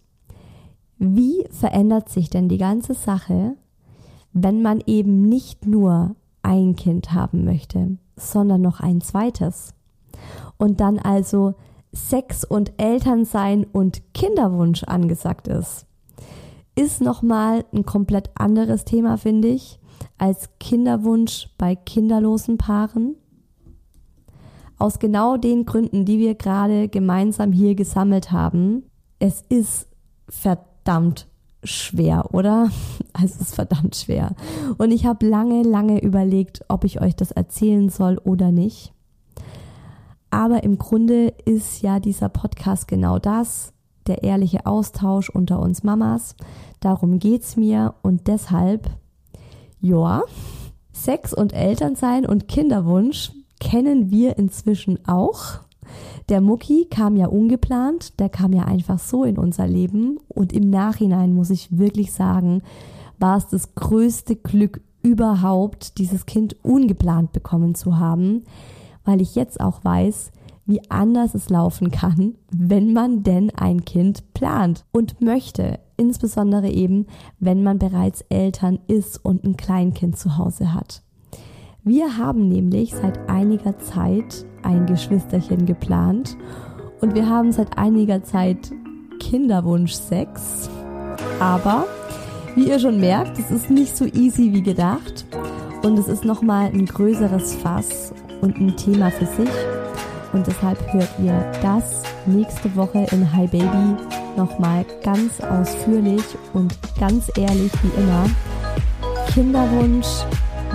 Wie 0.97 1.45
verändert 1.51 2.09
sich 2.09 2.29
denn 2.29 2.49
die 2.49 2.57
ganze 2.57 2.93
Sache, 2.93 3.55
wenn 4.33 4.61
man 4.61 4.81
eben 4.85 5.29
nicht 5.29 5.65
nur 5.65 6.15
ein 6.41 6.75
Kind 6.75 7.13
haben 7.13 7.45
möchte, 7.45 7.97
sondern 8.15 8.61
noch 8.61 8.79
ein 8.79 9.01
zweites? 9.01 9.73
Und 10.57 10.81
dann 10.81 10.99
also 10.99 11.55
Sex 11.93 12.43
und 12.43 12.73
Elternsein 12.77 13.65
und 13.71 14.01
Kinderwunsch 14.13 14.83
angesagt 14.83 15.47
ist, 15.47 15.85
ist 16.75 17.01
nochmal 17.01 17.65
ein 17.73 17.85
komplett 17.85 18.29
anderes 18.35 18.85
Thema, 18.85 19.17
finde 19.17 19.47
ich, 19.47 19.79
als 20.17 20.49
Kinderwunsch 20.59 21.49
bei 21.57 21.75
kinderlosen 21.75 22.57
Paaren. 22.57 23.15
Aus 24.79 24.97
genau 24.97 25.35
den 25.35 25.65
Gründen, 25.65 26.05
die 26.05 26.19
wir 26.19 26.35
gerade 26.35 26.87
gemeinsam 26.87 27.51
hier 27.51 27.75
gesammelt 27.75 28.31
haben. 28.31 28.83
Es 29.19 29.43
ist 29.49 29.87
verdammt 30.29 31.27
schwer, 31.63 32.33
oder? 32.33 32.69
Es 33.21 33.35
ist 33.35 33.55
verdammt 33.55 33.97
schwer. 33.97 34.33
Und 34.77 34.91
ich 34.91 35.05
habe 35.05 35.27
lange, 35.27 35.63
lange 35.63 36.01
überlegt, 36.01 36.63
ob 36.69 36.85
ich 36.85 37.01
euch 37.01 37.17
das 37.17 37.31
erzählen 37.31 37.89
soll 37.89 38.17
oder 38.17 38.51
nicht. 38.51 38.93
Aber 40.29 40.63
im 40.63 40.77
Grunde 40.77 41.33
ist 41.43 41.81
ja 41.81 41.99
dieser 41.99 42.29
Podcast 42.29 42.87
genau 42.87 43.19
das, 43.19 43.73
der 44.07 44.23
ehrliche 44.23 44.65
Austausch 44.65 45.29
unter 45.29 45.59
uns 45.59 45.83
Mamas. 45.83 46.35
Darum 46.79 47.19
geht's 47.19 47.57
mir 47.57 47.95
und 48.03 48.27
deshalb, 48.27 48.89
ja, 49.81 50.23
Sex 50.93 51.33
und 51.33 51.51
Elternsein 51.51 52.25
und 52.25 52.47
Kinderwunsch 52.47 53.31
kennen 53.59 54.11
wir 54.11 54.37
inzwischen 54.37 54.99
auch. 55.07 55.59
Der 56.29 56.41
Mucki 56.41 56.85
kam 56.89 57.15
ja 57.15 57.27
ungeplant, 57.27 58.19
der 58.19 58.29
kam 58.29 58.53
ja 58.53 58.65
einfach 58.65 58.99
so 58.99 59.23
in 59.23 59.37
unser 59.37 59.67
Leben 59.67 60.19
und 60.27 60.53
im 60.53 60.69
Nachhinein 60.69 61.33
muss 61.33 61.49
ich 61.49 61.77
wirklich 61.77 62.11
sagen, 62.11 62.61
war 63.17 63.37
es 63.37 63.47
das 63.47 63.73
größte 63.75 64.35
Glück 64.35 64.81
überhaupt, 65.01 65.97
dieses 65.97 66.25
Kind 66.25 66.55
ungeplant 66.63 67.31
bekommen 67.31 67.73
zu 67.73 67.97
haben 67.97 68.43
weil 69.09 69.21
ich 69.21 69.33
jetzt 69.33 69.59
auch 69.59 69.83
weiß, 69.83 70.31
wie 70.67 70.87
anders 70.91 71.33
es 71.33 71.49
laufen 71.49 71.89
kann, 71.89 72.35
wenn 72.51 72.93
man 72.93 73.23
denn 73.23 73.49
ein 73.49 73.85
Kind 73.85 74.35
plant 74.35 74.85
und 74.91 75.19
möchte. 75.19 75.79
Insbesondere 75.97 76.69
eben, 76.69 77.07
wenn 77.39 77.63
man 77.63 77.79
bereits 77.79 78.21
Eltern 78.29 78.77
ist 78.87 79.17
und 79.25 79.43
ein 79.43 79.57
Kleinkind 79.57 80.17
zu 80.17 80.37
Hause 80.37 80.75
hat. 80.75 81.01
Wir 81.83 82.17
haben 82.17 82.49
nämlich 82.49 82.93
seit 82.93 83.29
einiger 83.29 83.79
Zeit 83.79 84.45
ein 84.63 84.85
Geschwisterchen 84.85 85.65
geplant 85.65 86.35
und 86.99 87.15
wir 87.15 87.29
haben 87.29 87.53
seit 87.53 87.77
einiger 87.77 88.21
Zeit 88.21 88.71
Kinderwunsch 89.19 89.93
6. 89.93 90.69
Aber 91.39 91.85
wie 92.55 92.67
ihr 92.67 92.79
schon 92.79 92.99
merkt, 92.99 93.39
es 93.39 93.49
ist 93.49 93.69
nicht 93.69 93.95
so 93.95 94.05
easy 94.05 94.51
wie 94.51 94.61
gedacht 94.61 95.25
und 95.81 95.97
es 95.97 96.09
ist 96.09 96.25
nochmal 96.25 96.67
ein 96.67 96.85
größeres 96.85 97.55
Fass 97.55 98.13
und 98.41 98.57
ein 98.57 98.75
Thema 98.75 99.09
für 99.09 99.25
sich. 99.25 99.49
Und 100.33 100.45
deshalb 100.45 100.77
hört 100.91 101.09
ihr 101.23 101.49
das 101.61 102.03
nächste 102.25 102.75
Woche 102.75 103.07
in 103.11 103.33
Hi 103.33 103.47
Baby 103.47 103.95
nochmal 104.35 104.85
ganz 105.01 105.39
ausführlich 105.39 106.23
und 106.53 106.77
ganz 106.99 107.31
ehrlich 107.37 107.71
wie 107.81 108.01
immer. 108.01 108.25
Kinderwunsch, 109.33 110.07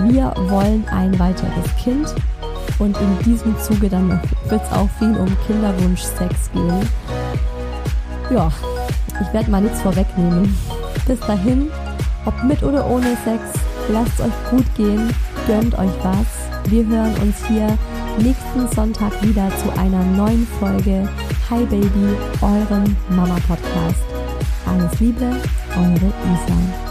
wir 0.03 0.33
wollen 0.49 0.85
ein 0.91 1.17
weiteres 1.19 1.75
Kind. 1.81 2.13
Und 2.77 2.97
in 2.97 3.19
diesem 3.23 3.57
Zuge 3.59 3.89
dann 3.89 4.19
wird 4.49 4.61
es 4.61 4.71
auch 4.71 4.89
viel 4.99 5.15
um 5.17 5.35
Kinderwunsch-Sex 5.47 6.51
gehen. 6.51 6.89
Ja, 8.29 8.51
ich 9.21 9.33
werde 9.33 9.49
mal 9.49 9.61
nichts 9.61 9.81
vorwegnehmen. 9.81 10.57
Bis 11.07 11.19
dahin, 11.21 11.69
ob 12.25 12.43
mit 12.43 12.61
oder 12.63 12.85
ohne 12.85 13.15
Sex, 13.23 13.41
lasst 13.89 14.19
euch 14.19 14.49
gut 14.49 14.65
gehen, 14.75 15.13
gönnt 15.47 15.77
euch 15.77 15.91
was 16.03 16.45
wir 16.69 16.85
hören 16.87 17.13
uns 17.21 17.45
hier 17.47 17.77
nächsten 18.17 18.67
Sonntag 18.73 19.11
wieder 19.21 19.49
zu 19.57 19.71
einer 19.79 20.03
neuen 20.03 20.47
Folge 20.59 21.07
Hi 21.49 21.63
Baby, 21.65 22.17
eurem 22.41 22.95
Mama 23.09 23.37
Podcast. 23.47 24.03
Alles 24.65 24.99
Liebe, 24.99 25.31
eure 25.77 26.13
Isa. 26.33 26.84